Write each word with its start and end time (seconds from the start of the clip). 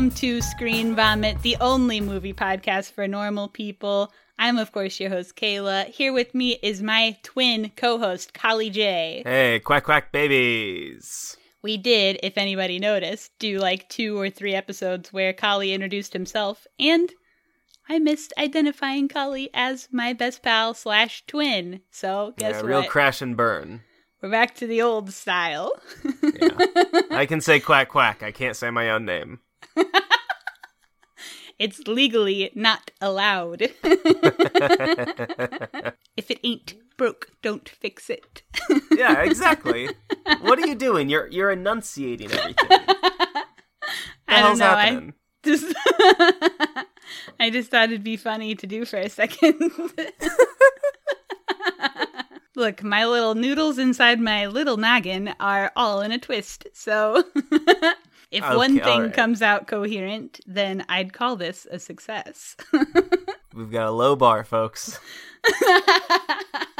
welcome 0.00 0.16
to 0.16 0.40
Screen 0.40 0.96
Vomit, 0.96 1.42
the 1.42 1.58
only 1.60 2.00
movie 2.00 2.32
podcast 2.32 2.92
for 2.92 3.06
normal 3.06 3.48
people. 3.48 4.10
I'm, 4.38 4.56
of 4.56 4.72
course, 4.72 4.98
your 4.98 5.10
host, 5.10 5.36
Kayla. 5.36 5.88
Here 5.88 6.10
with 6.10 6.34
me 6.34 6.58
is 6.62 6.82
my 6.82 7.18
twin 7.22 7.70
co 7.76 7.98
host, 7.98 8.32
Collie 8.32 8.70
J. 8.70 9.22
Hey, 9.26 9.60
quack 9.62 9.84
quack 9.84 10.10
babies. 10.10 11.36
We 11.60 11.76
did, 11.76 12.18
if 12.22 12.38
anybody 12.38 12.78
noticed, 12.78 13.32
do 13.38 13.58
like 13.58 13.90
two 13.90 14.18
or 14.18 14.30
three 14.30 14.54
episodes 14.54 15.12
where 15.12 15.34
Collie 15.34 15.74
introduced 15.74 16.14
himself, 16.14 16.66
and 16.78 17.12
I 17.86 17.98
missed 17.98 18.32
identifying 18.38 19.06
Collie 19.06 19.50
as 19.52 19.88
my 19.92 20.14
best 20.14 20.42
pal 20.42 20.72
slash 20.72 21.24
twin. 21.26 21.82
So, 21.90 22.32
guess 22.38 22.54
yeah, 22.54 22.62
what? 22.62 22.64
real 22.64 22.84
crash 22.84 23.20
and 23.20 23.36
burn. 23.36 23.82
We're 24.22 24.30
back 24.30 24.54
to 24.56 24.66
the 24.66 24.80
old 24.80 25.12
style. 25.12 25.72
Yeah. 26.40 26.48
I 27.10 27.26
can 27.26 27.42
say 27.42 27.60
quack 27.60 27.90
quack. 27.90 28.22
I 28.22 28.32
can't 28.32 28.56
say 28.56 28.70
my 28.70 28.88
own 28.88 29.04
name. 29.04 29.40
It's 31.60 31.86
legally 31.86 32.50
not 32.54 32.90
allowed. 33.02 33.60
if 33.60 33.74
it 36.30 36.40
ain't 36.42 36.74
broke, 36.96 37.28
don't 37.42 37.68
fix 37.68 38.08
it. 38.08 38.42
yeah, 38.96 39.20
exactly. 39.20 39.90
What 40.40 40.58
are 40.58 40.66
you 40.66 40.74
doing? 40.74 41.10
You're 41.10 41.26
you're 41.26 41.50
enunciating 41.50 42.32
everything. 42.32 42.54
I 44.26 44.40
don't 44.40 44.58
know. 44.58 44.64
happening? 44.64 45.12
I 45.44 45.46
just 45.46 45.74
I 47.38 47.50
just 47.50 47.70
thought 47.70 47.90
it'd 47.90 48.02
be 48.02 48.16
funny 48.16 48.54
to 48.54 48.66
do 48.66 48.86
for 48.86 48.96
a 48.96 49.10
second. 49.10 49.70
Look, 52.56 52.82
my 52.82 53.04
little 53.04 53.34
noodles 53.34 53.76
inside 53.76 54.18
my 54.18 54.46
little 54.46 54.78
noggin 54.78 55.34
are 55.38 55.72
all 55.76 56.00
in 56.00 56.10
a 56.10 56.18
twist. 56.18 56.68
So 56.72 57.22
if 58.30 58.42
one 58.42 58.74
thing 58.74 58.86
alright. 58.86 59.14
comes 59.14 59.42
out 59.42 59.66
coherent, 59.66 60.40
then 60.46 60.84
I'd 60.88 61.12
call 61.12 61.36
this 61.36 61.66
a 61.70 61.78
success. 61.78 62.56
We've 63.54 63.70
got 63.70 63.86
a 63.86 63.90
low 63.90 64.14
bar, 64.14 64.44
folks. 64.44 64.98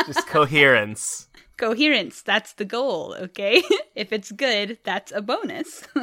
Just 0.06 0.28
coherence. 0.28 1.28
Coherence, 1.56 2.22
that's 2.22 2.54
the 2.54 2.64
goal, 2.64 3.14
okay? 3.20 3.62
if 3.94 4.12
it's 4.12 4.32
good, 4.32 4.78
that's 4.84 5.12
a 5.12 5.20
bonus. 5.22 5.86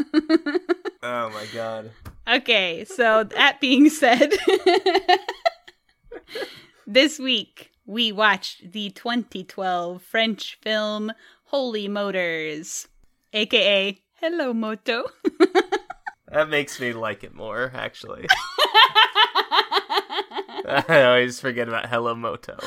Oh 1.04 1.30
my 1.30 1.46
god. 1.54 1.92
Okay, 2.28 2.84
so 2.84 3.24
that 3.24 3.62
being 3.62 3.88
said, 3.90 4.34
this 6.88 7.20
week 7.20 7.72
we 7.86 8.12
watched 8.12 8.72
the 8.72 8.90
2012 8.90 10.02
French 10.02 10.58
film 10.62 11.12
Holy 11.46 11.88
Motors, 11.88 12.88
aka 13.32 13.98
Hello 14.20 14.54
Moto. 14.54 15.06
That 16.30 16.50
makes 16.50 16.78
me 16.82 16.92
like 16.92 17.24
it 17.24 17.34
more, 17.34 17.72
actually. 17.74 18.28
I 20.68 21.04
always 21.06 21.40
forget 21.40 21.70
about 21.70 21.86
Hello 21.88 22.14
Moto. 22.16 22.58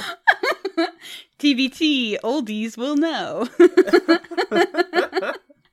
TBT, 1.38 2.18
oldies 2.24 2.78
will 2.78 2.96
know. 2.96 3.46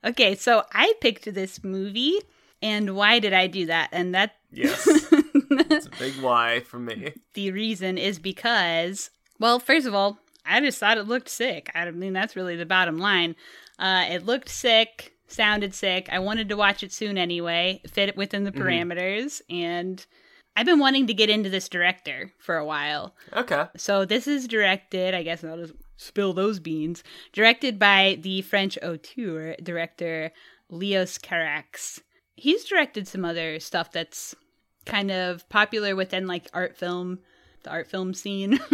okay, 0.03 0.35
so 0.35 0.63
I 0.73 0.93
picked 0.99 1.33
this 1.33 1.63
movie, 1.63 2.19
and 2.61 2.93
why 2.93 3.19
did 3.19 3.31
I 3.31 3.47
do 3.47 3.67
that? 3.67 3.87
And 3.93 4.13
that 4.13 4.35
Yes. 4.51 4.85
It's 4.89 5.85
a 5.87 5.91
big 5.97 6.15
why 6.21 6.59
for 6.59 6.79
me. 6.79 7.13
the 7.35 7.51
reason 7.53 7.97
is 7.97 8.19
because, 8.19 9.11
well, 9.39 9.59
first 9.59 9.87
of 9.87 9.95
all, 9.95 10.19
I 10.45 10.59
just 10.59 10.77
thought 10.77 10.97
it 10.97 11.07
looked 11.07 11.29
sick. 11.29 11.71
I 11.73 11.89
mean, 11.91 12.11
that's 12.11 12.35
really 12.35 12.57
the 12.57 12.65
bottom 12.65 12.97
line. 12.97 13.37
Uh, 13.79 14.05
it 14.09 14.25
looked 14.25 14.49
sick, 14.49 15.13
sounded 15.27 15.73
sick. 15.73 16.07
I 16.11 16.19
wanted 16.19 16.49
to 16.49 16.57
watch 16.57 16.83
it 16.83 16.91
soon 16.91 17.17
anyway, 17.17 17.81
fit 17.87 18.09
it 18.09 18.17
within 18.17 18.43
the 18.43 18.51
mm-hmm. 18.51 18.61
parameters, 18.61 19.41
and 19.49 20.05
I've 20.55 20.65
been 20.65 20.79
wanting 20.79 21.07
to 21.07 21.13
get 21.13 21.29
into 21.29 21.49
this 21.49 21.69
director 21.69 22.31
for 22.39 22.57
a 22.57 22.65
while. 22.65 23.15
Okay. 23.33 23.65
So 23.77 24.05
this 24.05 24.27
is 24.27 24.47
directed, 24.47 25.13
I 25.13 25.23
guess 25.23 25.43
I'll 25.43 25.57
just 25.57 25.73
spill 25.97 26.33
those 26.33 26.59
beans, 26.59 27.03
directed 27.33 27.77
by 27.77 28.17
the 28.21 28.41
French 28.41 28.77
auteur 28.81 29.55
director 29.61 30.31
Leos 30.69 31.17
Carax. 31.17 31.99
He's 32.35 32.63
directed 32.65 33.07
some 33.07 33.25
other 33.25 33.59
stuff 33.59 33.91
that's 33.91 34.35
kind 34.85 35.11
of 35.11 35.47
popular 35.49 35.95
within 35.95 36.27
like 36.27 36.47
art 36.53 36.75
film, 36.77 37.19
the 37.63 37.69
art 37.69 37.87
film 37.87 38.13
scene. 38.13 38.59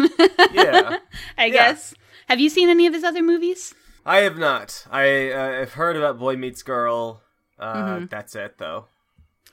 Yeah. 0.54 0.98
I 1.38 1.46
Yeah. 1.46 1.52
guess. 1.52 1.96
Have 2.28 2.40
you 2.40 2.48
seen 2.50 2.70
any 2.70 2.86
of 2.86 2.94
his 2.94 3.04
other 3.04 3.24
movies? 3.24 3.74
I 4.06 4.18
have 4.20 4.38
not. 4.38 4.86
I 4.92 5.32
uh, 5.32 5.52
have 5.60 5.74
heard 5.74 5.96
about 5.96 6.20
Boy 6.20 6.36
Meets 6.36 6.64
Girl. 6.64 7.22
Uh, 7.60 7.74
Mm-hmm. 7.76 8.06
That's 8.10 8.36
it, 8.36 8.58
though. 8.58 8.86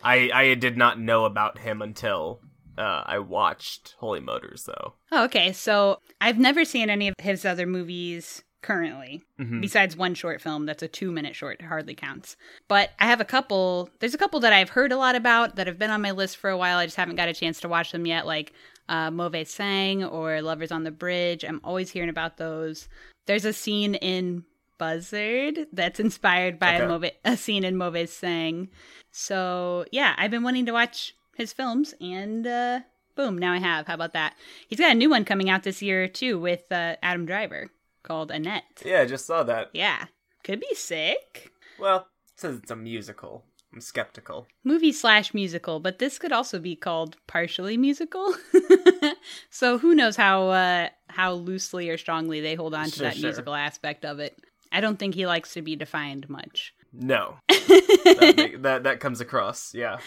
I 0.03 0.31
I 0.33 0.55
did 0.55 0.77
not 0.77 0.99
know 0.99 1.25
about 1.25 1.59
him 1.59 1.83
until 1.83 2.41
uh, 2.79 3.03
I 3.07 3.19
watched 3.19 3.95
Holy 3.99 4.21
Motors, 4.21 4.65
though. 4.65 4.95
Oh, 5.13 5.25
okay. 5.25 5.53
So 5.53 6.01
I've 6.21 6.39
never 6.39 6.65
seen 6.65 6.89
any 6.91 7.09
of 7.09 7.15
his 7.21 7.45
other 7.45 7.67
movies 7.67 8.43
currently, 8.63 9.23
besides 9.61 9.97
one 9.97 10.15
short 10.15 10.41
film 10.41 10.67
that's 10.67 10.83
a 10.83 10.89
two 10.89 11.11
minute 11.13 11.35
short, 11.37 11.63
hardly 11.63 11.95
counts. 11.95 12.37
But 12.69 12.91
I 12.99 13.07
have 13.07 13.21
a 13.21 13.25
couple, 13.25 13.89
there's 14.01 14.13
a 14.15 14.19
couple 14.19 14.41
that 14.41 14.53
I've 14.53 14.69
heard 14.71 14.93
a 14.93 14.99
lot 14.99 15.15
about 15.15 15.57
that 15.57 15.67
have 15.67 15.79
been 15.79 15.91
on 15.91 16.03
my 16.03 16.11
list 16.11 16.37
for 16.37 16.51
a 16.51 16.59
while. 16.59 16.77
I 16.79 16.85
just 16.85 16.97
haven't 16.99 17.17
got 17.17 17.29
a 17.29 17.35
chance 17.35 17.61
to 17.61 17.69
watch 17.69 17.91
them 17.93 18.05
yet, 18.07 18.27
like 18.27 18.53
uh, 18.89 19.11
Mauvais 19.11 19.45
Sang 19.45 20.05
or 20.05 20.43
Lovers 20.43 20.71
on 20.73 20.85
the 20.85 20.91
Bridge. 20.91 21.43
I'm 21.45 21.61
always 21.65 21.91
hearing 21.91 22.11
about 22.11 22.37
those. 22.37 22.89
There's 23.31 23.45
a 23.45 23.53
scene 23.53 23.95
in 23.95 24.43
Buzzard 24.77 25.69
that's 25.73 26.01
inspired 26.01 26.59
by 26.59 26.73
a, 26.73 26.91
Okay. 26.91 27.13
A 27.25 27.37
scene 27.37 27.63
in 27.63 27.77
Mauvais 27.77 28.07
Sang. 28.07 28.69
So 29.13 29.85
yeah, 29.93 30.17
I've 30.19 30.33
been 30.33 30.43
wanting 30.43 30.67
to 30.67 30.73
watch 30.73 31.15
his 31.37 31.53
films 31.53 31.95
and 32.01 32.45
uh, 32.45 32.81
boom, 33.15 33.39
now 33.39 33.53
I 33.53 33.59
have. 33.59 33.87
How 33.87 33.95
about 33.95 34.15
that? 34.15 34.35
He's 34.67 34.81
got 34.81 34.91
a 34.91 34.97
new 34.97 35.09
one 35.09 35.25
coming 35.25 35.49
out 35.49 35.63
this 35.63 35.81
year 35.81 36.09
too 36.09 36.41
with 36.41 36.73
uh, 36.73 36.97
Adam 37.05 37.25
Driver 37.25 37.71
called 38.03 38.33
Annette. 38.33 38.65
Yeah, 38.85 39.03
I 39.03 39.07
just 39.07 39.27
saw 39.27 39.45
that. 39.45 39.71
Yeah, 39.73 40.07
could 40.43 40.59
be 40.59 40.75
sick. 40.75 41.53
Well, 41.79 42.09
it 42.35 42.41
says 42.41 42.57
it's 42.57 42.73
a 42.73 42.75
musical. 42.75 43.45
I'm 43.73 43.81
skeptical. 43.81 44.47
Movie 44.65 44.93
slash 44.93 45.33
musical, 45.33 45.79
but 45.79 45.99
this 46.01 46.19
could 46.19 46.33
also 46.33 46.59
be 46.59 46.75
called 46.75 47.17
partially 47.27 47.77
musical. 47.77 48.35
so 49.51 49.79
who 49.79 49.95
knows 49.95 50.17
how 50.17 50.49
uh, 50.49 50.89
how 51.09 51.33
loosely 51.33 51.89
or 51.89 51.97
strongly 51.99 52.41
they 52.41 52.55
hold 52.55 52.75
on 52.75 52.87
to 52.87 52.91
Sure, 52.91 53.05
that 53.07 53.17
sure. 53.17 53.23
musical 53.29 53.55
aspect 53.55 54.05
of 54.05 54.19
it. 54.19 54.37
I 54.73 54.81
don't 54.81 54.99
think 54.99 55.15
he 55.15 55.27
likes 55.27 55.53
to 55.55 55.63
be 55.63 55.77
defined 55.77 56.29
much. 56.29 56.75
No, 56.93 57.37
that, 57.49 58.35
ma- 58.37 58.59
that 58.63 58.83
that 58.85 59.01
comes 59.01 59.21
across. 59.21 59.73
Yeah. 59.75 59.99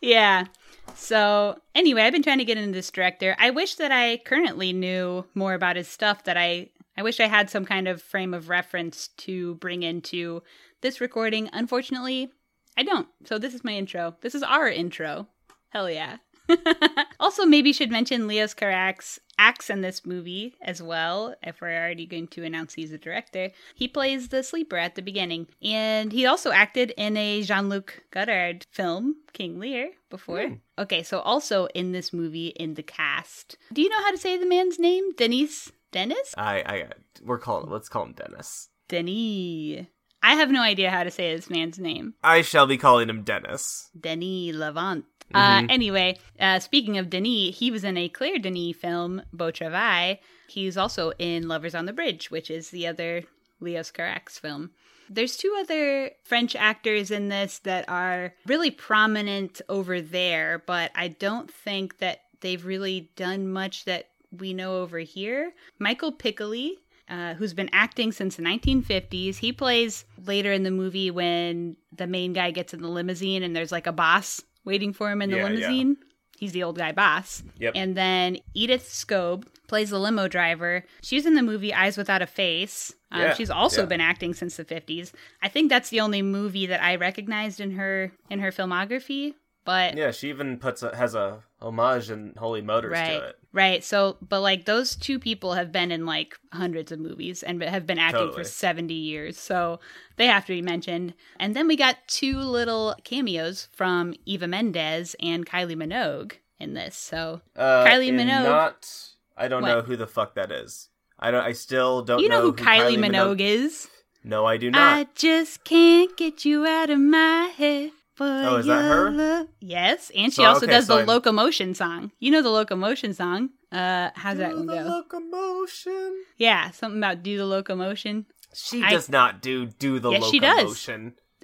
Yeah. 0.00 0.46
So 0.94 1.60
anyway, 1.74 2.02
I've 2.02 2.12
been 2.12 2.22
trying 2.22 2.38
to 2.38 2.44
get 2.46 2.56
into 2.56 2.72
this 2.72 2.90
director. 2.90 3.36
I 3.38 3.50
wish 3.50 3.74
that 3.76 3.92
I 3.92 4.16
currently 4.24 4.72
knew 4.72 5.26
more 5.34 5.52
about 5.52 5.76
his 5.76 5.88
stuff. 5.88 6.24
That 6.24 6.38
I 6.38 6.70
I 6.96 7.02
wish 7.02 7.20
I 7.20 7.26
had 7.26 7.50
some 7.50 7.66
kind 7.66 7.86
of 7.86 8.00
frame 8.00 8.32
of 8.32 8.48
reference 8.48 9.08
to 9.18 9.56
bring 9.56 9.82
into 9.82 10.42
this 10.80 11.00
recording. 11.02 11.50
Unfortunately, 11.52 12.30
I 12.76 12.82
don't. 12.82 13.08
So 13.24 13.38
this 13.38 13.54
is 13.54 13.64
my 13.64 13.72
intro. 13.72 14.16
This 14.20 14.34
is 14.34 14.42
our 14.42 14.68
intro. 14.68 15.28
Hell 15.70 15.90
yeah. 15.90 16.16
also, 17.20 17.44
maybe 17.46 17.72
should 17.72 17.90
mention 17.90 18.26
Leos 18.26 18.54
Carax 18.54 19.18
acts 19.38 19.70
in 19.70 19.80
this 19.80 20.04
movie 20.04 20.54
as 20.60 20.82
well. 20.82 21.34
If 21.42 21.60
we're 21.60 21.76
already 21.76 22.06
going 22.06 22.28
to 22.28 22.44
announce 22.44 22.74
he's 22.74 22.92
a 22.92 22.98
director, 22.98 23.50
he 23.74 23.88
plays 23.88 24.28
the 24.28 24.42
sleeper 24.42 24.76
at 24.76 24.94
the 24.94 25.02
beginning, 25.02 25.46
and 25.62 26.12
he 26.12 26.26
also 26.26 26.50
acted 26.50 26.92
in 26.96 27.16
a 27.16 27.42
Jean-Luc 27.42 28.04
Godard 28.10 28.66
film, 28.70 29.16
King 29.32 29.58
Lear, 29.58 29.92
before. 30.10 30.48
Hmm. 30.48 30.54
Okay, 30.78 31.02
so 31.02 31.20
also 31.20 31.66
in 31.66 31.92
this 31.92 32.12
movie 32.12 32.48
in 32.48 32.74
the 32.74 32.82
cast. 32.82 33.56
Do 33.72 33.82
you 33.82 33.88
know 33.88 34.02
how 34.02 34.10
to 34.10 34.18
say 34.18 34.36
the 34.36 34.46
man's 34.46 34.78
name? 34.78 35.12
Denis. 35.12 35.70
Dennis? 35.92 36.34
I 36.36 36.62
I 36.66 36.84
we're 37.22 37.38
calling. 37.38 37.70
Let's 37.70 37.88
call 37.88 38.04
him 38.04 38.12
Dennis. 38.12 38.68
Denis. 38.88 39.86
I 40.22 40.34
have 40.34 40.50
no 40.50 40.62
idea 40.62 40.90
how 40.90 41.04
to 41.04 41.10
say 41.10 41.34
this 41.34 41.50
man's 41.50 41.78
name. 41.78 42.14
I 42.22 42.42
shall 42.42 42.66
be 42.66 42.76
calling 42.76 43.08
him 43.08 43.22
Dennis. 43.22 43.90
Denis 43.98 44.54
Lavant. 44.54 45.04
Uh, 45.32 45.62
anyway, 45.68 46.18
uh, 46.40 46.58
speaking 46.58 46.98
of 46.98 47.08
Denis, 47.08 47.56
he 47.56 47.70
was 47.70 47.84
in 47.84 47.96
a 47.96 48.08
Claire 48.08 48.38
Denis 48.38 48.76
film, 48.76 49.22
Beau 49.32 49.50
Travail. 49.50 50.16
He's 50.48 50.76
also 50.76 51.12
in 51.18 51.46
Lovers 51.46 51.74
on 51.74 51.86
the 51.86 51.92
Bridge, 51.92 52.30
which 52.30 52.50
is 52.50 52.70
the 52.70 52.86
other 52.86 53.22
Leos 53.60 53.92
Carax 53.92 54.40
film. 54.40 54.70
There's 55.08 55.36
two 55.36 55.56
other 55.58 56.10
French 56.24 56.54
actors 56.56 57.10
in 57.10 57.28
this 57.28 57.58
that 57.60 57.88
are 57.88 58.34
really 58.46 58.70
prominent 58.70 59.60
over 59.68 60.00
there, 60.00 60.62
but 60.66 60.90
I 60.94 61.08
don't 61.08 61.50
think 61.50 61.98
that 61.98 62.22
they've 62.40 62.64
really 62.64 63.10
done 63.16 63.48
much 63.48 63.84
that 63.84 64.08
we 64.36 64.54
know 64.54 64.78
over 64.78 64.98
here. 64.98 65.52
Michael 65.78 66.12
Piccoli, 66.12 66.74
uh, 67.10 67.34
who's 67.34 67.52
been 67.54 67.68
acting 67.72 68.12
since 68.12 68.36
the 68.36 68.42
1950s. 68.42 69.36
He 69.36 69.52
plays 69.52 70.04
later 70.24 70.52
in 70.52 70.62
the 70.62 70.70
movie 70.70 71.10
when 71.10 71.76
the 71.92 72.06
main 72.06 72.32
guy 72.32 72.50
gets 72.52 72.72
in 72.72 72.80
the 72.82 72.88
limousine 72.88 73.42
and 73.42 73.54
there's 73.54 73.72
like 73.72 73.86
a 73.86 73.92
boss 73.92 74.40
waiting 74.64 74.92
for 74.92 75.10
him 75.10 75.20
in 75.22 75.30
the 75.30 75.36
Yeah, 75.38 75.42
yeah. 75.42 75.48
limousine. 75.48 75.96
He's 76.38 76.52
the 76.52 76.62
old 76.62 76.78
guy 76.78 76.92
boss. 76.92 77.42
Yep. 77.58 77.72
And 77.76 77.96
then 77.96 78.38
Edith 78.54 78.88
Scob 78.90 79.46
plays 79.68 79.90
the 79.90 79.98
limo 79.98 80.26
driver. 80.26 80.84
She's 81.02 81.26
in 81.26 81.34
the 81.34 81.42
movie 81.42 81.74
Eyes 81.74 81.98
Without 81.98 82.22
a 82.22 82.26
Face. 82.26 82.94
Um, 83.12 83.20
Yeah, 83.20 83.34
she's 83.34 83.50
also 83.50 83.82
yeah. 83.82 83.86
been 83.88 84.00
acting 84.00 84.32
since 84.32 84.56
the 84.56 84.64
50s. 84.64 85.12
I 85.42 85.48
think 85.48 85.68
that's 85.68 85.90
the 85.90 86.00
only 86.00 86.22
movie 86.22 86.64
that 86.66 86.82
I 86.82 86.96
recognized 86.96 87.60
in 87.60 87.72
her 87.72 88.12
in 88.30 88.38
her 88.38 88.50
filmography 88.52 89.34
But 89.64 89.96
Yeah, 89.96 90.10
she 90.10 90.28
even 90.30 90.58
puts 90.58 90.82
a, 90.82 90.94
has 90.96 91.14
a 91.14 91.42
homage 91.60 92.10
in 92.10 92.34
Holy 92.38 92.62
Motors 92.62 92.92
right, 92.92 93.18
to 93.18 93.24
it. 93.28 93.38
right. 93.52 93.84
So, 93.84 94.16
but 94.26 94.40
like 94.40 94.64
those 94.64 94.96
two 94.96 95.18
people 95.18 95.52
have 95.54 95.70
been 95.70 95.92
in 95.92 96.06
like 96.06 96.34
hundreds 96.52 96.90
of 96.92 96.98
movies 96.98 97.42
and 97.42 97.62
have 97.62 97.86
been 97.86 97.98
acting 97.98 98.20
Totally. 98.20 98.42
for 98.42 98.48
70 98.48 98.94
years. 98.94 99.38
So 99.38 99.78
they 100.16 100.26
have 100.26 100.46
to 100.46 100.52
be 100.54 100.62
mentioned. 100.62 101.14
And 101.38 101.54
then 101.54 101.66
we 101.68 101.76
got 101.76 101.96
two 102.08 102.38
little 102.38 102.94
cameos 103.04 103.68
from 103.72 104.14
Eva 104.24 104.46
Mendes 104.48 105.14
and 105.20 105.44
Kylie 105.46 105.76
Minogue 105.76 106.32
in 106.58 106.72
this. 106.74 106.96
So 106.96 107.42
Uh, 107.54 107.84
Kylie 107.84 108.12
Minogue- 108.12 108.44
Not. 108.44 108.88
I 109.36 109.48
don't 109.48 109.62
What? 109.62 109.68
know 109.68 109.80
who 109.82 109.96
the 109.96 110.06
fuck 110.06 110.34
that 110.36 110.50
is. 110.50 110.88
I 111.18 111.30
don't. 111.30 111.44
I 111.44 111.52
still 111.52 112.00
don't 112.02 112.20
you 112.20 112.28
know, 112.30 112.40
who 112.40 112.52
who 112.52 112.64
Kylie, 112.64 112.96
Minogue, 112.98 113.40
is? 113.40 113.88
No, 114.24 114.46
I 114.46 114.56
do 114.56 114.70
not. 114.70 114.80
I 114.98 115.06
just 115.14 115.64
can't 115.64 116.16
get 116.16 116.44
you 116.46 116.66
out 116.66 116.88
of 116.90 116.98
my 116.98 117.52
head. 117.56 117.90
Oh, 118.20 118.56
is 118.56 118.66
that 118.66 118.82
her? 118.82 119.10
love. 119.10 119.46
Yes, 119.60 120.10
and 120.14 120.32
she 120.32 120.42
So, 120.42 120.44
also 120.44 120.66
okay, 120.66 120.74
does 120.76 120.86
so 120.86 120.96
the 120.96 121.02
I- 121.02 121.04
locomotion 121.04 121.74
song. 121.74 122.12
You 122.20 122.30
know 122.30 122.42
the 122.42 122.50
locomotion 122.50 123.14
song. 123.14 123.50
Uh, 123.72 124.10
how's 124.14 124.38
that 124.38 124.50
Do 124.50 124.56
one 124.58 124.66
the 124.66 124.74
go? 124.74 124.82
locomotion. 124.88 126.24
Yeah, 126.36 126.70
something 126.70 126.98
about 126.98 127.22
do 127.22 127.36
the 127.38 127.46
locomotion. 127.46 128.26
She 128.54 128.82
I- 128.82 128.90
does 128.90 129.08
not 129.08 129.40
do 129.42 129.66
do 129.66 129.98
the 129.98 130.10
Yes, 130.10 130.24
she 130.30 130.38
does. 130.40 130.88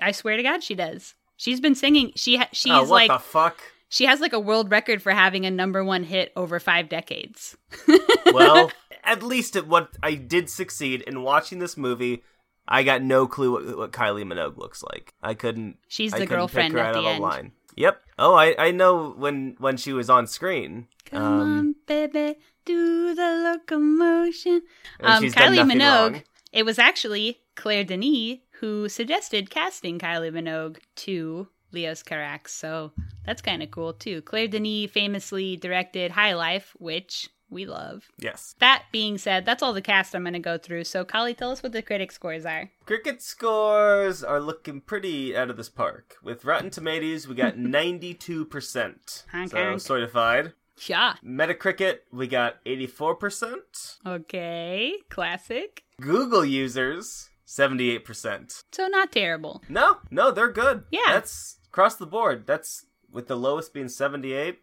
I 0.00 0.12
swear 0.12 0.36
to 0.36 0.42
God, 0.42 0.62
she 0.62 0.74
does. 0.74 1.14
She's 1.36 1.60
been 1.60 1.74
singing. 1.74 2.12
She 2.16 2.36
ha- 2.36 2.48
she's 2.52 2.72
oh, 2.72 2.80
what 2.82 2.90
like 2.90 3.08
the 3.10 3.18
fuck? 3.18 3.58
she 3.88 4.06
has 4.06 4.20
like 4.20 4.32
a 4.32 4.40
world 4.40 4.70
record 4.70 5.02
for 5.02 5.12
having 5.12 5.46
a 5.46 5.50
number 5.50 5.84
one 5.84 6.02
hit 6.04 6.32
over 6.36 6.58
five 6.58 6.88
decades. 6.88 7.56
well, 8.32 8.70
at 9.04 9.22
least 9.22 9.54
at 9.56 9.66
what 9.66 9.90
I 10.02 10.14
did 10.14 10.50
succeed 10.50 11.02
in 11.02 11.22
watching 11.22 11.58
this 11.58 11.76
movie. 11.76 12.22
I 12.68 12.82
got 12.82 13.02
no 13.02 13.26
clue 13.26 13.52
what, 13.52 13.76
what 13.78 13.92
Kylie 13.92 14.24
Minogue 14.24 14.56
looks 14.58 14.82
like. 14.82 15.14
I 15.22 15.34
couldn't. 15.34 15.78
She's 15.88 16.12
I 16.12 16.18
the 16.18 16.26
couldn't 16.26 16.38
girlfriend 16.38 16.74
pick 16.74 16.80
her 16.80 16.84
at 16.86 16.94
out 16.96 17.00
the 17.02 17.06
of 17.08 17.14
end. 17.14 17.18
a 17.18 17.22
line. 17.26 17.52
Yep. 17.76 18.02
Oh, 18.18 18.34
I 18.34 18.54
I 18.58 18.70
know 18.70 19.10
when 19.16 19.56
when 19.58 19.76
she 19.76 19.92
was 19.92 20.08
on 20.10 20.26
screen. 20.26 20.88
Come 21.04 21.22
Um, 21.22 21.40
on, 21.58 21.74
baby, 21.86 22.36
do 22.64 23.14
the 23.14 23.58
locomotion. 23.76 24.62
Um, 25.00 25.22
Kylie 25.24 25.70
Minogue. 25.70 26.12
wrong. 26.12 26.22
It 26.52 26.64
was 26.64 26.78
actually 26.78 27.40
Claire 27.54 27.84
Denis 27.84 28.38
who 28.60 28.88
suggested 28.88 29.50
casting 29.50 29.98
Kylie 29.98 30.32
Minogue 30.32 30.78
to 30.96 31.48
Leos 31.72 32.02
Carax, 32.02 32.48
so 32.48 32.92
that's 33.26 33.42
kind 33.42 33.62
of 33.62 33.70
cool 33.70 33.92
too. 33.92 34.22
Claire 34.22 34.48
Denis 34.48 34.90
famously 34.90 35.56
directed 35.56 36.12
High 36.12 36.34
Life, 36.34 36.72
which 36.78 37.28
we 37.50 37.64
love. 37.66 38.08
Yes. 38.18 38.54
That 38.58 38.84
being 38.92 39.18
said, 39.18 39.44
that's 39.46 39.62
all 39.62 39.72
the 39.72 39.80
cast 39.82 40.14
I'm 40.14 40.22
going 40.24 40.32
to 40.32 40.38
go 40.38 40.58
through. 40.58 40.84
So, 40.84 41.04
Collie, 41.04 41.34
tell 41.34 41.50
us 41.50 41.62
what 41.62 41.72
the 41.72 41.82
critic 41.82 42.10
scores 42.12 42.44
are. 42.44 42.70
Cricket 42.84 43.22
scores 43.22 44.24
are 44.24 44.40
looking 44.40 44.80
pretty 44.80 45.36
out 45.36 45.50
of 45.50 45.56
this 45.56 45.68
park. 45.68 46.16
With 46.22 46.44
Rotten 46.44 46.70
Tomatoes, 46.70 47.28
we 47.28 47.34
got 47.34 47.56
92%. 47.56 49.24
Honk, 49.30 49.50
so 49.50 49.56
honk. 49.56 49.80
certified. 49.80 50.52
Yeah. 50.86 51.14
Metacritic, 51.24 51.98
we 52.12 52.26
got 52.26 52.62
84%. 52.64 53.98
Okay. 54.06 54.94
Classic. 55.08 55.84
Google 56.00 56.44
users, 56.44 57.30
78%. 57.46 58.62
So, 58.72 58.86
not 58.88 59.12
terrible. 59.12 59.62
No, 59.68 59.98
no, 60.10 60.30
they're 60.30 60.52
good. 60.52 60.84
Yeah. 60.90 61.00
That's 61.06 61.58
across 61.68 61.96
the 61.96 62.06
board. 62.06 62.46
That's 62.46 62.84
with 63.10 63.28
the 63.28 63.36
lowest 63.36 63.72
being 63.72 63.88
78. 63.88 64.58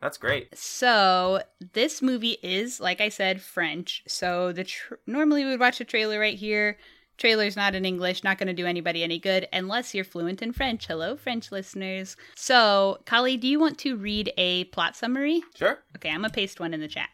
That's 0.00 0.18
great. 0.18 0.56
So 0.56 1.42
this 1.72 2.00
movie 2.00 2.38
is, 2.42 2.80
like 2.80 3.00
I 3.00 3.08
said, 3.08 3.40
French. 3.40 4.02
So 4.06 4.52
the 4.52 4.64
tr- 4.64 4.94
normally 5.06 5.44
we 5.44 5.50
would 5.50 5.60
watch 5.60 5.80
a 5.80 5.84
trailer 5.84 6.20
right 6.20 6.38
here. 6.38 6.78
Trailer's 7.16 7.56
not 7.56 7.74
in 7.74 7.84
English, 7.84 8.22
not 8.22 8.38
going 8.38 8.46
to 8.46 8.52
do 8.52 8.64
anybody 8.64 9.02
any 9.02 9.18
good 9.18 9.48
unless 9.52 9.92
you're 9.92 10.04
fluent 10.04 10.40
in 10.40 10.52
French. 10.52 10.86
Hello, 10.86 11.16
French 11.16 11.50
listeners. 11.50 12.16
So, 12.36 13.00
Collie, 13.06 13.36
do 13.36 13.48
you 13.48 13.58
want 13.58 13.76
to 13.78 13.96
read 13.96 14.32
a 14.38 14.64
plot 14.66 14.94
summary? 14.94 15.42
Sure. 15.56 15.80
Okay, 15.96 16.10
I'm 16.10 16.20
gonna 16.20 16.30
paste 16.30 16.60
one 16.60 16.72
in 16.72 16.80
the 16.80 16.86
chat. 16.86 17.08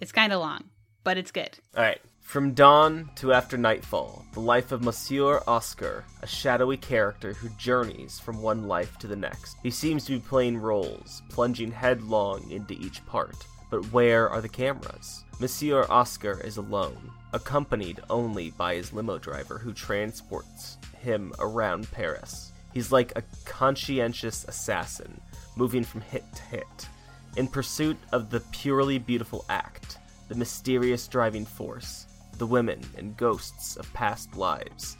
It's 0.00 0.12
kind 0.12 0.32
of 0.32 0.40
long, 0.40 0.64
but 1.04 1.18
it's 1.18 1.30
good. 1.30 1.58
All 1.76 1.82
right. 1.82 2.00
From 2.30 2.54
dawn 2.54 3.10
to 3.16 3.32
after 3.32 3.58
nightfall, 3.58 4.24
the 4.34 4.38
life 4.38 4.70
of 4.70 4.84
Monsieur 4.84 5.42
Oscar, 5.48 6.04
a 6.22 6.28
shadowy 6.28 6.76
character 6.76 7.32
who 7.32 7.48
journeys 7.58 8.20
from 8.20 8.40
one 8.40 8.68
life 8.68 8.96
to 8.98 9.08
the 9.08 9.16
next. 9.16 9.56
He 9.64 9.72
seems 9.72 10.04
to 10.04 10.12
be 10.12 10.20
playing 10.20 10.58
roles, 10.58 11.22
plunging 11.28 11.72
headlong 11.72 12.48
into 12.48 12.74
each 12.74 13.04
part. 13.04 13.34
But 13.68 13.90
where 13.92 14.30
are 14.30 14.40
the 14.40 14.48
cameras? 14.48 15.24
Monsieur 15.40 15.84
Oscar 15.90 16.40
is 16.44 16.56
alone, 16.56 17.10
accompanied 17.32 17.98
only 18.08 18.52
by 18.52 18.76
his 18.76 18.92
limo 18.92 19.18
driver 19.18 19.58
who 19.58 19.72
transports 19.72 20.78
him 21.00 21.32
around 21.40 21.90
Paris. 21.90 22.52
He's 22.72 22.92
like 22.92 23.12
a 23.16 23.24
conscientious 23.44 24.44
assassin, 24.44 25.20
moving 25.56 25.82
from 25.82 26.02
hit 26.02 26.22
to 26.36 26.42
hit, 26.42 26.88
in 27.36 27.48
pursuit 27.48 27.96
of 28.12 28.30
the 28.30 28.38
purely 28.52 29.00
beautiful 29.00 29.44
act, 29.48 29.98
the 30.28 30.36
mysterious 30.36 31.08
driving 31.08 31.44
force, 31.44 32.06
the 32.40 32.46
women 32.46 32.80
and 32.96 33.16
ghosts 33.18 33.76
of 33.76 33.92
past 33.92 34.34
lives. 34.34 34.96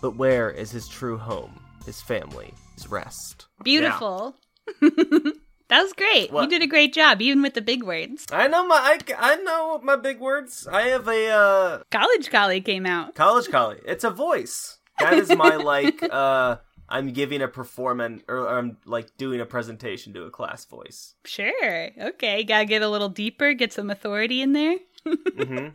But 0.00 0.16
where 0.16 0.50
is 0.50 0.70
his 0.70 0.88
true 0.88 1.18
home, 1.18 1.60
his 1.84 2.00
family, 2.00 2.54
his 2.74 2.88
rest? 2.88 3.46
Beautiful. 3.62 4.36
that 4.80 5.34
was 5.70 5.92
great. 5.92 6.32
You 6.32 6.48
did 6.48 6.62
a 6.62 6.66
great 6.66 6.94
job, 6.94 7.20
even 7.20 7.42
with 7.42 7.52
the 7.52 7.60
big 7.60 7.82
words. 7.82 8.24
I 8.32 8.48
know 8.48 8.66
my 8.66 8.76
I, 8.76 8.98
I 9.18 9.36
know 9.36 9.80
my 9.82 9.96
big 9.96 10.18
words. 10.18 10.66
I 10.66 10.88
have 10.88 11.06
a 11.06 11.28
uh, 11.28 11.78
College 11.90 12.30
Collie 12.30 12.62
came 12.62 12.86
out. 12.86 13.14
college 13.14 13.50
Collie. 13.50 13.80
It's 13.84 14.04
a 14.04 14.10
voice. 14.10 14.78
That 14.98 15.18
is 15.18 15.30
my 15.30 15.56
like 15.74 16.02
uh 16.02 16.56
I'm 16.88 17.12
giving 17.12 17.42
a 17.42 17.48
performance 17.48 18.22
or 18.28 18.48
I'm 18.48 18.78
like 18.86 19.14
doing 19.18 19.42
a 19.42 19.46
presentation 19.46 20.14
to 20.14 20.22
a 20.22 20.30
class 20.30 20.64
voice. 20.64 21.16
Sure. 21.26 21.90
Okay. 22.00 22.44
Gotta 22.44 22.64
get 22.64 22.80
a 22.80 22.88
little 22.88 23.10
deeper, 23.10 23.52
get 23.52 23.74
some 23.74 23.90
authority 23.90 24.40
in 24.40 24.54
there. 24.54 24.76
hmm 25.36 25.68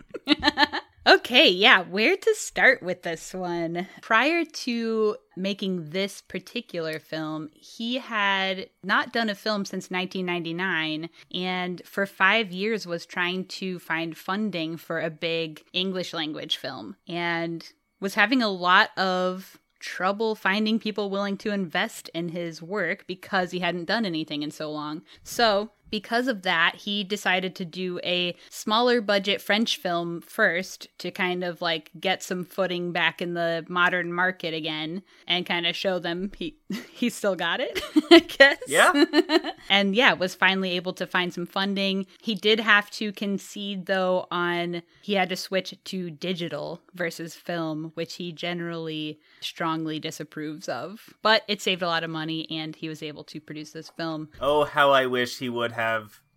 Okay, 1.05 1.49
yeah, 1.49 1.81
where 1.81 2.15
to 2.15 2.35
start 2.35 2.81
with 2.81 3.01
this 3.01 3.33
one? 3.33 3.87
Prior 4.01 4.45
to 4.45 5.17
making 5.35 5.89
this 5.89 6.21
particular 6.21 6.97
film, 6.97 7.49
he 7.53 7.97
had 7.97 8.69
not 8.83 9.11
done 9.11 9.29
a 9.29 9.35
film 9.35 9.65
since 9.65 9.91
1999 9.91 11.09
and 11.33 11.81
for 11.85 12.05
5 12.05 12.51
years 12.53 12.87
was 12.87 13.05
trying 13.05 13.45
to 13.45 13.79
find 13.79 14.17
funding 14.17 14.77
for 14.77 15.01
a 15.01 15.09
big 15.09 15.63
English 15.73 16.13
language 16.13 16.55
film 16.55 16.95
and 17.05 17.73
was 17.99 18.13
having 18.15 18.41
a 18.41 18.49
lot 18.49 18.97
of 18.97 19.59
trouble 19.79 20.35
finding 20.35 20.79
people 20.79 21.09
willing 21.09 21.35
to 21.35 21.51
invest 21.51 22.09
in 22.13 22.29
his 22.29 22.61
work 22.61 23.05
because 23.07 23.51
he 23.51 23.59
hadn't 23.59 23.85
done 23.85 24.05
anything 24.05 24.41
in 24.41 24.51
so 24.51 24.71
long. 24.71 25.01
So, 25.23 25.71
because 25.93 26.27
of 26.27 26.41
that, 26.41 26.73
he 26.73 27.03
decided 27.03 27.53
to 27.53 27.63
do 27.63 27.99
a 28.03 28.35
smaller 28.49 28.99
budget 28.99 29.39
French 29.39 29.77
film 29.77 30.21
first 30.21 30.87
to 30.97 31.11
kind 31.11 31.43
of 31.43 31.61
like 31.61 31.91
get 31.99 32.23
some 32.23 32.43
footing 32.43 32.91
back 32.91 33.21
in 33.21 33.35
the 33.35 33.63
modern 33.69 34.11
market 34.11 34.55
again 34.55 35.03
and 35.27 35.45
kind 35.45 35.67
of 35.67 35.75
show 35.75 35.99
them 35.99 36.31
he 36.35 36.57
he 36.91 37.11
still 37.11 37.35
got 37.35 37.59
it, 37.59 37.79
I 38.11 38.21
guess. 38.21 38.57
Yeah. 38.67 39.05
and 39.69 39.95
yeah, 39.95 40.13
was 40.13 40.33
finally 40.33 40.71
able 40.71 40.93
to 40.93 41.05
find 41.05 41.31
some 41.31 41.45
funding. 41.45 42.07
He 42.19 42.33
did 42.33 42.59
have 42.59 42.89
to 42.91 43.11
concede 43.11 43.85
though 43.85 44.25
on 44.31 44.81
he 45.03 45.13
had 45.13 45.29
to 45.29 45.35
switch 45.35 45.75
to 45.83 46.09
digital 46.09 46.81
versus 46.95 47.35
film, 47.35 47.91
which 47.93 48.15
he 48.15 48.31
generally 48.31 49.19
strongly 49.41 49.99
disapproves 49.99 50.67
of. 50.67 51.13
But 51.21 51.43
it 51.47 51.61
saved 51.61 51.83
a 51.83 51.87
lot 51.87 52.03
of 52.03 52.09
money 52.09 52.49
and 52.49 52.75
he 52.75 52.89
was 52.89 53.03
able 53.03 53.25
to 53.25 53.39
produce 53.39 53.73
this 53.73 53.91
film. 53.91 54.29
Oh, 54.41 54.63
how 54.63 54.89
I 54.89 55.05
wish 55.05 55.37
he 55.37 55.49
would 55.49 55.73
have 55.73 55.82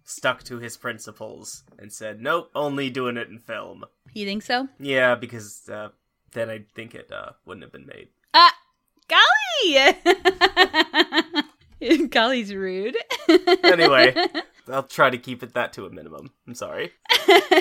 stuck 0.04 0.42
to 0.44 0.58
his 0.58 0.76
principles 0.76 1.64
and 1.78 1.92
said, 1.92 2.20
"Nope, 2.20 2.50
only 2.54 2.90
doing 2.90 3.16
it 3.16 3.28
in 3.28 3.38
film." 3.38 3.84
You 4.14 4.26
think 4.26 4.42
so? 4.42 4.68
Yeah, 4.78 5.14
because 5.14 5.68
uh, 5.68 5.88
then 6.32 6.50
I 6.50 6.64
think 6.74 6.94
it 6.94 7.10
uh, 7.12 7.32
wouldn't 7.44 7.64
have 7.64 7.72
been 7.72 7.86
made. 7.86 8.08
Ah, 8.34 8.54
golly! 9.08 9.96
Collie's 12.08 12.54
rude. 12.54 12.96
Anyway, 13.64 14.14
I'll 14.72 14.84
try 14.84 15.10
to 15.10 15.18
keep 15.18 15.42
it 15.42 15.54
that 15.54 15.72
to 15.74 15.84
a 15.84 15.90
minimum. 15.90 16.30
I'm 16.46 16.54
sorry. 16.54 16.92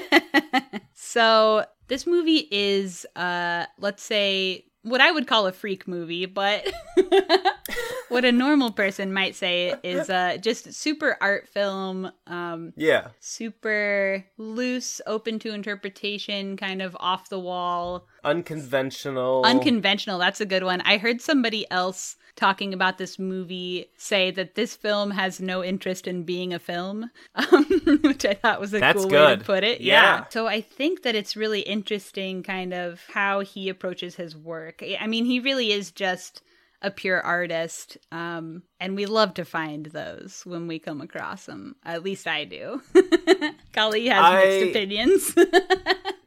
so 0.94 1.66
this 1.88 2.06
movie 2.06 2.48
is 2.52 3.06
uh 3.16 3.66
let's 3.80 4.04
say 4.04 4.66
what 4.86 5.02
I 5.02 5.12
would 5.12 5.28
call 5.28 5.48
a 5.48 5.52
freak 5.52 5.88
movie, 5.88 6.26
but 6.26 6.66
what 8.10 8.24
a 8.24 8.32
normal 8.32 8.72
person 8.72 9.12
might 9.14 9.36
say 9.36 9.74
is 9.84 10.10
uh 10.10 10.38
just 10.40 10.74
super 10.74 11.18
art 11.20 11.48
film, 11.50 12.12
um 12.28 12.72
Yeah. 12.78 13.10
super 13.20 14.24
loose, 14.38 15.02
open 15.08 15.40
to 15.40 15.54
interpretation, 15.54 16.56
kind 16.58 16.82
of 16.82 16.96
off 17.00 17.30
the 17.30 17.40
wall, 17.40 18.08
Unconventional. 18.26 19.44
unconventional. 19.46 20.20
That's 20.20 20.42
a 20.42 20.46
good 20.46 20.64
one. 20.64 20.82
I 20.82 20.98
heard 20.98 21.22
somebody 21.22 21.70
else 21.72 22.18
talking 22.36 22.74
about 22.74 22.98
this 22.98 23.18
movie 23.18 23.88
say 23.96 24.30
that 24.32 24.56
this 24.56 24.76
film 24.76 25.12
has 25.12 25.40
no 25.40 25.64
interest 25.64 26.08
in 26.08 26.24
being 26.24 26.54
a 26.54 26.60
film, 26.60 27.10
um, 27.36 27.66
which 28.02 28.26
I 28.26 28.34
thought 28.34 28.60
was 28.60 28.74
a 28.74 28.80
That's 28.80 29.02
cool 29.02 29.10
way 29.10 29.36
to 29.36 29.44
put 29.44 29.64
it. 29.64 29.82
Yeah. 29.82 30.26
So 30.30 30.48
I 30.48 30.62
think 30.62 31.04
that 31.04 31.16
it's 31.16 31.38
really 31.38 31.62
interesting, 31.62 32.44
kind 32.44 32.74
of 32.74 33.02
how 33.08 33.40
he 33.40 33.70
approaches 33.70 34.16
his 34.16 34.36
work. 34.36 34.84
I 35.00 35.08
mean, 35.08 35.26
he 35.26 35.40
really 35.40 35.72
is 35.72 35.92
just 35.92 36.42
a 36.82 36.92
pure 36.92 37.22
artist. 37.22 37.98
Um, 38.12 38.64
and 38.80 38.96
we 38.96 39.06
love 39.06 39.34
to 39.36 39.46
find 39.46 39.88
those 39.88 40.42
when 40.46 40.68
we 40.68 40.80
come 40.80 41.02
across 41.02 41.46
them. 41.46 41.76
At 41.84 42.04
least 42.04 42.28
I 42.28 42.44
do. 42.46 42.82
Collie 43.74 44.08
has 44.08 44.24
I- 44.24 44.46
mixed 44.46 44.70
opinions. 44.70 45.36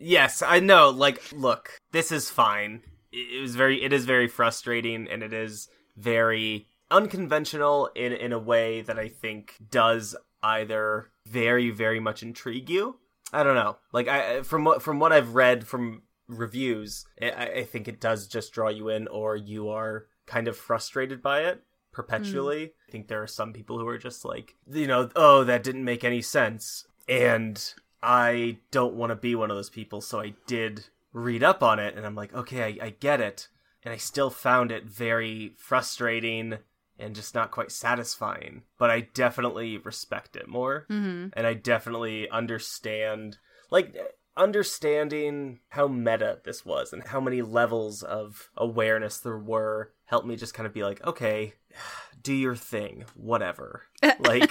Yes, 0.00 0.42
I 0.42 0.60
know. 0.60 0.90
Like, 0.90 1.20
look, 1.32 1.70
this 1.90 2.12
is 2.12 2.30
fine. 2.30 2.82
It 3.10 3.38
it 3.38 3.42
was 3.42 3.56
very, 3.56 3.82
it 3.82 3.92
is 3.92 4.04
very 4.04 4.28
frustrating, 4.28 5.08
and 5.10 5.24
it 5.24 5.32
is 5.32 5.68
very 5.96 6.68
unconventional 6.88 7.90
in 7.96 8.12
in 8.12 8.32
a 8.32 8.38
way 8.38 8.80
that 8.82 8.96
I 8.96 9.08
think 9.08 9.56
does 9.70 10.14
either 10.40 11.10
very, 11.26 11.70
very 11.70 11.98
much 11.98 12.22
intrigue 12.22 12.70
you. 12.70 12.98
I 13.32 13.42
don't 13.42 13.56
know. 13.56 13.78
Like, 13.92 14.06
I 14.06 14.42
from 14.42 14.62
what 14.64 14.82
from 14.82 15.00
what 15.00 15.12
I've 15.12 15.34
read 15.34 15.66
from 15.66 16.02
reviews, 16.28 17.04
I, 17.20 17.50
I 17.56 17.64
think 17.64 17.88
it 17.88 18.00
does 18.00 18.28
just 18.28 18.52
draw 18.52 18.68
you 18.68 18.88
in, 18.90 19.08
or 19.08 19.34
you 19.36 19.68
are 19.70 20.06
kind 20.28 20.46
of 20.46 20.56
frustrated 20.56 21.20
by 21.22 21.40
it 21.40 21.62
perpetually. 21.92 22.72
I 22.88 22.92
think 22.92 23.08
there 23.08 23.22
are 23.22 23.26
some 23.26 23.52
people 23.52 23.78
who 23.78 23.88
are 23.88 23.98
just 23.98 24.24
like, 24.24 24.54
you 24.70 24.86
know, 24.86 25.10
oh, 25.16 25.42
that 25.44 25.64
didn't 25.64 25.84
make 25.84 26.04
any 26.04 26.22
sense, 26.22 26.86
and 27.08 27.74
I 28.02 28.58
don't 28.70 28.94
want 28.94 29.10
to 29.10 29.16
be 29.16 29.34
one 29.34 29.50
of 29.50 29.56
those 29.56 29.70
people, 29.70 30.00
so 30.00 30.20
I 30.20 30.34
did 30.46 30.86
read 31.12 31.42
up 31.42 31.62
on 31.62 31.78
it, 31.80 31.96
and 31.96 32.06
I'm 32.06 32.14
like, 32.14 32.32
okay, 32.34 32.62
I, 32.62 32.86
I 32.86 32.90
get 32.90 33.20
it, 33.20 33.48
and 33.82 33.92
I 33.92 33.96
still 33.96 34.30
found 34.30 34.70
it 34.70 34.84
very 34.84 35.54
frustrating 35.56 36.58
and 37.00 37.14
just 37.14 37.34
not 37.34 37.50
quite 37.50 37.72
satisfying. 37.72 38.62
But 38.78 38.90
I 38.90 39.08
definitely 39.14 39.78
respect 39.78 40.36
it 40.36 40.46
more, 40.48 40.84
hmm 40.88 41.28
and 41.32 41.46
I 41.46 41.54
definitely 41.54 42.28
understand, 42.30 43.38
like, 43.70 43.96
understanding 44.38 45.60
how 45.70 45.88
meta 45.88 46.38
this 46.44 46.64
was 46.64 46.92
and 46.92 47.06
how 47.06 47.20
many 47.20 47.42
levels 47.42 48.02
of 48.02 48.48
awareness 48.56 49.18
there 49.18 49.38
were 49.38 49.92
helped 50.06 50.26
me 50.26 50.36
just 50.36 50.54
kind 50.54 50.66
of 50.66 50.72
be 50.72 50.84
like, 50.84 51.04
okay, 51.06 51.54
do 52.22 52.32
your 52.34 52.56
thing, 52.56 53.04
whatever. 53.14 53.82
Like, 54.20 54.50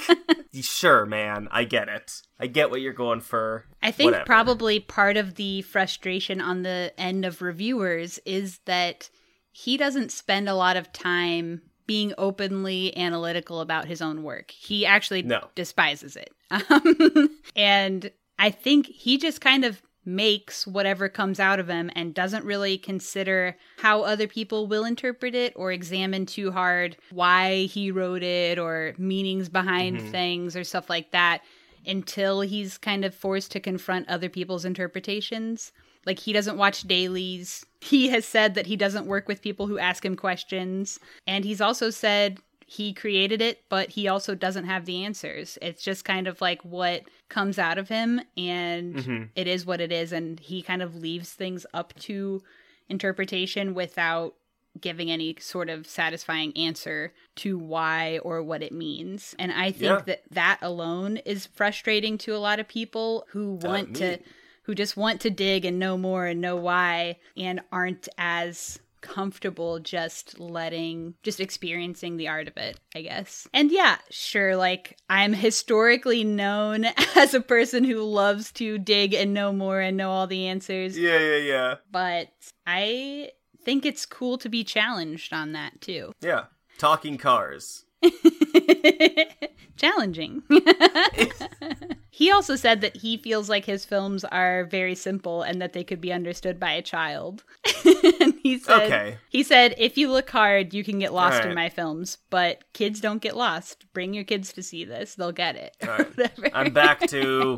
sure, 0.54 1.06
man, 1.06 1.48
I 1.52 1.64
get 1.66 1.88
it. 1.90 2.22
I 2.40 2.48
get 2.48 2.72
what 2.72 2.82
you're 2.82 2.94
going 2.94 3.20
for. 3.22 3.66
I 3.84 3.92
think 3.92 4.08
whatever. 4.12 4.26
probably 4.26 4.80
part 4.80 5.18
of 5.18 5.36
the 5.36 5.62
frustration 5.64 6.42
on 6.42 6.64
the 6.64 6.94
end 6.98 7.26
of 7.26 7.42
reviewers 7.42 8.18
is 8.26 8.60
that 8.66 9.10
he 9.52 9.78
doesn't 9.78 10.12
spend 10.12 10.48
a 10.50 10.56
lot 10.56 10.78
of 10.78 10.92
time 10.94 11.62
being 11.86 12.14
openly 12.18 12.96
analytical 12.98 13.62
about 13.62 13.86
his 13.86 14.02
own 14.02 14.24
work. 14.24 14.52
He 14.52 14.86
actually 14.86 15.22
No. 15.22 15.50
despises 15.56 16.16
it. 16.16 16.32
Um, 16.70 17.30
and 17.56 18.10
I 18.40 18.50
think 18.52 18.88
he 18.88 19.18
just 19.18 19.42
kind 19.42 19.66
of 19.66 19.82
makes 20.06 20.66
whatever 20.66 21.10
comes 21.10 21.38
out 21.40 21.60
of 21.60 21.68
him 21.68 21.92
and 21.94 22.14
doesn't 22.14 22.46
really 22.46 22.78
consider 22.78 23.58
how 23.78 24.04
other 24.04 24.26
people 24.28 24.66
will 24.66 24.86
interpret 24.86 25.36
it 25.36 25.52
or 25.58 25.72
examine 25.74 26.26
too 26.26 26.50
hard 26.52 26.96
why 27.12 27.64
he 27.64 27.92
wrote 27.92 28.24
it 28.24 28.58
or 28.58 28.94
meanings 28.98 29.50
behind 29.50 30.00
Mhm. 30.00 30.12
things 30.12 30.56
or 30.56 30.64
stuff 30.64 30.90
like 30.90 31.12
that 31.12 31.42
until 31.86 32.40
he's 32.42 32.78
kind 32.78 33.04
of 33.04 33.14
forced 33.14 33.52
to 33.52 33.60
confront 33.60 34.08
other 34.08 34.30
people's 34.30 34.64
interpretations. 34.66 35.74
Like 36.06 36.20
he 36.20 36.32
doesn't 36.34 36.58
watch 36.58 36.84
dailies. 36.84 37.66
He 37.82 38.10
has 38.10 38.26
said 38.26 38.56
that 38.56 38.66
he 38.66 38.76
doesn't 38.76 39.06
work 39.06 39.28
with 39.28 39.42
people 39.42 39.68
who 39.68 39.78
ask 39.78 40.04
him 40.04 40.16
questions. 40.16 41.00
And 41.28 41.46
he's 41.46 41.62
also 41.62 41.90
said 41.92 42.40
he 42.70 42.94
created 42.94 43.42
it, 43.42 43.64
but 43.70 43.92
he 43.92 44.10
also 44.10 44.36
doesn't 44.36 44.66
have 44.66 44.86
the 44.86 45.04
answers. 45.06 45.58
It's 45.62 45.82
just 45.82 46.04
kind 46.04 46.28
of 46.28 46.42
like 46.42 46.62
what 46.66 47.04
comes 47.30 47.58
out 47.58 47.78
of 47.78 47.88
him 47.88 48.20
and 48.36 48.96
Mhm. 48.96 49.30
it 49.36 49.48
is 49.48 49.66
what 49.66 49.80
it 49.80 49.90
is 49.92 50.12
and 50.12 50.38
he 50.40 50.62
kind 50.62 50.82
of 50.82 50.94
leaves 50.96 51.32
things 51.32 51.66
up 51.74 51.94
to 52.02 52.44
interpretation 52.90 53.74
without 53.74 54.36
giving 54.80 55.10
any 55.10 55.36
sort 55.40 55.70
of 55.70 55.88
satisfying 55.88 56.56
answer 56.58 57.14
to 57.36 57.58
why 57.58 58.20
or 58.20 58.44
what 58.44 58.62
it 58.62 58.72
means. 58.74 59.34
And 59.40 59.52
I 59.52 59.72
think 59.72 59.82
Yeah. 59.82 60.02
that 60.06 60.24
that 60.32 60.60
alone 60.62 61.18
is 61.18 61.48
frustrating 61.48 62.18
to 62.20 62.36
a 62.36 62.38
lot 62.38 62.60
of 62.60 62.68
people 62.68 63.26
who 63.30 63.54
want 63.54 63.96
to 63.96 64.20
who 64.64 64.76
just 64.76 64.98
want 64.98 65.22
to 65.22 65.30
dig 65.30 65.64
and 65.64 65.80
know 65.80 65.98
more 65.98 66.26
and 66.26 66.42
know 66.42 66.58
why 66.58 67.18
and 67.38 67.62
aren't 67.72 68.10
as 68.18 68.80
comfortable 69.02 69.80
just 69.80 70.40
letting 70.40 71.14
just 71.24 71.40
experiencing 71.40 72.18
the 72.18 72.28
art 72.28 72.48
of 72.48 72.58
it 72.58 72.80
i 72.96 73.02
guess 73.02 73.48
and 73.54 73.72
yeah 73.72 73.98
sure 74.10 74.56
like 74.56 74.98
i'm 75.10 75.34
historically 75.34 76.24
known 76.24 76.86
as 77.16 77.34
a 77.34 77.42
person 77.42 77.84
who 77.84 78.02
loves 78.02 78.52
to 78.52 78.78
dig 78.78 79.14
and 79.14 79.34
know 79.34 79.52
more 79.54 79.80
and 79.80 79.98
know 79.98 80.12
all 80.12 80.28
the 80.28 80.48
answers 80.48 80.98
Yeah, 80.98 81.20
yeah, 81.20 81.38
yeah. 81.38 81.76
but 81.92 82.30
i 82.66 83.32
think 83.64 83.86
it's 83.86 84.06
cool 84.06 84.38
to 84.38 84.50
be 84.50 84.64
challenged 84.64 85.34
on 85.34 85.52
that 85.54 85.82
too 85.82 86.14
Yeah. 86.22 86.46
Talking 86.78 87.18
cars. 87.18 87.86
challenging 89.78 90.42
he 92.10 92.32
also 92.32 92.56
said 92.56 92.82
that 92.82 92.98
he 92.98 93.16
feels 93.18 93.48
like 93.50 93.66
his 93.66 93.86
films 93.86 94.24
are 94.26 94.66
very 94.66 94.96
simple 94.96 95.44
and 95.44 95.62
that 95.62 95.74
they 95.74 95.84
could 95.84 96.02
be 96.02 96.12
understood 96.12 96.60
by 96.60 96.72
a 96.72 96.82
child 96.82 97.44
and 98.22 98.34
he 98.42 98.58
said 98.58 98.84
Okay. 98.84 99.18
he 99.30 99.44
said 99.44 99.76
if 99.78 99.98
you 99.98 100.10
look 100.10 100.30
hard 100.30 100.74
you 100.74 100.84
can 100.84 100.98
get 101.00 101.14
lost 101.14 101.44
in 101.44 101.54
my 101.54 101.70
films 101.70 102.18
but 102.30 102.64
kids 102.74 103.00
don't 103.00 103.22
get 103.22 103.36
lost 103.38 103.86
bring 103.94 104.14
your 104.14 104.24
kids 104.24 104.52
to 104.54 104.64
see 104.64 104.84
this 104.86 105.16
they'll 105.16 105.32
get 105.32 105.56
it. 105.56 105.76
Whatever. 105.80 106.50
I'm 106.54 106.74
back 106.74 107.02
to 107.08 107.58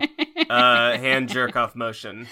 uh, 0.49 0.97
hand 0.97 1.29
jerk 1.29 1.55
off 1.55 1.75
motion. 1.75 2.27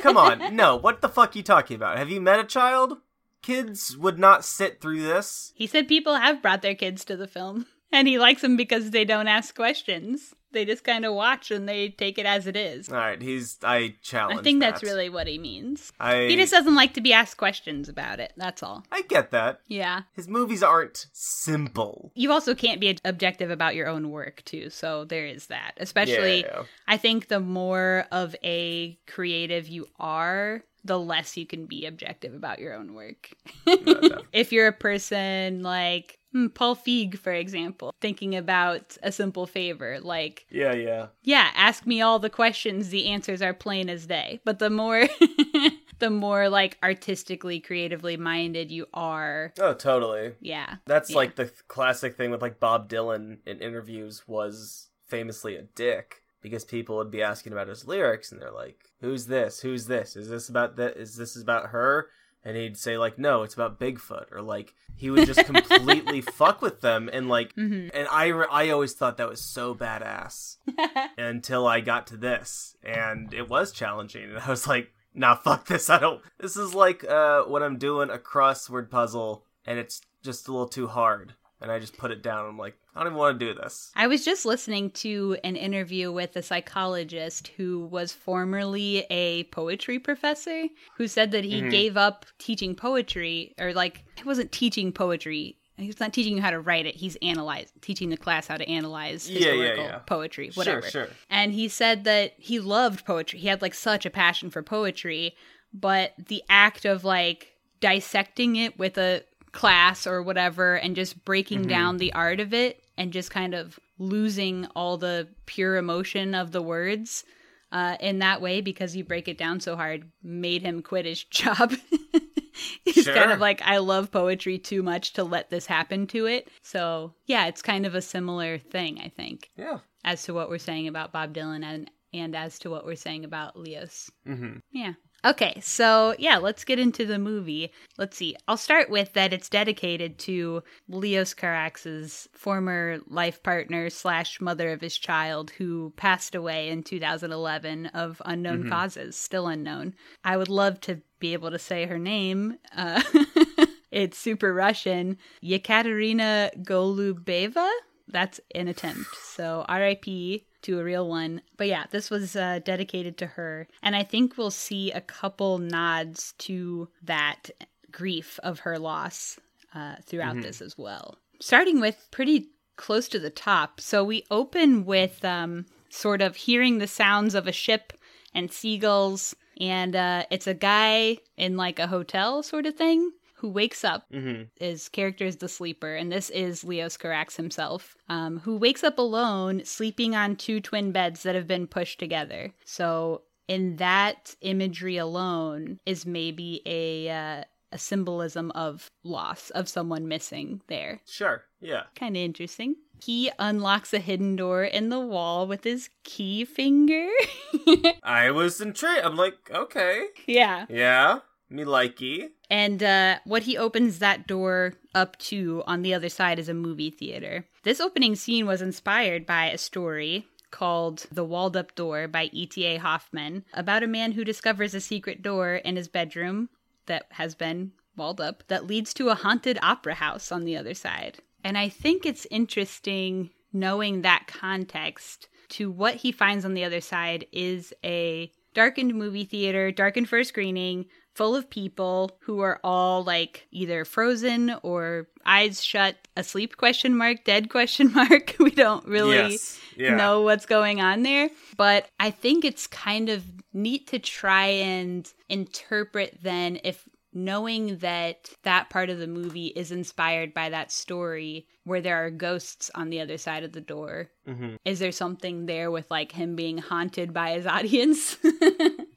Come 0.00 0.16
on. 0.16 0.54
No, 0.56 0.76
what 0.76 1.00
the 1.00 1.08
fuck 1.08 1.34
are 1.34 1.38
you 1.38 1.42
talking 1.44 1.76
about? 1.76 1.98
Have 1.98 2.10
you 2.10 2.20
met 2.20 2.38
a 2.40 2.44
child? 2.44 2.98
Kids 3.46 3.96
would 3.96 4.18
not 4.18 4.44
sit 4.44 4.80
through 4.80 5.02
this. 5.02 5.52
he 5.54 5.66
said 5.66 5.86
people 5.88 6.14
have 6.16 6.42
brought 6.42 6.62
their 6.62 6.74
kids 6.74 7.04
to 7.04 7.16
the 7.16 7.28
film 7.28 7.66
and 7.92 8.08
he 8.08 8.18
likes 8.18 8.42
them 8.42 8.56
because 8.56 8.90
they 8.90 9.04
don't 9.04 9.28
ask 9.28 9.54
questions 9.54 10.34
they 10.52 10.64
just 10.64 10.84
kind 10.84 11.04
of 11.04 11.12
watch 11.12 11.50
and 11.50 11.68
they 11.68 11.90
take 11.90 12.16
it 12.18 12.24
as 12.24 12.46
it 12.46 12.56
is 12.56 12.88
All 12.90 12.96
right, 12.96 13.20
he's 13.20 13.58
I 13.62 13.94
challenge. 14.02 14.40
i 14.40 14.42
think 14.42 14.60
that's 14.60 14.82
really 14.82 15.08
what 15.10 15.26
he 15.26 15.38
means 15.38 15.92
I 16.00 16.28
he 16.28 16.36
just 16.36 16.52
doesn't 16.52 16.74
like 16.74 16.94
to 16.94 17.00
be 17.02 17.12
asked 17.12 17.36
questions 17.36 17.88
about 17.90 18.20
it 18.20 18.32
that's 18.36 18.62
all 18.62 18.84
I 18.90 19.02
get 19.02 19.30
that. 19.32 19.60
yeah 19.68 20.02
His 20.14 20.28
movies 20.28 20.62
aren't 20.62 21.06
simple. 21.12 22.10
you 22.14 22.32
also 22.32 22.54
can't 22.54 22.80
be 22.80 22.96
objective 23.04 23.50
about 23.50 23.74
your 23.74 23.86
own 23.88 24.10
work 24.10 24.42
too 24.44 24.70
so 24.70 25.04
there 25.04 25.26
is 25.26 25.46
that 25.48 25.72
especially 25.76 26.40
yeah, 26.40 26.62
i 26.88 26.96
think 26.96 27.28
the 27.28 27.40
more 27.40 28.06
of 28.10 28.34
a 28.42 28.98
creative 29.06 29.68
you 29.68 29.86
are 30.00 30.62
the 30.86 30.98
less 30.98 31.36
you 31.36 31.46
can 31.46 31.66
be 31.66 31.86
objective 31.86 32.34
about 32.34 32.58
your 32.58 32.74
own 32.74 32.94
work 32.94 33.30
yeah. 33.66 33.74
No, 33.86 33.92
no. 34.00 34.18
if 34.32 34.52
you're 34.52 34.66
a 34.68 34.72
person 34.72 35.62
like 35.62 36.18
hmm, 36.32 36.46
paul 36.48 36.76
feig 36.76 37.18
for 37.18 37.32
example 37.32 37.92
thinking 38.00 38.34
about 38.36 38.96
a 39.02 39.10
simple 39.12 39.46
favor 39.46 39.98
like 40.00 40.46
yeah, 40.50 40.72
yeah. 40.72 41.06
yeah 41.22 41.50
ask 41.54 41.86
me 41.86 42.00
all 42.00 42.18
the 42.18 42.30
questions 42.30 42.88
the 42.90 43.06
answers 43.08 43.42
are 43.42 43.54
plain 43.54 43.88
as 43.88 44.06
day 44.06 44.40
but 44.44 44.58
the 44.58 44.70
more 44.70 45.06
the 45.98 46.10
more 46.10 46.48
like 46.48 46.76
artistically 46.82 47.58
creatively 47.60 48.16
minded 48.16 48.70
you 48.70 48.86
are 48.92 49.52
Oh, 49.58 49.72
totally. 49.74 50.34
yeah 50.40 50.76
That's 50.86 51.10
Yeah. 51.10 51.16
like 51.16 51.36
the 51.36 51.44
th- 51.46 51.66
classic 51.68 52.16
thing 52.16 52.30
with 52.30 52.42
like 52.42 52.60
Bob 52.60 52.88
Dylan 52.90 53.38
in 53.46 53.60
interviews 53.60 54.22
was 54.26 54.88
famously 55.06 55.56
a 55.56 55.62
dick 55.62 56.22
because 56.42 56.64
people 56.64 56.96
would 56.96 57.10
be 57.10 57.22
asking 57.22 57.52
about 57.52 57.68
his 57.68 57.86
lyrics 57.86 58.30
and 58.32 58.40
they're 58.40 58.50
like, 58.52 58.78
"Who's 59.00 59.26
this? 59.26 59.60
Who's 59.60 59.86
this? 59.86 60.16
Is 60.16 60.28
this 60.28 60.48
about 60.48 60.76
that? 60.76 60.96
Is 60.96 61.16
this 61.16 61.36
about 61.40 61.70
her?" 61.70 62.08
And 62.44 62.56
he'd 62.56 62.76
say 62.76 62.96
like, 62.98 63.18
"No, 63.18 63.42
it's 63.42 63.54
about 63.54 63.80
Bigfoot," 63.80 64.30
or 64.32 64.40
like 64.42 64.74
he 64.94 65.10
would 65.10 65.26
just 65.26 65.44
completely 65.52 66.20
fuck 66.20 66.62
with 66.62 66.80
them 66.80 67.10
and 67.12 67.28
like. 67.28 67.54
Mhm. 67.56 67.90
And 67.92 68.06
I 68.08 68.26
re- 68.28 68.46
I 68.50 68.70
always 68.70 68.92
thought 68.94 69.16
that 69.16 69.28
was 69.28 69.40
so 69.44 69.74
badass 69.74 70.56
until 71.18 71.66
I 71.66 71.80
got 71.80 72.06
to 72.08 72.16
this, 72.16 72.76
and 72.82 73.32
it 73.34 73.48
was 73.48 73.72
challenging, 73.72 74.24
and 74.24 74.38
I 74.46 74.48
was 74.48 74.66
like, 74.66 74.92
"Nah, 75.14 75.34
fuck 75.34 75.66
this. 75.66 75.90
I 75.90 75.98
don't. 75.98 76.22
This 76.38 76.56
is 76.56 76.74
like 76.74 77.02
uh 77.04 77.42
when 77.44 77.62
I'm 77.62 77.78
doing 77.78 78.10
a 78.10 78.18
crossword 78.18 78.90
puzzle 78.90 79.44
and 79.64 79.78
it's 79.80 80.00
just 80.22 80.46
a 80.46 80.52
little 80.52 80.68
too 80.68 80.86
hard, 80.86 81.34
and 81.60 81.70
I 81.72 81.78
just 81.78 81.96
put 81.96 82.10
it 82.10 82.22
down. 82.22 82.46
I'm 82.46 82.58
like, 82.58 82.74
I 82.94 83.00
don't 83.00 83.08
even 83.08 83.18
want 83.18 83.38
to 83.40 83.46
do 83.46 83.54
this. 83.54 83.90
I 83.96 84.06
was 84.06 84.24
just 84.24 84.44
listening 84.44 84.90
to 84.92 85.36
an 85.44 85.56
interview 85.56 86.12
with 86.12 86.36
a 86.36 86.42
psychologist 86.42 87.48
who 87.56 87.86
was 87.86 88.12
formerly 88.12 89.06
a 89.10 89.44
poetry 89.44 89.98
professor 89.98 90.64
who 90.96 91.08
said 91.08 91.30
that 91.32 91.44
he 91.44 91.62
Mhm. 91.62 91.70
gave 91.70 91.96
up 91.96 92.26
teaching 92.38 92.74
poetry 92.74 93.54
or 93.58 93.72
like 93.72 94.04
he 94.16 94.24
wasn't 94.24 94.52
teaching 94.52 94.92
poetry. 94.92 95.58
He's 95.78 96.00
not 96.00 96.14
teaching 96.14 96.36
you 96.36 96.42
how 96.42 96.50
to 96.50 96.60
write 96.60 96.86
it. 96.86 96.94
He's 96.94 97.16
analyze 97.20 97.70
teaching 97.82 98.08
the 98.08 98.16
class 98.16 98.46
how 98.46 98.56
to 98.56 98.66
analyze 98.68 99.28
Yeah, 99.28 99.38
yeah, 99.38 99.52
historical 99.52 99.84
yeah. 99.84 99.98
poetry, 100.06 100.50
whatever. 100.54 100.80
Sure, 100.82 101.06
sure. 101.06 101.14
And 101.28 101.52
he 101.52 101.68
said 101.68 102.04
that 102.04 102.32
he 102.38 102.60
loved 102.60 103.04
poetry. 103.04 103.38
He 103.40 103.48
had 103.48 103.60
like 103.60 103.74
such 103.74 104.06
a 104.06 104.10
passion 104.10 104.48
for 104.50 104.62
poetry, 104.62 105.36
but 105.74 106.14
the 106.18 106.42
act 106.48 106.86
of 106.86 107.04
like 107.04 107.52
dissecting 107.80 108.56
it 108.56 108.78
with 108.78 108.96
a 108.96 109.22
class 109.56 110.06
or 110.06 110.22
whatever 110.22 110.74
and 110.76 110.94
just 110.94 111.24
breaking 111.24 111.64
Mhm. 111.64 111.68
down 111.68 111.96
the 111.96 112.12
art 112.12 112.38
of 112.40 112.52
it 112.54 112.82
and 112.96 113.12
just 113.12 113.30
kind 113.30 113.54
of 113.54 113.78
losing 113.98 114.66
all 114.76 114.96
the 114.98 115.26
pure 115.46 115.76
emotion 115.76 116.34
of 116.34 116.52
the 116.52 116.62
words 116.62 117.24
uh, 117.72 117.96
in 118.00 118.20
that 118.20 118.40
way 118.40 118.60
because 118.60 118.94
you 118.94 119.02
break 119.02 119.26
it 119.26 119.36
down 119.36 119.58
so 119.58 119.74
hard 119.74 120.08
made 120.22 120.62
him 120.62 120.82
quit 120.82 121.04
his 121.04 121.24
job. 121.40 121.72
He's 122.84 123.04
Sure. 123.04 123.14
kind 123.14 123.32
of 123.32 123.40
like, 123.40 123.60
I 123.62 123.78
love 123.78 124.10
poetry 124.10 124.58
too 124.58 124.82
much 124.82 125.12
to 125.14 125.24
let 125.24 125.50
this 125.50 125.66
happen 125.66 126.06
to 126.08 126.26
it. 126.26 126.48
So, 126.62 127.12
yeah, 127.26 127.46
it's 127.48 127.60
kind 127.62 127.84
of 127.84 127.94
a 127.94 128.00
similar 128.00 128.58
thing, 128.58 129.00
I 129.02 129.08
think, 129.08 129.50
Yeah. 129.56 129.78
as 130.04 130.22
to 130.24 130.32
what 130.34 130.48
we're 130.48 130.58
saying 130.58 130.88
about 130.88 131.12
Bob 131.12 131.34
Dylan 131.34 131.64
and, 131.64 131.90
and 132.14 132.34
as 132.36 132.58
to 132.60 132.70
what 132.70 132.86
we're 132.86 132.94
saying 132.96 133.24
about 133.24 133.58
Leos. 133.58 134.10
Mm-hmm. 134.26 134.58
Yeah. 134.72 134.94
Okay, 135.26 135.58
so 135.60 136.14
yeah, 136.20 136.36
let's 136.36 136.62
get 136.62 136.78
into 136.78 137.04
the 137.04 137.18
movie. 137.18 137.72
Let's 137.98 138.16
see. 138.16 138.36
I'll 138.46 138.56
start 138.56 138.88
with 138.88 139.12
that 139.14 139.32
it's 139.32 139.48
dedicated 139.48 140.18
to 140.20 140.62
Leos 140.88 141.34
Carax's 141.34 142.28
former 142.32 143.00
life 143.08 143.42
partner 143.42 143.90
slash 143.90 144.40
mother 144.40 144.70
of 144.70 144.80
his 144.80 144.96
child 144.96 145.50
who 145.50 145.92
passed 145.96 146.36
away 146.36 146.68
in 146.68 146.84
2011 146.84 147.86
of 147.86 148.22
unknown 148.24 148.68
causes, 148.68 149.16
still 149.16 149.48
unknown. 149.48 149.94
I 150.22 150.36
would 150.36 150.48
love 150.48 150.80
to 150.82 151.02
be 151.18 151.32
able 151.32 151.50
to 151.50 151.58
say 151.58 151.86
her 151.86 151.98
name. 151.98 152.58
Uh, 152.76 153.02
it's 153.90 154.18
super 154.18 154.54
Russian. 154.54 155.18
Yekaterina 155.42 156.62
Golubeva? 156.62 157.68
That's 158.06 158.38
an 158.54 158.68
attempt. 158.68 159.08
So 159.16 159.64
RIP 159.68 160.42
to 160.66 160.80
a 160.80 160.84
real 160.84 161.08
one. 161.08 161.40
But 161.56 161.68
yeah, 161.68 161.84
this 161.90 162.10
was 162.10 162.34
uh, 162.34 162.58
dedicated 162.64 163.16
to 163.18 163.26
her. 163.26 163.68
And 163.82 163.94
I 163.94 164.02
think 164.02 164.36
we'll 164.36 164.50
see 164.50 164.90
a 164.90 165.00
couple 165.00 165.58
nods 165.58 166.34
to 166.38 166.88
that 167.02 167.50
grief 167.92 168.38
of 168.42 168.60
her 168.60 168.78
loss 168.78 169.38
uh, 169.74 169.96
throughout 170.04 170.42
this 170.42 170.60
as 170.60 170.76
well. 170.76 171.18
Starting 171.40 171.80
with 171.80 172.08
pretty 172.10 172.48
close 172.76 173.08
to 173.08 173.18
the 173.20 173.30
top. 173.30 173.80
So 173.80 174.02
we 174.02 174.24
open 174.30 174.84
with 174.84 175.24
um, 175.24 175.66
sort 175.88 176.20
of 176.20 176.36
hearing 176.36 176.78
the 176.78 176.88
sounds 176.88 177.34
of 177.34 177.46
a 177.46 177.52
ship 177.52 177.92
and 178.34 178.52
seagulls. 178.52 179.36
And 179.60 179.94
uh, 179.94 180.24
it's 180.30 180.48
a 180.48 180.54
guy 180.54 181.18
in 181.36 181.56
like 181.56 181.78
a 181.78 181.86
hotel 181.86 182.42
sort 182.42 182.66
of 182.66 182.74
thing 182.74 183.12
who 183.46 183.52
wakes 183.52 183.84
up 183.84 184.04
Mm-hmm. 184.12 184.42
his 184.58 184.88
character 184.88 185.24
is 185.24 185.36
the 185.36 185.48
sleeper, 185.48 185.94
and 185.94 186.10
this 186.10 186.30
is 186.30 186.64
Leos 186.64 186.96
Carax 186.96 187.36
himself, 187.36 187.96
um, 188.08 188.40
who 188.40 188.56
wakes 188.56 188.82
up 188.82 188.98
alone, 188.98 189.64
sleeping 189.64 190.16
on 190.16 190.34
two 190.36 190.60
twin 190.60 190.90
beds 190.90 191.22
that 191.22 191.34
have 191.36 191.46
been 191.46 191.66
pushed 191.68 191.98
together. 192.00 192.52
So, 192.64 193.22
in 193.46 193.76
that 193.76 194.34
imagery 194.40 194.96
alone, 194.96 195.78
is 195.86 196.04
maybe 196.06 196.60
a 196.66 197.08
uh, 197.08 197.44
a 197.72 197.78
symbolism 197.78 198.50
of 198.52 198.90
loss 199.04 199.50
of 199.50 199.68
someone 199.68 200.08
missing 200.08 200.60
there. 200.66 201.00
Sure. 201.06 201.44
Yeah. 201.60 201.84
Kind 201.94 202.16
of 202.16 202.22
interesting. 202.22 202.76
He 203.04 203.30
unlocks 203.38 203.92
a 203.92 203.98
hidden 203.98 204.34
door 204.36 204.64
in 204.64 204.88
the 204.88 205.00
wall 205.00 205.46
with 205.46 205.62
his 205.64 205.90
key 206.02 206.44
finger. 206.44 207.08
I 208.02 208.30
was 208.30 208.60
intrigued. 208.60 209.04
I'm 209.04 209.16
like, 209.16 209.34
okay. 209.52 210.06
yeah. 210.26 210.66
Yeah. 210.68 211.18
Me 211.48 211.64
likey. 211.64 212.30
And 212.50 212.82
uh, 212.82 213.18
what 213.24 213.44
he 213.44 213.56
opens 213.56 213.98
that 213.98 214.26
door 214.26 214.74
up 214.94 215.16
to 215.18 215.62
on 215.66 215.82
the 215.82 215.94
other 215.94 216.08
side 216.08 216.38
is 216.38 216.48
a 216.48 216.54
movie 216.54 216.90
theater. 216.90 217.46
This 217.62 217.80
opening 217.80 218.16
scene 218.16 218.46
was 218.46 218.62
inspired 218.62 219.26
by 219.26 219.46
a 219.46 219.58
story 219.58 220.26
called 220.50 221.06
The 221.12 221.24
Walled 221.24 221.56
Up 221.56 221.74
Door 221.74 222.08
by 222.08 222.30
E.T.A. 222.32 222.78
Hoffmann 222.78 223.44
about 223.52 223.82
a 223.82 223.88
man 223.88 224.12
who 224.12 224.24
discovers 224.24 224.74
a 224.74 224.80
secret 224.80 225.22
door 225.22 225.56
in 225.56 225.76
his 225.76 225.88
bedroom 225.88 226.48
that 226.86 227.06
has 227.10 227.34
been 227.34 227.72
walled 227.96 228.20
up 228.20 228.44
that 228.48 228.66
leads 228.66 228.92
to 228.94 229.08
a 229.08 229.14
haunted 229.14 229.58
opera 229.62 229.94
house 229.94 230.30
on 230.30 230.44
the 230.44 230.56
other 230.56 230.74
side. 230.74 231.18
And 231.44 231.56
I 231.56 231.68
think 231.68 232.04
it's 232.04 232.26
interesting 232.30 233.30
knowing 233.52 234.02
that 234.02 234.26
context 234.26 235.28
to 235.48 235.70
what 235.70 235.96
he 235.96 236.12
finds 236.12 236.44
on 236.44 236.54
the 236.54 236.64
other 236.64 236.80
side 236.80 237.26
is 237.32 237.72
a 237.84 238.32
darkened 238.54 238.94
movie 238.94 239.24
theater, 239.24 239.70
darkened 239.70 240.08
for 240.08 240.18
a 240.18 240.24
screening, 240.24 240.86
full 241.16 241.34
of 241.34 241.48
people 241.50 242.16
who 242.20 242.40
are 242.40 242.60
all 242.62 243.02
like 243.02 243.46
either 243.50 243.84
frozen 243.84 244.54
or 244.62 245.08
eyes 245.24 245.64
shut, 245.64 245.96
asleep 246.16 246.56
question 246.56 246.96
mark, 246.96 247.24
dead 247.24 247.48
question 247.48 247.92
mark. 248.00 248.36
we 248.38 248.50
don't 248.50 248.86
really 248.86 249.32
Yes. 249.32 249.58
Yeah. 249.76 249.96
know 249.96 250.22
what's 250.22 250.46
going 250.46 250.80
on 250.80 251.02
there. 251.02 251.30
But 251.56 251.88
I 251.98 252.10
think 252.10 252.44
it's 252.44 252.66
kind 252.66 253.08
of 253.08 253.24
neat 253.52 253.86
to 253.88 253.98
try 253.98 254.46
and 254.46 255.10
interpret 255.28 256.18
then 256.22 256.58
if 256.64 256.86
knowing 257.14 257.78
that 257.78 258.28
that 258.42 258.68
part 258.68 258.90
of 258.90 258.98
the 258.98 259.06
movie 259.06 259.46
is 259.46 259.72
inspired 259.72 260.34
by 260.34 260.50
that 260.50 260.70
story 260.70 261.46
where 261.64 261.80
there 261.80 262.04
are 262.04 262.10
ghosts 262.10 262.70
on 262.74 262.90
the 262.90 263.00
other 263.00 263.16
side 263.16 263.42
of 263.42 263.52
the 263.52 263.60
door. 263.62 264.10
Mhm. 264.28 264.58
Is 264.66 264.80
there 264.80 264.92
something 264.92 265.46
there 265.46 265.70
with 265.70 265.90
like 265.90 266.12
him 266.12 266.36
being 266.36 266.58
haunted 266.58 267.14
by 267.14 267.30
his 267.32 267.46
audience? 267.56 268.18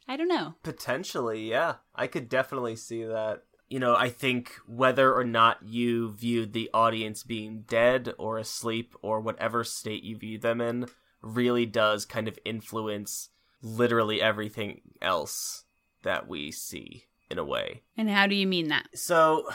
I 0.09 0.17
don't 0.17 0.27
know. 0.27 0.55
Potentially, 0.63 1.47
yeah. 1.47 1.75
I 1.93 2.07
could 2.07 2.29
definitely 2.29 2.75
see 2.75 3.03
that. 3.03 3.43
You 3.67 3.77
know, 3.77 3.95
I 3.95 4.09
think 4.09 4.53
whether 4.67 5.13
or 5.13 5.23
not 5.23 5.59
you 5.63 6.11
viewed 6.13 6.53
the 6.53 6.71
audience 6.73 7.21
being 7.21 7.65
dead 7.67 8.15
or 8.17 8.39
asleep 8.39 8.95
or 9.03 9.21
whatever 9.21 9.63
state 9.63 10.03
you 10.03 10.17
view 10.17 10.39
them 10.39 10.59
in 10.61 10.87
really 11.21 11.67
does 11.67 12.05
kind 12.05 12.27
of 12.27 12.39
influence 12.43 13.29
literally 13.61 14.19
everything 14.19 14.81
else 14.99 15.65
that 16.01 16.27
we 16.27 16.49
see 16.49 17.03
in 17.29 17.37
a 17.37 17.45
way. 17.45 17.83
And 17.95 18.09
how 18.09 18.25
do 18.25 18.33
you 18.33 18.47
mean 18.47 18.69
that? 18.69 18.87
So 18.95 19.47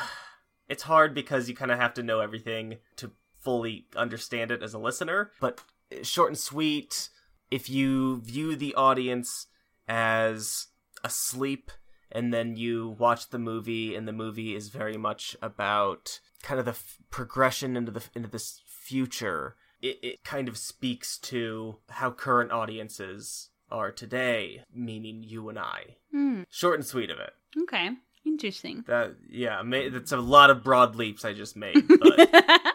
it's 0.69 0.85
hard 0.85 1.15
because 1.15 1.49
you 1.49 1.57
kind 1.57 1.73
of 1.73 1.81
have 1.81 1.95
to 1.95 2.03
know 2.05 2.21
everything 2.21 2.77
to 2.97 3.11
fully 3.41 3.87
understand 3.97 4.53
it 4.53 4.63
as 4.63 4.73
a 4.73 4.79
listener, 4.79 5.33
but 5.41 5.63
short 6.03 6.31
and 6.31 6.39
sweet, 6.39 7.09
if 7.51 7.69
you 7.69 8.21
view 8.21 8.55
the 8.55 8.75
audience 8.77 9.49
as 9.89 10.69
asleep 11.03 11.71
and 12.11 12.33
then 12.33 12.57
you 12.57 12.97
watch 12.99 13.31
the 13.31 13.39
movie 13.39 13.95
and 13.95 14.07
the 14.09 14.13
movie 14.13 14.55
is 14.55 14.69
very 14.69 14.97
much 14.97 15.37
about 15.43 16.21
kind 16.43 16.59
of 16.59 16.65
the 16.65 16.71
f- 16.73 16.99
progression 17.11 17.77
into 17.77 17.91
the 17.93 18.03
into 18.15 18.29
this 18.29 18.61
future 18.67 19.57
it, 19.83 19.99
it 20.03 20.25
kind 20.25 20.49
of 20.49 20.57
speaks 20.57 21.19
to 21.19 21.77
how 21.91 22.11
current 22.11 22.53
audiences 22.53 23.51
are 23.71 23.91
today 23.91 24.63
meaning 24.73 25.23
you 25.23 25.49
and 25.49 25.59
i 25.59 25.97
Hmm. 26.11 26.43
short 26.51 26.77
and 26.77 26.87
sweet 26.87 27.11
of 27.11 27.19
it 27.19 27.33
Okay. 27.63 27.91
Interesting. 28.27 28.83
that 28.89 29.15
yeah, 29.29 29.63
that's 29.93 30.11
a 30.13 30.17
lot 30.17 30.49
of 30.51 30.65
broad 30.65 30.97
leaps 30.97 31.25
I 31.27 31.35
just 31.35 31.57
made. 31.57 31.87
But 31.87 32.01
we 32.19 32.27
can 32.27 32.73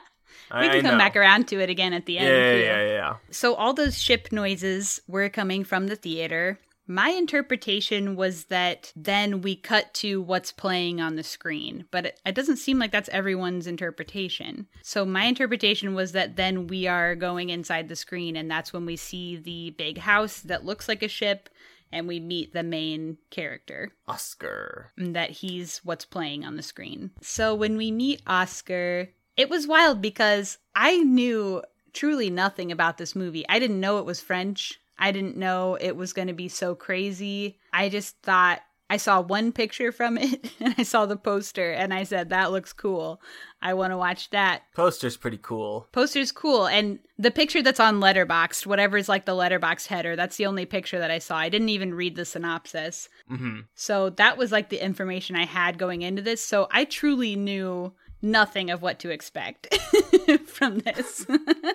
I 0.51 0.81
come 0.81 0.91
know. 0.91 0.97
back 0.97 1.15
around 1.17 1.47
to 1.49 1.59
it 1.59 1.69
again 1.71 1.91
at 1.91 2.05
the 2.05 2.17
end. 2.19 2.27
yeah, 2.29 2.53
yeah, 2.53 2.81
yeah, 2.81 2.87
yeah. 2.91 3.15
So 3.31 3.55
all 3.55 3.73
those 3.73 3.97
ship 3.97 4.29
noises 4.31 5.01
were 5.07 5.27
coming 5.27 5.63
from 5.63 5.87
the 5.87 5.95
theater. 5.95 6.59
My 6.91 7.09
interpretation 7.09 8.15
was 8.15 8.45
that 8.45 8.91
then 8.95 9.41
we 9.41 9.55
cut 9.55 9.93
to 9.95 10.23
what's 10.23 10.51
playing 10.51 10.99
on 10.99 11.17
the 11.17 11.23
screen, 11.23 11.85
but 11.91 12.07
it, 12.07 12.19
it 12.25 12.33
doesn't 12.33 12.57
seem 12.57 12.79
like 12.79 12.91
that's 12.91 13.09
everyone's 13.09 13.67
interpretation. 13.67 14.65
So 14.81 15.05
my 15.05 15.25
interpretation 15.25 15.93
was 15.93 16.13
that 16.13 16.35
then 16.35 16.65
we 16.65 16.87
are 16.87 17.13
going 17.13 17.51
inside 17.51 17.89
the 17.89 17.95
screen, 17.95 18.35
and 18.35 18.49
that's 18.49 18.73
when 18.73 18.87
we 18.87 18.95
see 18.95 19.37
the 19.37 19.69
big 19.77 19.99
house 19.99 20.39
that 20.41 20.65
looks 20.65 20.87
like 20.87 21.03
a 21.03 21.07
ship, 21.07 21.47
and 21.91 22.07
we 22.07 22.19
meet 22.19 22.53
the 22.53 22.63
main 22.63 23.19
character 23.29 23.91
Oscar. 24.07 24.91
and 24.97 25.15
that 25.15 25.29
he's 25.29 25.81
what's 25.83 26.05
playing 26.05 26.43
on 26.43 26.55
the 26.55 26.63
screen. 26.63 27.11
So 27.21 27.53
when 27.53 27.77
we 27.77 27.91
meet 27.91 28.23
Oscar, 28.25 29.09
it 29.37 29.47
was 29.47 29.67
wild 29.67 30.01
because 30.01 30.57
I 30.75 30.97
knew 30.97 31.61
truly 31.93 32.31
nothing 32.31 32.71
about 32.71 32.97
this 32.97 33.15
movie. 33.15 33.45
I 33.47 33.59
didn't 33.59 33.79
know 33.79 33.99
it 33.99 34.05
was 34.05 34.21
French. 34.21 34.79
I 34.99 35.11
didn't 35.11 35.37
know 35.37 35.77
it 35.79 35.95
was 35.95 36.13
going 36.13 36.27
to 36.27 36.33
be 36.33 36.49
so 36.49 36.75
crazy. 36.75 37.57
I 37.73 37.89
just 37.89 38.17
thought 38.21 38.61
I 38.91 38.97
saw 38.97 39.21
one 39.21 39.51
picture 39.51 39.91
from 39.91 40.17
it 40.17 40.51
and 40.59 40.75
I 40.77 40.83
saw 40.83 41.05
the 41.05 41.15
poster 41.15 41.71
and 41.71 41.93
I 41.93 42.03
said, 42.03 42.29
that 42.29 42.51
looks 42.51 42.73
cool. 42.73 43.21
I 43.61 43.73
want 43.73 43.91
to 43.91 43.97
watch 43.97 44.29
that. 44.31 44.63
Poster's 44.75 45.15
pretty 45.17 45.39
cool. 45.41 45.87
Poster's 45.91 46.31
cool. 46.31 46.67
And 46.67 46.99
the 47.17 47.31
picture 47.31 47.61
that's 47.61 47.79
on 47.79 47.99
Letterboxd, 47.99 48.65
whatever's 48.65 49.07
like 49.07 49.25
the 49.25 49.33
Letterboxd 49.33 49.87
header, 49.87 50.15
that's 50.15 50.37
the 50.37 50.45
only 50.47 50.65
picture 50.65 50.99
that 50.99 51.11
I 51.11 51.19
saw. 51.19 51.37
I 51.37 51.49
didn't 51.49 51.69
even 51.69 51.93
read 51.93 52.15
the 52.15 52.25
synopsis. 52.25 53.09
hmm 53.27 53.61
So 53.75 54.09
that 54.11 54.37
was 54.37 54.51
like 54.51 54.69
the 54.69 54.83
information 54.83 55.35
I 55.35 55.45
had 55.45 55.77
going 55.77 56.01
into 56.01 56.21
this. 56.21 56.43
So 56.43 56.67
I 56.71 56.85
truly 56.85 57.35
knew 57.35 57.93
nothing 58.21 58.69
of 58.69 58.81
what 58.81 58.99
to 58.99 59.09
expect 59.11 59.73
from 60.45 60.79
this. 60.79 61.25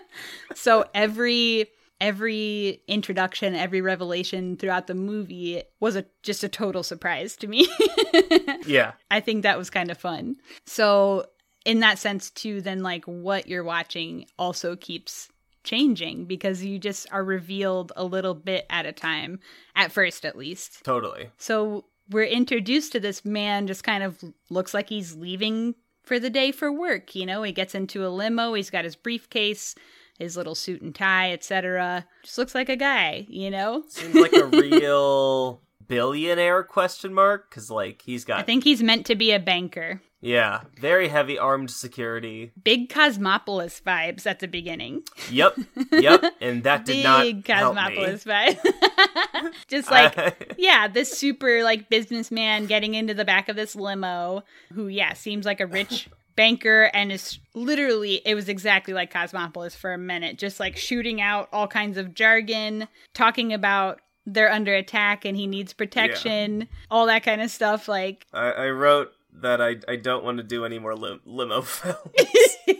so 0.54 0.86
every 0.94 1.70
every 2.04 2.82
introduction, 2.86 3.54
every 3.54 3.80
revelation 3.80 4.58
throughout 4.58 4.86
the 4.86 4.94
movie 4.94 5.62
was 5.80 5.96
a 5.96 6.04
just 6.22 6.44
a 6.44 6.48
total 6.50 6.82
surprise 6.82 7.34
to 7.36 7.46
me. 7.48 7.66
Yeah. 8.66 8.92
I 9.10 9.20
think 9.20 9.42
that 9.42 9.58
was 9.58 9.68
kind 9.68 9.90
of 9.90 9.98
fun. 9.98 10.36
So 10.64 11.26
in 11.66 11.80
that 11.80 11.98
sense 11.98 12.30
too 12.30 12.62
then 12.62 12.82
like 12.82 13.04
what 13.04 13.46
you're 13.46 13.64
watching 13.64 14.24
also 14.38 14.74
keeps 14.74 15.28
changing 15.64 16.24
because 16.24 16.64
you 16.64 16.78
just 16.78 17.06
are 17.12 17.22
revealed 17.22 17.92
a 17.94 18.04
little 18.04 18.34
bit 18.34 18.64
at 18.70 18.86
a 18.86 18.92
time 18.92 19.38
at 19.76 19.92
first 19.92 20.24
at 20.24 20.36
least. 20.36 20.82
Totally. 20.82 21.30
So 21.36 21.84
we're 22.08 22.24
introduced 22.24 22.92
to 22.92 23.00
this 23.00 23.22
man 23.24 23.66
just 23.66 23.84
kind 23.84 24.02
of 24.02 24.22
looks 24.48 24.72
like 24.72 24.88
he's 24.88 25.14
leaving 25.14 25.74
for 26.04 26.18
the 26.18 26.30
day 26.30 26.52
for 26.52 26.70
work, 26.70 27.14
you 27.14 27.26
know, 27.26 27.42
he 27.42 27.52
gets 27.52 27.74
into 27.74 28.06
a 28.06 28.08
limo, 28.08 28.54
he's 28.54 28.70
got 28.70 28.84
his 28.84 28.96
briefcase, 28.96 29.74
his 30.18 30.36
little 30.36 30.54
suit 30.54 30.80
and 30.82 30.94
tie, 30.94 31.32
etc. 31.32 32.06
Just 32.22 32.38
looks 32.38 32.54
like 32.54 32.68
a 32.68 32.76
guy, 32.76 33.26
you 33.28 33.50
know? 33.50 33.82
Seems 33.88 34.14
like 34.14 34.32
a 34.32 34.46
real 34.46 35.60
billionaire 35.86 36.62
question 36.62 37.12
mark 37.12 37.50
because 37.50 37.70
like 37.70 38.00
he's 38.02 38.24
got 38.24 38.38
I 38.38 38.42
think 38.42 38.64
he's 38.64 38.82
meant 38.82 39.04
to 39.06 39.14
be 39.14 39.32
a 39.32 39.38
banker. 39.38 40.00
yeah 40.22 40.62
very 40.80 41.08
heavy 41.08 41.38
armed 41.38 41.70
security 41.70 42.52
Big 42.64 42.88
Cosmopolis 42.88 43.82
vibes 43.86 44.24
at 44.24 44.38
the 44.40 44.48
beginning. 44.48 45.02
yep 45.30 45.54
yep 45.92 46.24
and 46.40 46.62
that 46.64 46.86
did 46.86 47.04
not 47.04 47.22
Big 47.24 47.46
help 47.46 47.74
me. 47.76 47.80
Vibe. 47.82 48.58
Just 49.68 49.90
like 49.90 50.16
I- 50.16 50.32
yeah, 50.56 50.88
this 50.88 51.12
super 51.18 51.62
like 51.62 51.90
businessman 51.90 52.64
getting 52.64 52.94
into 52.94 53.12
the 53.12 53.26
back 53.26 53.50
of 53.50 53.56
this 53.56 53.76
limo 53.76 54.42
who 54.72 54.88
yeah, 54.88 55.12
seems 55.12 55.44
like 55.44 55.60
a 55.60 55.66
rich 55.66 56.08
banker 56.36 56.90
and 56.94 57.12
is 57.12 57.38
literally 57.54 58.22
it 58.24 58.34
was 58.34 58.48
exactly 58.48 58.94
like 58.94 59.12
Cosmopolis 59.12 59.74
for 59.74 59.92
a 59.92 59.98
minute, 59.98 60.38
just 60.38 60.60
like 60.60 60.76
shooting 60.76 61.20
out 61.20 61.48
all 61.52 61.66
kinds 61.68 61.96
of 61.96 62.14
jargon, 62.14 62.88
talking 63.12 63.52
about 63.52 64.00
they're 64.26 64.50
under 64.50 64.74
attack 64.74 65.24
and 65.24 65.36
he 65.36 65.46
needs 65.46 65.72
protection, 65.72 66.66
all 66.90 67.06
that 67.06 67.22
kind 67.22 67.42
of 67.42 67.50
stuff 67.50 67.88
like 67.88 68.26
I, 68.32 68.50
I 68.50 68.70
wrote 68.70 69.12
that 69.40 69.60
I, 69.60 69.76
I 69.88 69.96
don't 69.96 70.24
want 70.24 70.38
to 70.38 70.42
do 70.44 70.64
any 70.64 70.78
more 70.78 70.94
lim- 70.94 71.20
limo 71.24 71.62
films. 71.62 71.98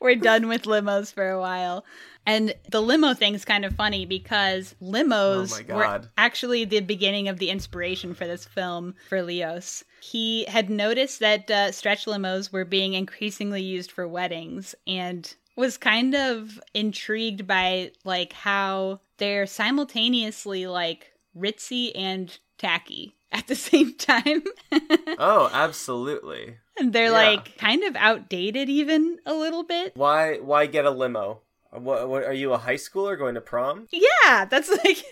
We're 0.00 0.16
done 0.16 0.48
with 0.48 0.62
limos 0.62 1.12
for 1.12 1.28
a 1.28 1.38
while. 1.38 1.84
And 2.26 2.54
the 2.70 2.80
limo 2.82 3.14
thing's 3.14 3.44
kind 3.44 3.64
of 3.64 3.74
funny 3.74 4.06
because 4.06 4.74
limos 4.80 5.64
Oh 5.70 5.74
were 5.76 6.02
actually 6.16 6.64
the 6.64 6.80
beginning 6.80 7.28
of 7.28 7.38
the 7.38 7.50
inspiration 7.50 8.14
for 8.14 8.26
this 8.26 8.44
film 8.44 8.94
for 9.08 9.22
Leos. 9.22 9.82
He 10.00 10.44
had 10.44 10.70
noticed 10.70 11.20
that 11.20 11.50
uh, 11.50 11.72
stretch 11.72 12.04
limos 12.06 12.52
were 12.52 12.64
being 12.64 12.94
increasingly 12.94 13.62
used 13.62 13.90
for 13.90 14.06
weddings 14.06 14.74
and 14.86 15.34
was 15.56 15.76
kind 15.76 16.14
of 16.14 16.60
intrigued 16.74 17.46
by 17.46 17.90
like 18.04 18.32
how 18.32 19.00
they're 19.18 19.46
simultaneously 19.46 20.66
like 20.66 21.12
ritzy 21.36 21.90
and 21.94 22.38
tacky 22.58 23.16
at 23.32 23.46
the 23.46 23.54
same 23.56 23.94
time. 23.96 24.42
oh, 25.18 25.50
absolutely. 25.52 26.56
and 26.78 26.92
they're 26.92 27.06
Yeah. 27.06 27.10
like 27.12 27.56
kind 27.58 27.82
of 27.84 27.96
outdated 27.96 28.68
even 28.68 29.18
a 29.26 29.34
little 29.34 29.62
bit. 29.64 29.96
Why 29.96 30.36
why 30.38 30.66
get 30.66 30.84
a 30.84 30.90
limo? 30.90 31.40
What, 31.70 32.08
what 32.08 32.24
are 32.24 32.32
you 32.32 32.52
a 32.52 32.58
high 32.58 32.74
schooler 32.74 33.16
going 33.16 33.36
to 33.36 33.40
prom? 33.40 33.86
Yeah, 33.92 34.44
that's 34.44 34.70
like 34.84 35.04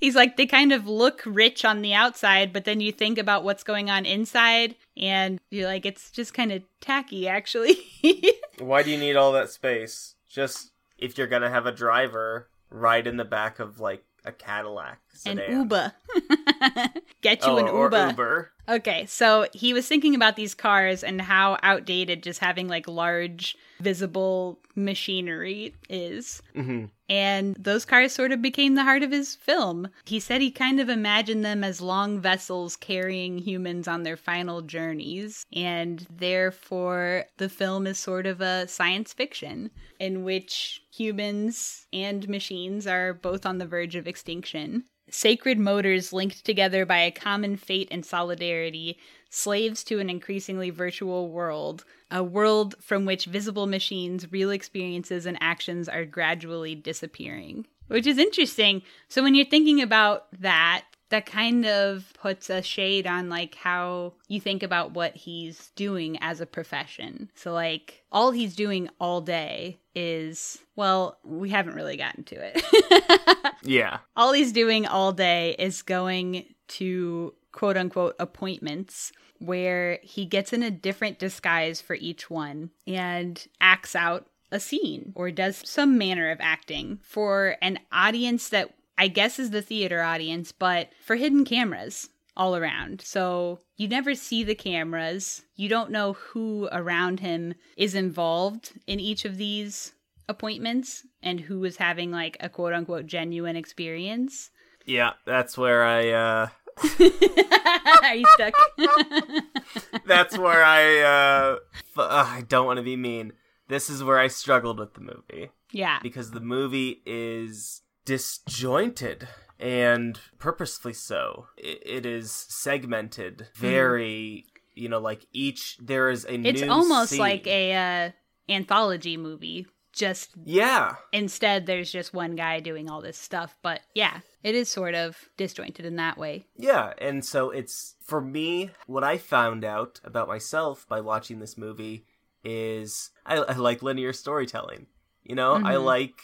he's 0.00 0.14
like 0.14 0.36
they 0.36 0.46
kind 0.46 0.72
of 0.72 0.88
look 0.88 1.22
rich 1.26 1.64
on 1.64 1.82
the 1.82 1.94
outside, 1.94 2.52
but 2.52 2.64
then 2.64 2.80
you 2.80 2.92
think 2.92 3.18
about 3.18 3.44
what's 3.44 3.62
going 3.62 3.90
on 3.90 4.06
inside 4.06 4.76
and 4.96 5.38
you're 5.50 5.66
like 5.66 5.84
it's 5.84 6.10
just 6.10 6.32
kind 6.32 6.52
of 6.52 6.62
tacky 6.80 7.28
actually. 7.28 7.78
Why 8.58 8.82
do 8.82 8.90
you 8.90 8.98
need 8.98 9.16
all 9.16 9.32
that 9.32 9.50
space? 9.50 10.14
Just 10.28 10.72
if 10.98 11.18
you're 11.18 11.26
gonna 11.26 11.50
have 11.50 11.66
a 11.66 11.72
driver 11.72 12.48
ride 12.70 13.06
in 13.06 13.16
the 13.16 13.24
back 13.24 13.58
of 13.58 13.78
like 13.78 14.04
a 14.26 14.32
Cadillac 14.32 14.98
an. 15.24 15.40
Uber. 15.48 15.92
Get 17.22 17.44
you 17.46 17.52
oh, 17.52 17.58
an 17.58 17.66
Uber. 17.66 18.08
Uber. 18.08 18.52
Okay, 18.68 19.06
so 19.06 19.46
he 19.52 19.72
was 19.72 19.86
thinking 19.86 20.14
about 20.14 20.34
these 20.34 20.54
cars 20.54 21.04
and 21.04 21.20
how 21.20 21.56
outdated 21.62 22.22
just 22.22 22.40
having 22.40 22.66
like 22.66 22.88
large 22.88 23.56
visible 23.80 24.58
machinery 24.74 25.74
is. 25.88 26.42
hmm 26.54 26.86
And 27.08 27.54
those 27.56 27.84
cars 27.84 28.12
sort 28.12 28.32
of 28.32 28.42
became 28.42 28.74
the 28.74 28.82
heart 28.82 29.04
of 29.04 29.12
his 29.12 29.36
film. 29.36 29.88
He 30.04 30.18
said 30.18 30.40
he 30.40 30.50
kind 30.50 30.80
of 30.80 30.88
imagined 30.88 31.44
them 31.44 31.62
as 31.62 31.80
long 31.80 32.20
vessels 32.20 32.74
carrying 32.74 33.38
humans 33.38 33.86
on 33.86 34.02
their 34.02 34.16
final 34.16 34.62
journeys. 34.62 35.46
And 35.52 36.04
therefore, 36.10 37.26
the 37.36 37.48
film 37.48 37.86
is 37.86 37.98
sort 37.98 38.26
of 38.26 38.40
a 38.40 38.66
science 38.66 39.12
fiction 39.12 39.70
in 40.00 40.24
which 40.24 40.82
humans 40.96 41.86
and 41.92 42.28
machines 42.28 42.86
are 42.86 43.12
both 43.12 43.44
on 43.44 43.58
the 43.58 43.66
verge 43.66 43.94
of 43.96 44.06
extinction. 44.06 44.84
Sacred 45.08 45.58
motors 45.58 46.12
linked 46.12 46.44
together 46.44 46.84
by 46.84 46.98
a 46.98 47.12
common 47.12 47.56
fate 47.56 47.88
and 47.90 48.04
solidarity, 48.04 48.98
slaves 49.30 49.84
to 49.84 50.00
an 50.00 50.10
increasingly 50.10 50.70
virtual 50.70 51.30
world, 51.30 51.84
a 52.10 52.24
world 52.24 52.74
from 52.80 53.04
which 53.04 53.26
visible 53.26 53.66
machines, 53.66 54.32
real 54.32 54.50
experiences, 54.50 55.26
and 55.26 55.38
actions 55.40 55.88
are 55.88 56.04
gradually 56.04 56.74
disappearing. 56.74 57.66
Which 57.86 58.06
is 58.06 58.18
interesting. 58.18 58.82
So 59.08 59.22
when 59.22 59.36
you're 59.36 59.46
thinking 59.46 59.80
about 59.80 60.26
that, 60.40 60.84
that 61.08 61.26
kind 61.26 61.64
of 61.66 62.12
puts 62.20 62.50
a 62.50 62.62
shade 62.62 63.06
on 63.06 63.28
like 63.28 63.54
how 63.54 64.14
you 64.28 64.40
think 64.40 64.62
about 64.62 64.92
what 64.92 65.14
he's 65.16 65.70
doing 65.76 66.18
as 66.20 66.40
a 66.40 66.46
profession. 66.46 67.30
So 67.34 67.52
like 67.52 68.02
all 68.10 68.32
he's 68.32 68.56
doing 68.56 68.88
all 69.00 69.20
day 69.20 69.78
is 69.94 70.58
well, 70.74 71.18
we 71.24 71.50
haven't 71.50 71.74
really 71.74 71.96
gotten 71.96 72.24
to 72.24 72.36
it. 72.36 73.52
Yeah. 73.62 73.98
all 74.16 74.32
he's 74.32 74.52
doing 74.52 74.86
all 74.86 75.10
day 75.12 75.56
is 75.58 75.82
going 75.82 76.44
to 76.68 77.34
quote 77.52 77.76
unquote 77.76 78.14
appointments 78.20 79.10
where 79.38 79.98
he 80.02 80.24
gets 80.24 80.52
in 80.52 80.62
a 80.62 80.70
different 80.70 81.18
disguise 81.18 81.80
for 81.80 81.94
each 81.94 82.30
one 82.30 82.70
and 82.86 83.46
acts 83.60 83.96
out 83.96 84.26
a 84.52 84.60
scene 84.60 85.12
or 85.16 85.30
does 85.32 85.62
some 85.64 85.98
manner 85.98 86.30
of 86.30 86.38
acting 86.40 87.00
for 87.02 87.56
an 87.60 87.78
audience 87.90 88.48
that 88.50 88.72
I 88.98 89.08
guess 89.08 89.38
is 89.38 89.50
the 89.50 89.62
theater 89.62 90.02
audience, 90.02 90.52
but 90.52 90.90
for 91.04 91.16
hidden 91.16 91.44
cameras 91.44 92.08
all 92.36 92.56
around. 92.56 93.00
So 93.00 93.60
you 93.76 93.88
never 93.88 94.14
see 94.14 94.44
the 94.44 94.54
cameras. 94.54 95.42
You 95.54 95.68
don't 95.68 95.90
know 95.90 96.14
who 96.14 96.68
around 96.70 97.20
him 97.20 97.54
is 97.76 97.94
involved 97.94 98.72
in 98.86 99.00
each 99.00 99.24
of 99.24 99.36
these 99.36 99.92
appointments 100.28 101.06
and 101.22 101.40
who 101.40 101.64
is 101.64 101.76
having 101.76 102.10
like 102.10 102.36
a 102.40 102.48
quote 102.48 102.72
unquote 102.72 103.06
genuine 103.06 103.56
experience. 103.56 104.50
Yeah, 104.84 105.12
that's 105.24 105.56
where 105.56 105.84
I 105.84 106.10
uh 106.10 106.48
Are 108.02 108.14
you 108.14 108.26
stuck? 108.34 108.54
that's 110.06 110.36
where 110.36 110.62
I 110.62 110.98
uh 111.00 111.56
f- 111.74 111.98
uh, 111.98 112.26
I 112.28 112.44
don't 112.46 112.66
want 112.66 112.78
to 112.78 112.82
be 112.82 112.96
mean. 112.96 113.32
This 113.68 113.90
is 113.90 114.04
where 114.04 114.18
I 114.18 114.28
struggled 114.28 114.78
with 114.78 114.94
the 114.94 115.00
movie 115.00 115.50
yeah. 115.72 115.98
because 116.02 116.30
the 116.30 116.40
movie 116.40 117.02
is 117.04 117.82
disjointed 118.06 119.28
and 119.60 120.18
purposefully 120.38 120.94
so. 120.94 121.48
It, 121.58 121.82
it 121.84 122.06
is 122.06 122.30
segmented 122.32 123.48
very, 123.54 124.46
you 124.74 124.88
know, 124.88 124.98
like 125.00 125.26
each 125.32 125.76
there 125.78 126.08
is 126.08 126.24
a 126.26 126.34
It's 126.46 126.62
almost 126.62 127.10
scene. 127.10 127.18
like 127.18 127.46
a 127.46 127.74
uh, 127.74 128.10
anthology 128.52 129.16
movie. 129.16 129.66
Just 129.92 130.30
Yeah. 130.44 130.96
instead 131.10 131.64
there's 131.64 131.90
just 131.90 132.12
one 132.12 132.36
guy 132.36 132.60
doing 132.60 132.90
all 132.90 133.00
this 133.00 133.16
stuff, 133.16 133.56
but 133.62 133.80
yeah, 133.94 134.20
it 134.42 134.54
is 134.54 134.68
sort 134.68 134.94
of 134.94 135.16
disjointed 135.38 135.86
in 135.86 135.96
that 135.96 136.18
way. 136.18 136.44
Yeah, 136.54 136.92
and 136.98 137.24
so 137.24 137.48
it's 137.50 137.94
for 138.02 138.20
me 138.20 138.70
what 138.86 139.04
I 139.04 139.16
found 139.16 139.64
out 139.64 140.00
about 140.04 140.28
myself 140.28 140.86
by 140.86 141.00
watching 141.00 141.38
this 141.38 141.56
movie 141.56 142.04
is 142.44 143.10
I, 143.24 143.36
I 143.38 143.54
like 143.54 143.82
linear 143.82 144.12
storytelling. 144.12 144.86
You 145.24 145.34
know, 145.34 145.54
I 145.54 145.74
Mhm. 145.74 145.84
like 145.84 146.20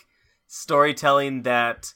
storytelling 0.57 1.43
that 1.43 1.95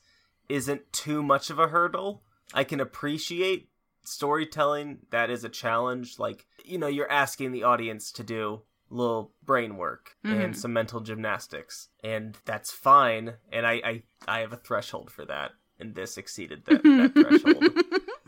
isn't 0.48 0.90
too 0.90 1.22
much 1.22 1.50
of 1.50 1.58
a 1.58 1.68
hurdle. 1.68 2.22
I 2.54 2.64
can 2.64 2.80
appreciate 2.80 3.68
storytelling 4.02 5.00
that 5.10 5.28
is 5.28 5.44
a 5.44 5.48
challenge. 5.50 6.18
Like, 6.18 6.46
you 6.64 6.78
know, 6.78 6.86
you're 6.86 7.10
asking 7.10 7.52
the 7.52 7.64
audience 7.64 8.10
to 8.12 8.22
do 8.24 8.62
a 8.90 8.94
little 8.94 9.32
brain 9.44 9.76
work 9.76 10.16
and 10.24 10.54
Mhm. 10.54 10.56
some 10.56 10.72
mental 10.72 11.00
gymnastics, 11.00 11.88
and 12.02 12.38
that's 12.46 12.70
fine. 12.72 13.34
And 13.52 13.66
I, 13.66 13.72
I, 13.84 14.02
I 14.26 14.38
have 14.40 14.52
a 14.54 14.56
threshold 14.56 15.10
for 15.10 15.26
that, 15.26 15.52
and 15.78 15.94
this 15.94 16.16
exceeded 16.16 16.64
that, 16.64 16.82
that 16.82 17.12
threshold. 17.14 17.64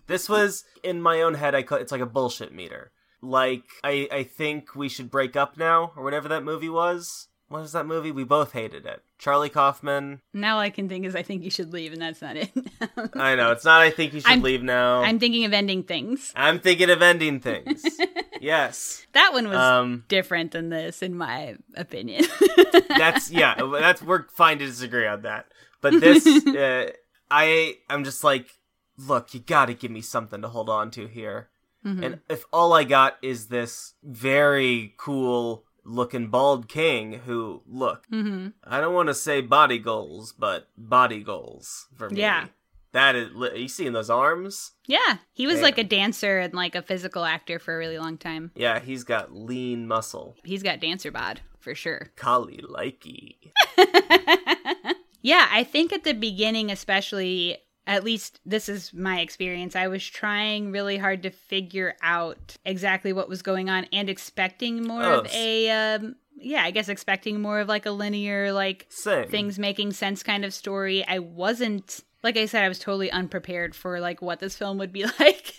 This 0.08 0.26
was 0.26 0.64
in 0.82 1.02
my 1.02 1.20
own 1.20 1.34
head. 1.34 1.54
I 1.54 1.62
call 1.62 1.76
it's 1.76 1.92
like 1.92 2.00
a 2.00 2.06
bullshit 2.06 2.50
meter. 2.50 2.92
Like 3.20 3.64
I, 3.84 4.08
I 4.10 4.22
think 4.22 4.74
we 4.74 4.88
should 4.88 5.10
break 5.10 5.36
up 5.36 5.58
now, 5.58 5.92
or 5.96 6.02
whatever 6.02 6.28
that 6.28 6.42
movie 6.44 6.70
was. 6.70 7.28
What 7.48 7.62
was 7.62 7.72
that 7.72 7.86
movie? 7.86 8.12
We 8.12 8.24
both 8.24 8.52
hated 8.52 8.84
it. 8.84 9.02
Charlie 9.18 9.48
Kaufman. 9.48 10.20
Now 10.34 10.54
all 10.56 10.60
I 10.60 10.68
can 10.70 10.86
think 10.88 11.06
is 11.06 11.16
I 11.16 11.22
think 11.22 11.42
you 11.42 11.50
should 11.50 11.72
leave, 11.72 11.92
and 11.94 12.02
that's 12.02 12.20
not 12.20 12.36
it. 12.36 12.50
I 13.14 13.34
know 13.36 13.52
it's 13.52 13.64
not. 13.64 13.80
I 13.80 13.90
think 13.90 14.12
you 14.12 14.20
should 14.20 14.28
I'm- 14.30 14.42
leave 14.42 14.62
now. 14.62 15.02
I'm 15.02 15.18
thinking 15.18 15.44
of 15.46 15.52
ending 15.54 15.82
things. 15.82 16.32
I'm 16.36 16.60
thinking 16.60 16.90
of 16.90 17.00
ending 17.00 17.40
things. 17.40 17.82
yes. 18.40 19.06
That 19.12 19.32
one 19.32 19.48
was 19.48 19.56
Um. 19.56 20.04
different 20.08 20.52
than 20.52 20.68
this, 20.68 21.02
in 21.02 21.16
my 21.16 21.56
opinion. 21.74 22.24
That's 22.96 23.30
yeah. 23.30 23.54
That's 23.80 24.02
we're 24.02 24.28
fine 24.28 24.58
to 24.58 24.66
disagree 24.66 25.06
on 25.06 25.22
that. 25.22 25.46
But 25.80 26.00
this, 26.00 26.26
uh, 26.26 26.90
I, 27.30 27.76
I'm 27.88 28.04
just 28.04 28.24
like, 28.24 28.58
look, 28.98 29.32
you 29.32 29.40
got 29.40 29.66
to 29.66 29.74
give 29.74 29.90
me 29.90 30.00
something 30.00 30.42
to 30.42 30.48
hold 30.48 30.68
on 30.68 30.90
to 30.92 31.06
here. 31.06 31.48
Mhm. 31.86 32.04
And 32.04 32.20
if 32.28 32.44
all 32.52 32.72
I 32.72 32.84
got 32.84 33.16
is 33.22 33.46
this 33.46 33.94
very 34.02 34.94
cool 34.98 35.64
looking 35.88 36.28
bald 36.28 36.68
king 36.68 37.14
who, 37.24 37.62
look, 37.66 38.06
Mhm. 38.12 38.52
I 38.64 38.80
don't 38.80 38.94
want 38.94 39.08
to 39.08 39.14
say 39.14 39.40
body 39.40 39.78
goals, 39.78 40.32
but 40.32 40.68
body 40.76 41.22
goals 41.22 41.86
for 41.96 42.10
me. 42.10 42.20
Yeah. 42.20 42.48
That 42.92 43.14
is, 43.16 43.30
you 43.54 43.68
seeing 43.68 43.92
those 43.92 44.08
arms? 44.10 44.72
Yeah, 44.86 45.18
he 45.32 45.46
was 45.46 45.56
Damn. 45.56 45.62
like 45.64 45.78
a 45.78 45.84
dancer 45.84 46.38
and 46.38 46.54
like 46.54 46.74
a 46.74 46.82
physical 46.82 47.24
actor 47.24 47.58
for 47.58 47.74
a 47.74 47.78
really 47.78 47.98
long 47.98 48.16
time. 48.16 48.50
Yeah, 48.54 48.80
he's 48.80 49.04
got 49.04 49.32
lean 49.34 49.86
muscle. 49.86 50.36
He's 50.44 50.62
got 50.62 50.80
dancer 50.80 51.10
bod 51.10 51.40
for 51.60 51.74
sure. 51.74 52.10
Collie 52.16 52.62
likey. 52.66 53.36
yeah, 55.22 55.48
I 55.50 55.64
think 55.64 55.92
at 55.92 56.04
the 56.04 56.14
beginning, 56.14 56.70
especially, 56.70 57.58
at 57.88 58.04
least 58.04 58.38
this 58.46 58.68
is 58.68 58.92
my 58.92 59.18
experience. 59.20 59.74
I 59.74 59.88
was 59.88 60.06
trying 60.06 60.70
really 60.70 60.98
hard 60.98 61.22
to 61.24 61.30
figure 61.30 61.96
out 62.02 62.56
exactly 62.64 63.12
what 63.12 63.28
was 63.28 63.42
going 63.42 63.68
on 63.68 63.86
and 63.92 64.08
expecting 64.08 64.84
more 64.84 65.02
Oh, 65.02 65.20
of 65.20 65.26
a 65.32 65.70
um 65.70 66.14
yeah, 66.40 66.62
I 66.62 66.70
guess 66.70 66.88
expecting 66.88 67.40
more 67.40 67.58
of 67.58 67.66
like 67.66 67.86
a 67.86 67.90
linear 67.90 68.52
like 68.52 68.86
Same. 68.90 69.26
things 69.28 69.58
making 69.58 69.92
sense 69.94 70.22
kind 70.22 70.44
of 70.44 70.54
story. 70.54 71.04
I 71.08 71.18
wasn't 71.18 72.04
like 72.22 72.36
I 72.36 72.46
said 72.46 72.62
I 72.62 72.68
was 72.68 72.78
totally 72.78 73.10
unprepared 73.10 73.74
for 73.74 73.98
like 74.00 74.20
what 74.22 74.38
this 74.38 74.56
film 74.56 74.78
would 74.78 74.92
be 74.92 75.04
like. 75.18 75.54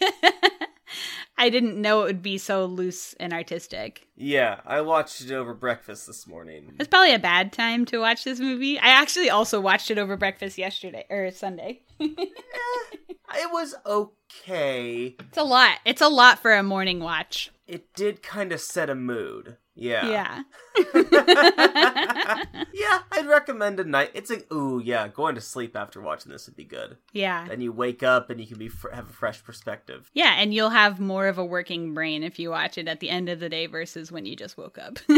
I 1.39 1.49
didn't 1.49 1.82
know 1.82 2.02
it 2.02 2.08
would 2.08 2.21
be 2.21 2.38
so 2.38 2.65
loose 2.65 3.15
and 3.17 3.32
artistic. 3.32 4.06
Yeah, 4.17 4.60
I 4.65 4.82
watched 4.82 5.21
it 5.21 5.32
over 5.32 5.54
breakfast 5.54 6.06
this 6.06 6.28
morning. 6.28 6.73
It's 6.78 6.89
probably 6.89 7.13
a 7.13 7.19
bad 7.19 7.54
time 7.54 7.86
to 7.86 7.99
watch 7.99 8.25
this 8.25 8.41
movie. 8.41 8.78
I 8.78 8.89
actually 8.89 9.30
also 9.30 9.62
watched 9.62 9.89
it 9.89 9.97
over 9.97 10.17
breakfast 10.17 10.58
yesterday 10.58 11.06
or 11.10 11.32
Sunday. 11.32 11.84
Eh, 12.02 12.08
it 12.17 13.52
was 13.54 13.73
okay. 13.86 15.15
It's 15.17 15.38
a 15.38 15.43
lot. 15.43 15.78
It's 15.86 16.02
a 16.02 16.10
lot 16.10 16.39
for 16.39 16.54
a 16.54 16.62
morning 16.62 16.99
watch. 16.99 17.52
It 17.67 17.93
did 17.93 18.21
kind 18.21 18.52
of 18.52 18.60
set 18.60 18.89
a 18.89 18.95
mood. 18.95 19.56
Yeah. 19.80 20.08
Yeah. 20.08 20.44
yeah, 22.74 23.00
I'd 23.12 23.28
recommend 23.28 23.80
a 23.80 23.84
night. 23.84 24.12
It's 24.13 24.32
a 24.32 24.42
ooh, 24.54 24.82
yeah, 24.84 25.08
going 25.08 25.36
to 25.36 25.42
sleep 25.42 25.76
after 25.76 26.02
watching 26.02 26.32
this 26.32 26.48
would 26.48 26.56
be 26.56 26.65
good. 26.65 26.98
Yeah. 27.13 27.48
Then 27.48 27.62
you 27.62 27.72
wake 27.72 28.04
up 28.04 28.30
and 28.30 28.39
you 28.39 28.48
can 28.48 28.58
be 28.58 28.68
fr- 28.70 28.92
have 28.92 29.10
a 29.10 29.13
fresh 29.13 29.44
perspective. 29.44 30.10
Yeah, 30.13 30.36
and 30.38 30.54
you'll 30.54 30.70
have 30.70 31.00
more 31.00 31.28
of 31.28 31.38
a 31.38 31.46
working 31.46 31.94
brain 31.94 32.24
if 32.24 32.39
you 32.39 32.50
watch 32.52 32.78
it 32.78 32.88
at 32.88 33.00
the 33.00 33.10
end 33.10 33.30
of 33.30 33.39
the 33.39 33.50
day 33.50 33.65
versus 33.68 34.12
when 34.12 34.26
you 34.26 34.36
just 34.36 34.58
woke 34.58 34.78
up. 34.78 35.00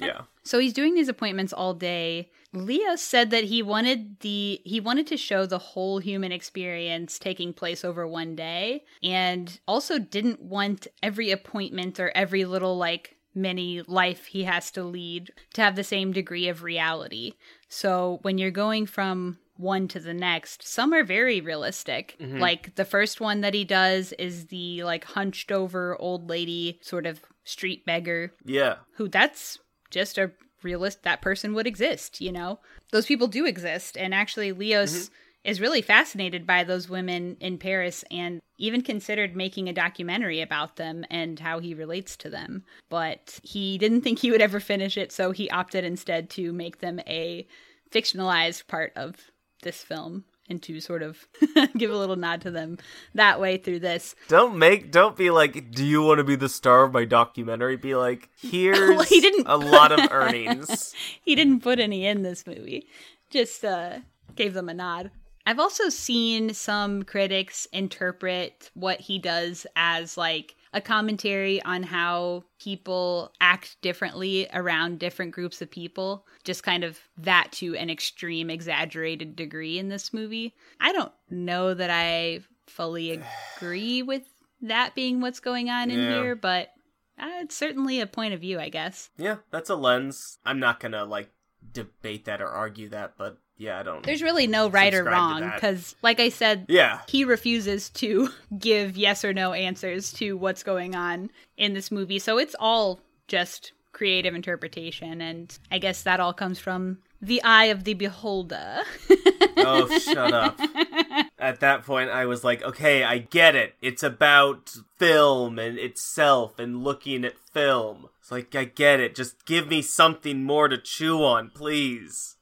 Yeah. 0.00 0.22
so 0.42 0.58
he's 0.58 0.72
doing 0.72 0.94
these 0.94 1.08
appointments 1.08 1.52
all 1.52 1.74
day. 1.74 2.30
Leo 2.52 2.94
said 2.96 3.30
that 3.30 3.44
he 3.44 3.62
wanted 3.62 4.20
the 4.20 4.60
he 4.64 4.80
wanted 4.80 5.06
to 5.08 5.16
show 5.16 5.44
the 5.44 5.58
whole 5.58 5.98
human 5.98 6.30
experience 6.32 7.18
taking 7.18 7.52
place 7.52 7.84
over 7.84 8.06
one 8.06 8.34
day 8.36 8.84
and 9.02 9.58
also 9.66 9.98
didn't 9.98 10.40
want 10.40 10.86
every 11.02 11.30
appointment 11.30 11.98
or 12.00 12.10
every 12.14 12.44
little 12.44 12.76
like 12.78 13.16
mini 13.40 13.82
life 13.86 14.26
he 14.26 14.44
has 14.44 14.70
to 14.72 14.82
lead 14.82 15.30
to 15.54 15.62
have 15.62 15.76
the 15.76 15.84
same 15.84 16.12
degree 16.12 16.48
of 16.48 16.62
reality. 16.62 17.32
So 17.68 18.18
when 18.22 18.38
you're 18.38 18.50
going 18.50 18.86
from 18.86 19.38
one 19.56 19.88
to 19.88 20.00
the 20.00 20.14
next, 20.14 20.66
some 20.66 20.92
are 20.92 21.02
very 21.04 21.40
realistic. 21.40 22.16
Mm-hmm. 22.20 22.38
Like 22.38 22.74
the 22.76 22.84
first 22.84 23.20
one 23.20 23.40
that 23.40 23.54
he 23.54 23.64
does 23.64 24.12
is 24.12 24.46
the 24.46 24.82
like 24.84 25.04
hunched 25.04 25.50
over 25.50 25.96
old 26.00 26.28
lady 26.28 26.78
sort 26.82 27.06
of 27.06 27.20
street 27.44 27.84
beggar 27.86 28.32
Yeah. 28.44 28.76
who 28.96 29.08
that's 29.08 29.58
just 29.90 30.18
a 30.18 30.32
realist 30.62 31.02
that 31.04 31.22
person 31.22 31.54
would 31.54 31.66
exist 31.66 32.20
you 32.20 32.32
know 32.32 32.58
those 32.90 33.06
people 33.06 33.26
do 33.26 33.46
exist 33.46 33.96
and 33.96 34.12
actually 34.12 34.52
leos 34.52 34.92
mm-hmm. 34.92 35.14
is 35.44 35.60
really 35.60 35.80
fascinated 35.80 36.46
by 36.46 36.64
those 36.64 36.88
women 36.90 37.36
in 37.40 37.56
paris 37.56 38.04
and 38.10 38.40
even 38.58 38.82
considered 38.82 39.34
making 39.36 39.68
a 39.68 39.72
documentary 39.72 40.40
about 40.40 40.76
them 40.76 41.04
and 41.10 41.38
how 41.40 41.58
he 41.60 41.72
relates 41.74 42.16
to 42.16 42.28
them 42.28 42.64
but 42.88 43.38
he 43.42 43.78
didn't 43.78 44.02
think 44.02 44.18
he 44.18 44.30
would 44.30 44.42
ever 44.42 44.60
finish 44.60 44.96
it 44.96 45.10
so 45.12 45.30
he 45.30 45.48
opted 45.50 45.84
instead 45.84 46.28
to 46.28 46.52
make 46.52 46.78
them 46.80 47.00
a 47.06 47.46
fictionalized 47.90 48.66
part 48.66 48.92
of 48.96 49.30
this 49.62 49.82
film 49.82 50.24
and 50.50 50.62
to 50.62 50.80
sort 50.80 51.02
of 51.02 51.26
give 51.76 51.90
a 51.90 51.96
little 51.96 52.16
nod 52.16 52.40
to 52.40 52.50
them 52.50 52.78
that 53.14 53.38
way 53.40 53.56
through 53.58 53.78
this 53.80 54.14
Don't 54.28 54.58
make 54.58 54.90
don't 54.90 55.16
be 55.16 55.30
like, 55.30 55.70
do 55.72 55.84
you 55.84 56.02
want 56.02 56.18
to 56.18 56.24
be 56.24 56.36
the 56.36 56.48
star 56.48 56.84
of 56.84 56.92
my 56.92 57.04
documentary? 57.04 57.76
Be 57.76 57.94
like, 57.94 58.28
here's 58.40 59.08
he 59.08 59.20
didn't- 59.20 59.46
a 59.46 59.56
lot 59.56 59.92
of 59.92 60.00
earnings. 60.10 60.94
he 61.22 61.34
didn't 61.34 61.60
put 61.60 61.78
any 61.78 62.06
in 62.06 62.22
this 62.22 62.46
movie. 62.46 62.86
Just 63.30 63.64
uh 63.64 63.98
gave 64.36 64.54
them 64.54 64.68
a 64.68 64.74
nod. 64.74 65.10
I've 65.48 65.58
also 65.58 65.88
seen 65.88 66.52
some 66.52 67.04
critics 67.04 67.66
interpret 67.72 68.70
what 68.74 69.00
he 69.00 69.18
does 69.18 69.66
as 69.76 70.18
like 70.18 70.56
a 70.74 70.82
commentary 70.82 71.62
on 71.62 71.82
how 71.84 72.44
people 72.60 73.32
act 73.40 73.80
differently 73.80 74.46
around 74.52 74.98
different 74.98 75.32
groups 75.32 75.62
of 75.62 75.70
people. 75.70 76.26
Just 76.44 76.64
kind 76.64 76.84
of 76.84 76.98
that 77.16 77.48
to 77.52 77.74
an 77.76 77.88
extreme 77.88 78.50
exaggerated 78.50 79.36
degree 79.36 79.78
in 79.78 79.88
this 79.88 80.12
movie. 80.12 80.54
I 80.82 80.92
don't 80.92 81.12
know 81.30 81.72
that 81.72 81.88
I 81.88 82.40
fully 82.66 83.22
agree 83.56 84.02
with 84.02 84.24
that 84.60 84.94
being 84.94 85.22
what's 85.22 85.40
going 85.40 85.70
on 85.70 85.90
in 85.90 85.98
Yeah. 85.98 86.10
here, 86.10 86.36
but 86.36 86.74
uh, 87.18 87.40
it's 87.40 87.56
certainly 87.56 88.00
a 88.00 88.06
point 88.06 88.34
of 88.34 88.40
view, 88.42 88.60
I 88.60 88.68
guess. 88.68 89.08
yeah, 89.16 89.36
that's 89.50 89.70
a 89.70 89.76
lens. 89.76 90.36
I'm 90.44 90.60
not 90.60 90.78
gonna 90.78 91.06
like 91.06 91.30
debate 91.72 92.26
that 92.26 92.42
or 92.42 92.48
argue 92.48 92.90
that, 92.90 93.14
but 93.16 93.38
yeah, 93.58 93.80
I 93.80 93.82
don't. 93.82 94.04
There's 94.04 94.22
really 94.22 94.46
no 94.46 94.70
right 94.70 94.94
or 94.94 95.04
wrong 95.04 95.42
because, 95.42 95.94
like 96.02 96.20
I 96.20 96.28
said, 96.28 96.66
yeah, 96.68 97.00
he 97.08 97.24
refuses 97.24 97.90
to 97.90 98.30
give 98.58 98.96
yes 98.96 99.24
or 99.24 99.32
no 99.34 99.52
answers 99.52 100.12
to 100.14 100.36
what's 100.36 100.62
going 100.62 100.94
on 100.94 101.30
in 101.56 101.74
this 101.74 101.90
movie. 101.90 102.20
So 102.20 102.38
it's 102.38 102.54
all 102.58 103.00
just 103.26 103.72
creative 103.92 104.34
interpretation. 104.34 105.20
And 105.20 105.56
I 105.72 105.78
guess 105.78 106.04
that 106.04 106.20
all 106.20 106.32
comes 106.32 106.58
from 106.58 106.98
the 107.20 107.42
eye 107.42 107.66
of 107.66 107.84
the 107.84 107.94
beholder. 107.94 108.82
Oh, 109.60 109.98
shut 109.98 110.32
up. 110.32 110.58
At 111.38 111.60
that 111.60 111.84
point, 111.84 112.10
I 112.10 112.26
was 112.26 112.44
like, 112.44 112.62
okay, 112.62 113.02
I 113.02 113.18
get 113.18 113.56
it. 113.56 113.74
It's 113.82 114.04
about 114.04 114.70
film 114.96 115.58
and 115.58 115.76
itself 115.76 116.60
and 116.60 116.84
looking 116.84 117.24
at 117.24 117.38
film. 117.38 118.08
It's 118.20 118.30
like, 118.30 118.54
I 118.54 118.64
get 118.64 119.00
it. 119.00 119.16
Just 119.16 119.44
give 119.46 119.68
me 119.68 119.82
something 119.82 120.44
more 120.44 120.68
to 120.68 120.78
chew 120.78 121.24
on, 121.24 121.50
please. 121.50 122.36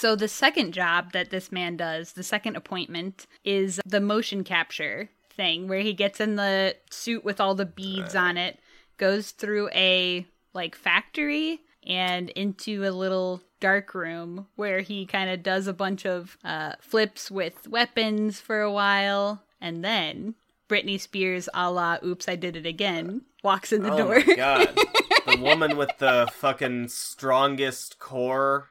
So 0.00 0.16
the 0.16 0.28
second 0.28 0.72
job 0.72 1.12
that 1.12 1.28
this 1.28 1.52
man 1.52 1.76
does, 1.76 2.14
the 2.14 2.22
second 2.22 2.56
appointment, 2.56 3.26
is 3.44 3.78
the 3.84 4.00
motion 4.00 4.44
capture 4.44 5.10
thing 5.28 5.68
where 5.68 5.80
he 5.80 5.92
gets 5.92 6.20
in 6.20 6.36
the 6.36 6.74
suit 6.88 7.22
with 7.22 7.38
all 7.38 7.54
the 7.54 7.66
beads 7.66 8.14
on 8.14 8.38
it, 8.38 8.58
goes 8.96 9.32
through 9.32 9.68
a 9.74 10.26
like 10.54 10.74
factory 10.74 11.60
and 11.86 12.30
into 12.30 12.82
a 12.82 12.96
little 12.96 13.42
dark 13.60 13.94
room 13.94 14.46
where 14.56 14.80
he 14.80 15.04
kind 15.04 15.28
of 15.28 15.42
does 15.42 15.66
a 15.66 15.74
bunch 15.74 16.06
of 16.06 16.38
uh, 16.44 16.72
flips 16.80 17.30
with 17.30 17.68
weapons 17.68 18.40
for 18.40 18.62
a 18.62 18.72
while, 18.72 19.42
and 19.60 19.84
then 19.84 20.34
Britney 20.66 20.98
Spears, 20.98 21.46
a 21.52 21.70
la 21.70 21.98
"Oops, 22.02 22.26
I 22.26 22.36
Did 22.36 22.56
It 22.56 22.64
Again," 22.64 23.20
walks 23.44 23.70
in 23.70 23.82
the 23.82 23.92
oh 23.92 23.98
door. 23.98 24.22
god. 24.34 24.74
the 25.26 25.36
woman 25.42 25.76
with 25.76 25.98
the 25.98 26.26
fucking 26.32 26.88
strongest 26.88 27.98
core 27.98 28.70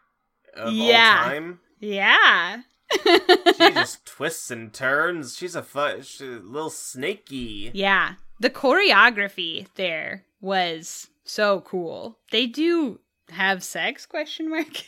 of 0.55 0.73
Yeah. 0.73 1.19
all 1.23 1.29
time. 1.29 1.59
yeah. 1.79 2.61
She 2.91 3.19
just 3.73 4.05
twists 4.05 4.49
and 4.51 4.73
turns. 4.73 5.35
She's 5.37 5.55
a 5.55 5.61
fu- 5.63 6.01
she's 6.01 6.21
a 6.21 6.39
little 6.43 6.69
snaky. 6.71 7.71
Yeah. 7.73 8.13
The 8.39 8.49
choreography 8.49 9.67
there 9.75 10.23
was 10.41 11.09
so 11.23 11.61
cool. 11.61 12.17
They 12.31 12.47
do 12.47 12.99
have 13.29 13.63
sex 13.63 14.05
question 14.05 14.49
mark. 14.49 14.67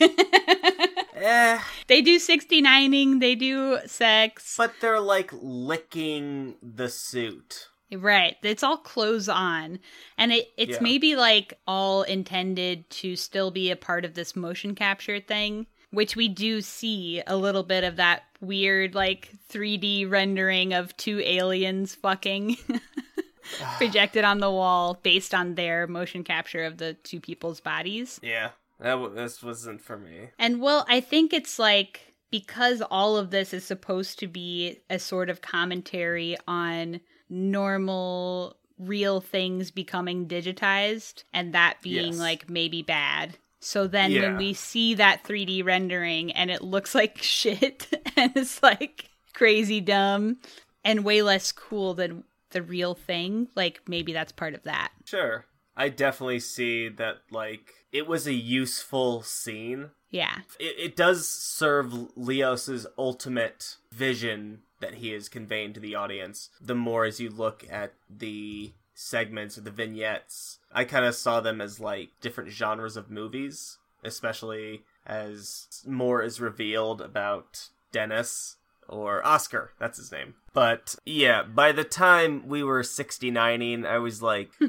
Eh, 1.14 1.60
they 1.86 2.00
do 2.02 2.18
69ing, 2.18 3.20
they 3.20 3.34
do 3.36 3.78
sex. 3.86 4.54
but 4.56 4.72
they're 4.80 4.98
like 4.98 5.30
licking 5.32 6.56
the 6.62 6.88
suit. 6.88 7.68
Right. 7.92 8.36
It's 8.42 8.62
all 8.62 8.78
clothes 8.78 9.28
on. 9.28 9.78
And 10.16 10.32
it 10.32 10.48
it's 10.56 10.72
Yeah. 10.76 10.82
maybe 10.82 11.14
like 11.16 11.54
all 11.66 12.02
intended 12.02 12.88
to 12.90 13.16
still 13.16 13.50
be 13.50 13.70
a 13.70 13.76
part 13.76 14.04
of 14.04 14.14
this 14.14 14.34
motion 14.34 14.74
capture 14.74 15.20
thing, 15.20 15.66
which 15.90 16.16
we 16.16 16.28
do 16.28 16.60
see 16.62 17.22
a 17.26 17.36
little 17.36 17.62
bit 17.62 17.84
of 17.84 17.96
that 17.96 18.22
weird 18.40 18.94
like 18.94 19.30
3D 19.50 20.08
rendering 20.10 20.72
of 20.72 20.96
two 20.96 21.20
aliens 21.20 21.94
fucking 21.94 22.56
projected 23.76 24.24
on 24.24 24.38
the 24.38 24.50
wall 24.50 24.98
based 25.02 25.34
on 25.34 25.54
their 25.54 25.86
motion 25.86 26.24
capture 26.24 26.64
of 26.64 26.78
the 26.78 26.94
two 26.94 27.20
people's 27.20 27.60
bodies. 27.60 28.18
Yeah, 28.22 28.50
that 28.80 28.92
w- 28.92 29.14
this 29.14 29.42
wasn't 29.42 29.80
for 29.80 29.98
me. 29.98 30.30
And 30.38 30.60
well, 30.60 30.84
I 30.88 31.00
think 31.00 31.32
it's 31.32 31.58
like 31.58 32.14
because 32.30 32.82
all 32.90 33.16
of 33.16 33.30
this 33.30 33.52
is 33.52 33.64
supposed 33.64 34.18
to 34.20 34.26
be 34.26 34.80
a 34.88 34.98
sort 34.98 35.28
of 35.28 35.42
commentary 35.42 36.36
on 36.48 37.00
normal 37.32 38.56
real 38.78 39.20
things 39.20 39.70
becoming 39.70 40.26
digitized 40.26 41.24
and 41.32 41.54
that 41.54 41.76
being 41.82 42.12
Yes. 42.14 42.18
like 42.18 42.50
maybe 42.50 42.82
bad. 42.82 43.36
So 43.60 43.86
then 43.86 44.10
Yeah. 44.10 44.22
when 44.22 44.36
we 44.38 44.54
see 44.54 44.94
that 44.94 45.22
3D 45.24 45.62
rendering 45.64 46.32
and 46.32 46.50
it 46.50 46.62
looks 46.62 46.94
like 47.00 47.18
shit 47.22 47.86
and 48.16 48.32
it's 48.36 48.62
like 48.62 49.08
crazy 49.34 49.80
dumb 49.80 50.38
and 50.84 51.04
way 51.04 51.22
less 51.22 51.52
cool 51.52 51.94
than 51.94 52.24
the 52.50 52.62
real 52.62 52.94
thing, 52.94 53.48
like 53.54 53.80
maybe 53.86 54.12
that's 54.12 54.32
part 54.32 54.54
of 54.54 54.62
that. 54.64 54.90
Sure, 55.06 55.46
I 55.76 55.88
definitely 55.88 56.40
see 56.40 56.88
that. 56.90 57.18
Like, 57.30 57.72
it 57.92 58.06
was 58.06 58.26
a 58.26 58.34
useful 58.34 59.22
scene. 59.22 59.90
Yeah. 60.10 60.34
It, 60.60 60.74
it 60.78 60.96
does 60.96 61.26
serve 61.26 61.94
Leos's 62.16 62.86
ultimate 62.98 63.76
vision 63.90 64.62
that 64.82 64.94
he 64.94 65.14
is 65.14 65.30
conveying 65.30 65.72
to 65.72 65.80
the 65.80 65.94
audience. 65.94 66.50
The 66.60 66.74
more 66.74 67.06
as 67.06 67.18
you 67.18 67.30
look 67.30 67.64
at 67.70 67.94
the 68.10 68.72
segments 68.94 69.56
or 69.56 69.62
the 69.62 69.70
vignettes, 69.70 70.58
I 70.70 70.84
kind 70.84 71.06
of 71.06 71.14
saw 71.14 71.40
them 71.40 71.60
as 71.60 71.80
like 71.80 72.10
different 72.20 72.50
genres 72.50 72.96
of 72.96 73.10
movies, 73.10 73.78
especially 74.04 74.82
as 75.06 75.82
more 75.86 76.22
is 76.22 76.40
revealed 76.40 77.00
about 77.00 77.68
Dennis 77.90 78.56
or 78.88 79.24
Oscar. 79.26 79.72
That's 79.78 79.98
his 79.98 80.12
name. 80.12 80.34
But 80.52 80.96
yeah, 81.04 81.42
by 81.42 81.72
the 81.72 81.84
time 81.84 82.46
we 82.46 82.62
were 82.62 82.82
69ing, 82.82 83.86
I 83.86 83.98
was 83.98 84.22
like, 84.22 84.50
all 84.60 84.68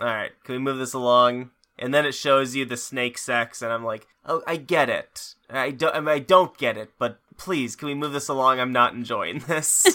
right, 0.00 0.32
can 0.44 0.54
we 0.54 0.58
move 0.58 0.78
this 0.78 0.94
along? 0.94 1.50
And 1.78 1.94
then 1.94 2.04
it 2.04 2.12
shows 2.12 2.56
you 2.56 2.64
the 2.64 2.76
snake 2.76 3.16
sex, 3.16 3.62
and 3.62 3.72
I'm 3.72 3.84
like, 3.84 4.08
oh, 4.26 4.42
I 4.48 4.56
get 4.56 4.90
it. 4.90 5.34
I 5.48 5.70
don't, 5.70 5.94
I, 5.94 6.00
mean, 6.00 6.08
I 6.08 6.18
don't 6.18 6.58
get 6.58 6.76
it, 6.76 6.90
but 6.98 7.20
please, 7.38 7.74
can 7.76 7.88
we 7.88 7.94
move 7.94 8.12
this 8.12 8.28
along? 8.28 8.60
I'm 8.60 8.72
not 8.72 8.92
enjoying 8.92 9.38
this. 9.40 9.86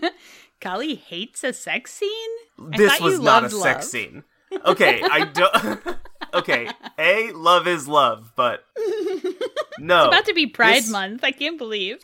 Collie 0.60 0.96
hates 0.96 1.44
a 1.44 1.52
sex 1.52 1.92
scene. 1.94 2.30
This 2.76 3.00
was 3.00 3.14
you 3.14 3.22
not 3.22 3.44
a 3.44 3.46
loved 3.46 3.52
sex 3.54 3.76
love. 3.76 3.84
scene. 3.84 4.24
Okay, 4.66 5.00
I 5.02 5.24
don't. 5.26 5.96
okay, 6.34 6.68
a 6.98 7.30
love 7.32 7.66
is 7.68 7.86
love, 7.86 8.32
but 8.36 8.64
no. 9.78 10.06
It's 10.06 10.08
about 10.08 10.24
to 10.26 10.34
be 10.34 10.46
Pride 10.48 10.82
this- 10.82 10.90
Month. 10.90 11.22
I 11.22 11.30
can't 11.30 11.56
believe. 11.56 11.98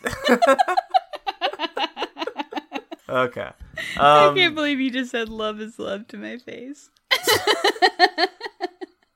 Okay. 3.09 3.51
I 3.99 4.27
Um, 4.27 4.35
can't 4.35 4.55
believe 4.55 4.81
you 4.81 4.91
just 4.91 5.11
said 5.13 5.29
love 5.29 5.61
is 5.61 5.79
love 5.79 6.09
to 6.09 6.17
my 6.17 6.39
face. 6.39 6.91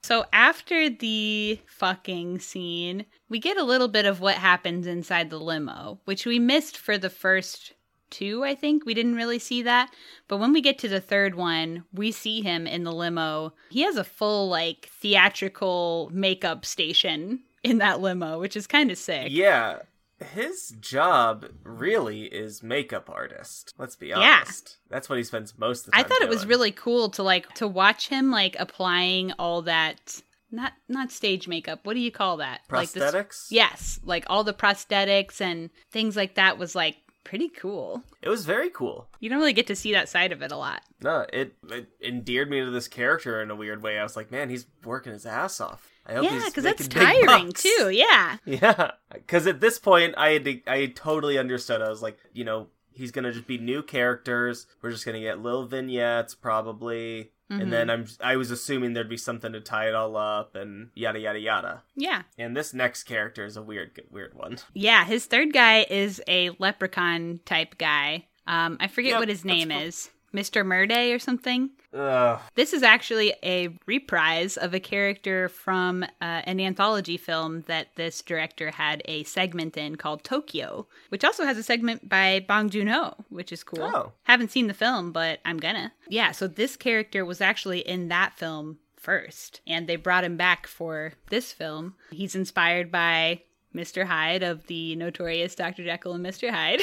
So 0.02 0.24
after 0.32 0.88
the 0.88 1.60
fucking 1.66 2.38
scene, 2.40 3.04
we 3.28 3.38
get 3.38 3.56
a 3.56 3.64
little 3.64 3.88
bit 3.88 4.06
of 4.06 4.20
what 4.20 4.36
happens 4.36 4.86
inside 4.86 5.30
the 5.30 5.38
limo, 5.38 6.00
which 6.04 6.26
we 6.26 6.38
missed 6.38 6.76
for 6.76 6.98
the 6.98 7.10
first 7.10 7.74
two, 8.10 8.42
I 8.44 8.54
think. 8.54 8.84
We 8.84 8.94
didn't 8.94 9.14
really 9.14 9.38
see 9.38 9.62
that. 9.62 9.94
But 10.28 10.38
when 10.38 10.52
we 10.52 10.60
get 10.60 10.78
to 10.80 10.88
the 10.88 11.00
third 11.00 11.34
one, 11.34 11.84
we 11.92 12.10
see 12.10 12.42
him 12.42 12.66
in 12.66 12.84
the 12.84 12.92
limo. 12.92 13.54
He 13.70 13.82
has 13.82 13.96
a 13.96 14.04
full, 14.04 14.48
like, 14.48 14.88
theatrical 14.92 16.10
makeup 16.12 16.64
station 16.66 17.40
in 17.62 17.78
that 17.78 18.00
limo, 18.00 18.40
which 18.40 18.56
is 18.56 18.66
kind 18.66 18.90
of 18.90 18.98
sick. 18.98 19.28
yeah, 19.30 19.78
his 20.24 20.74
job 20.80 21.46
really 21.64 22.24
is 22.24 22.62
makeup 22.62 23.08
artist. 23.10 23.74
Let's 23.78 23.96
be 23.96 24.12
honest. 24.12 24.78
Yeah. 24.88 24.94
That's 24.94 25.08
what 25.08 25.18
he 25.18 25.24
spends 25.24 25.56
most 25.58 25.86
of 25.86 25.92
the 25.92 25.98
I 25.98 26.02
time 26.02 26.08
thought 26.10 26.22
it 26.22 26.28
was 26.28 26.46
really 26.46 26.72
cool 26.72 27.08
to 27.10 27.22
like 27.22 27.52
to 27.54 27.66
watch 27.66 28.08
him 28.08 28.30
like 28.30 28.56
applying 28.58 29.32
all 29.32 29.62
that 29.62 30.20
not 30.50 30.72
not 30.88 31.10
stage 31.10 31.48
makeup. 31.48 31.80
What 31.84 31.94
do 31.94 32.00
you 32.00 32.10
call 32.10 32.38
that? 32.38 32.60
Like 32.70 32.90
this- 32.90 33.02
prosthetics. 33.14 33.46
yes, 33.50 34.00
like 34.04 34.24
all 34.28 34.44
the 34.44 34.52
prosthetics 34.52 35.40
and 35.40 35.70
things 35.90 36.16
like 36.16 36.34
that 36.34 36.58
was 36.58 36.74
like 36.74 36.96
pretty 37.24 37.48
cool. 37.48 38.02
It 38.22 38.28
was 38.28 38.44
very 38.44 38.70
cool. 38.70 39.08
You 39.20 39.30
don't 39.30 39.38
really 39.38 39.52
get 39.52 39.66
to 39.68 39.76
see 39.76 39.92
that 39.92 40.08
side 40.08 40.32
of 40.32 40.42
it 40.42 40.52
a 40.52 40.56
lot. 40.56 40.82
No, 41.02 41.26
it, 41.32 41.54
it 41.70 41.88
endeared 42.02 42.50
me 42.50 42.60
to 42.60 42.70
this 42.70 42.88
character 42.88 43.40
in 43.42 43.50
a 43.50 43.56
weird 43.56 43.82
way. 43.82 43.98
I 43.98 44.02
was 44.02 44.16
like, 44.16 44.30
man, 44.30 44.50
he's 44.50 44.66
working 44.84 45.12
his 45.12 45.26
ass 45.26 45.60
off. 45.60 45.89
I 46.06 46.14
hope 46.14 46.24
yeah, 46.24 46.42
because 46.46 46.64
that's 46.64 46.88
tiring 46.88 47.52
too. 47.52 47.90
Yeah. 47.92 48.38
Yeah, 48.46 48.92
because 49.12 49.46
at 49.46 49.60
this 49.60 49.78
point, 49.78 50.14
I 50.16 50.30
had 50.30 50.44
to, 50.44 50.60
I 50.66 50.86
totally 50.86 51.38
understood. 51.38 51.82
I 51.82 51.88
was 51.88 52.02
like, 52.02 52.18
you 52.32 52.44
know, 52.44 52.68
he's 52.92 53.10
gonna 53.12 53.32
just 53.32 53.46
be 53.46 53.58
new 53.58 53.82
characters. 53.82 54.66
We're 54.82 54.90
just 54.90 55.04
gonna 55.06 55.20
get 55.20 55.40
little 55.40 55.66
vignettes, 55.66 56.34
probably, 56.34 57.32
Mm-hmm. 57.50 57.62
and 57.62 57.72
then 57.72 57.90
I'm 57.90 58.06
I 58.20 58.36
was 58.36 58.52
assuming 58.52 58.92
there'd 58.92 59.08
be 59.08 59.16
something 59.16 59.52
to 59.54 59.60
tie 59.60 59.88
it 59.88 59.94
all 59.96 60.16
up 60.16 60.54
and 60.54 60.90
yada 60.94 61.18
yada 61.18 61.40
yada. 61.40 61.82
Yeah. 61.96 62.22
And 62.38 62.56
this 62.56 62.72
next 62.72 63.02
character 63.04 63.44
is 63.44 63.56
a 63.56 63.62
weird 63.62 64.00
weird 64.08 64.34
one. 64.34 64.58
Yeah, 64.72 65.04
his 65.04 65.26
third 65.26 65.52
guy 65.52 65.84
is 65.90 66.22
a 66.28 66.50
leprechaun 66.60 67.40
type 67.44 67.76
guy. 67.76 68.26
Um 68.46 68.76
I 68.78 68.86
forget 68.86 69.10
Yep, 69.14 69.18
what 69.18 69.28
his 69.28 69.44
name 69.44 69.70
cool. 69.70 69.80
is. 69.80 70.10
Mr. 70.32 70.64
Murday 70.64 71.12
or 71.12 71.18
something. 71.18 71.70
Ugh. 71.92 72.40
This 72.54 72.72
is 72.72 72.82
actually 72.82 73.34
a 73.42 73.76
reprise 73.86 74.56
of 74.56 74.74
a 74.74 74.80
character 74.80 75.48
from 75.48 76.02
uh, 76.02 76.06
an 76.20 76.60
anthology 76.60 77.16
film 77.16 77.62
that 77.62 77.88
this 77.96 78.22
director 78.22 78.70
had 78.70 79.02
a 79.06 79.24
segment 79.24 79.76
in 79.76 79.96
called 79.96 80.22
Tokyo, 80.22 80.86
which 81.08 81.24
also 81.24 81.44
has 81.44 81.58
a 81.58 81.62
segment 81.62 82.08
by 82.08 82.44
Bong 82.46 82.70
Joon 82.70 82.88
Ho, 82.88 83.14
which 83.28 83.52
is 83.52 83.64
cool. 83.64 83.82
Oh. 83.82 84.12
Haven't 84.24 84.50
seen 84.50 84.68
the 84.68 84.74
film, 84.74 85.12
but 85.12 85.40
I'm 85.44 85.58
gonna. 85.58 85.92
Yeah, 86.08 86.32
so 86.32 86.46
this 86.46 86.76
character 86.76 87.24
was 87.24 87.40
actually 87.40 87.80
in 87.80 88.08
that 88.08 88.34
film 88.34 88.78
first, 88.96 89.60
and 89.66 89.88
they 89.88 89.96
brought 89.96 90.24
him 90.24 90.36
back 90.36 90.66
for 90.66 91.14
this 91.30 91.52
film. 91.52 91.94
He's 92.10 92.34
inspired 92.34 92.92
by 92.92 93.42
Mr. 93.74 94.04
Hyde 94.04 94.42
of 94.42 94.66
the 94.66 94.96
notorious 94.96 95.54
Dr. 95.54 95.84
Jekyll 95.84 96.14
and 96.14 96.24
Mr. 96.24 96.50
Hyde. 96.50 96.82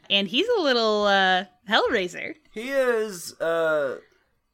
and 0.10 0.28
he's 0.28 0.48
a 0.58 0.60
little 0.60 1.04
uh, 1.04 1.44
Hellraiser. 1.68 2.34
He 2.50 2.70
is 2.70 3.40
uh, 3.40 3.98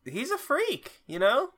he's 0.04 0.30
a 0.30 0.38
freak, 0.38 1.00
you 1.06 1.18
know, 1.18 1.50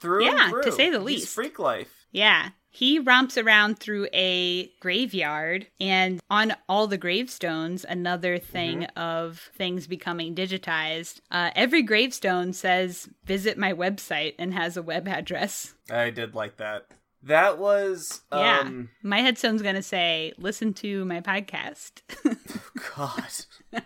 through 0.00 0.26
and 0.28 0.38
Yeah, 0.38 0.50
through. 0.50 0.62
to 0.62 0.72
say 0.72 0.90
the 0.90 0.98
He's 0.98 1.06
least. 1.06 1.34
freak 1.34 1.58
life. 1.58 2.06
Yeah. 2.10 2.50
He 2.72 3.00
romps 3.00 3.36
around 3.36 3.80
through 3.80 4.06
a 4.12 4.70
graveyard, 4.78 5.66
and 5.80 6.20
on 6.30 6.54
all 6.68 6.86
the 6.86 6.96
gravestones, 6.96 7.84
another 7.84 8.38
thing 8.38 8.84
of 8.96 9.50
things 9.56 9.88
becoming 9.88 10.36
digitized. 10.36 11.20
Uh, 11.32 11.50
every 11.56 11.82
gravestone 11.82 12.52
says, 12.52 13.08
visit 13.24 13.58
my 13.58 13.72
website, 13.72 14.34
and 14.38 14.54
has 14.54 14.76
a 14.76 14.82
web 14.82 15.08
address. 15.08 15.74
I 15.90 16.10
did 16.10 16.36
like 16.36 16.58
that. 16.58 16.86
That 17.24 17.58
was 17.58 18.20
yeah. 18.32 18.60
um 18.60 18.90
My 19.02 19.18
headstone's 19.18 19.62
going 19.62 19.74
to 19.74 19.82
say, 19.82 20.32
listen 20.38 20.72
to 20.74 21.04
my 21.04 21.20
podcast 21.20 22.02
God. 22.96 23.82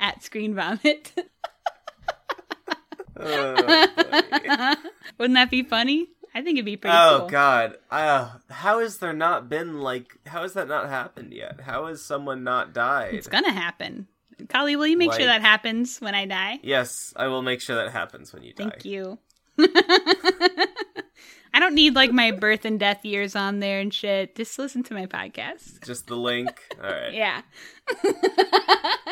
at 0.00 0.22
Screen 0.22 0.54
Vomit. 0.54 1.12
Oh. 3.16 3.54
Wouldn't 5.18 5.34
that 5.34 5.50
be 5.50 5.62
funny? 5.62 6.08
I 6.34 6.42
think 6.42 6.56
it'd 6.56 6.64
be 6.64 6.76
pretty 6.76 6.96
oh 6.96 7.18
cool. 7.20 7.28
God. 7.28 7.76
Uh, 7.90 8.30
how 8.50 8.80
has 8.80 8.98
there 8.98 9.12
not 9.12 9.48
been 9.48 9.80
like? 9.80 10.18
How 10.26 10.42
has 10.42 10.54
that 10.54 10.66
not 10.66 10.88
happened 10.88 11.32
yet? 11.32 11.60
How 11.60 11.86
has 11.86 12.02
someone 12.02 12.42
not 12.42 12.72
died? 12.72 13.14
It's 13.14 13.28
going 13.28 13.44
to 13.44 13.52
happen. 13.52 14.08
Collie, 14.48 14.74
will 14.74 14.88
you 14.88 14.98
make 14.98 15.12
sure 15.12 15.26
that 15.26 15.42
happens 15.42 16.00
when 16.00 16.14
I 16.14 16.26
die? 16.26 16.58
Yes, 16.62 17.12
I 17.14 17.28
will 17.28 17.42
make 17.42 17.60
sure 17.60 17.76
that 17.76 17.92
happens 17.92 18.32
when 18.32 18.42
you 18.42 18.52
die. 18.52 18.70
Thank 18.70 18.84
you. 18.84 19.18
I 21.54 21.60
don't 21.60 21.74
need 21.74 21.94
like 21.94 22.10
my 22.12 22.32
birth 22.32 22.64
and 22.64 22.80
death 22.80 23.04
years 23.04 23.36
on 23.36 23.60
there 23.60 23.78
and 23.80 23.94
shit. 23.94 24.34
Just 24.34 24.58
listen 24.58 24.82
to 24.82 24.94
my 24.94 25.06
podcast. 25.06 25.84
Just 25.86 26.08
the 26.08 26.16
link. 26.16 26.50
All 26.82 26.90
right. 26.90 27.14
Yeah. 27.14 27.42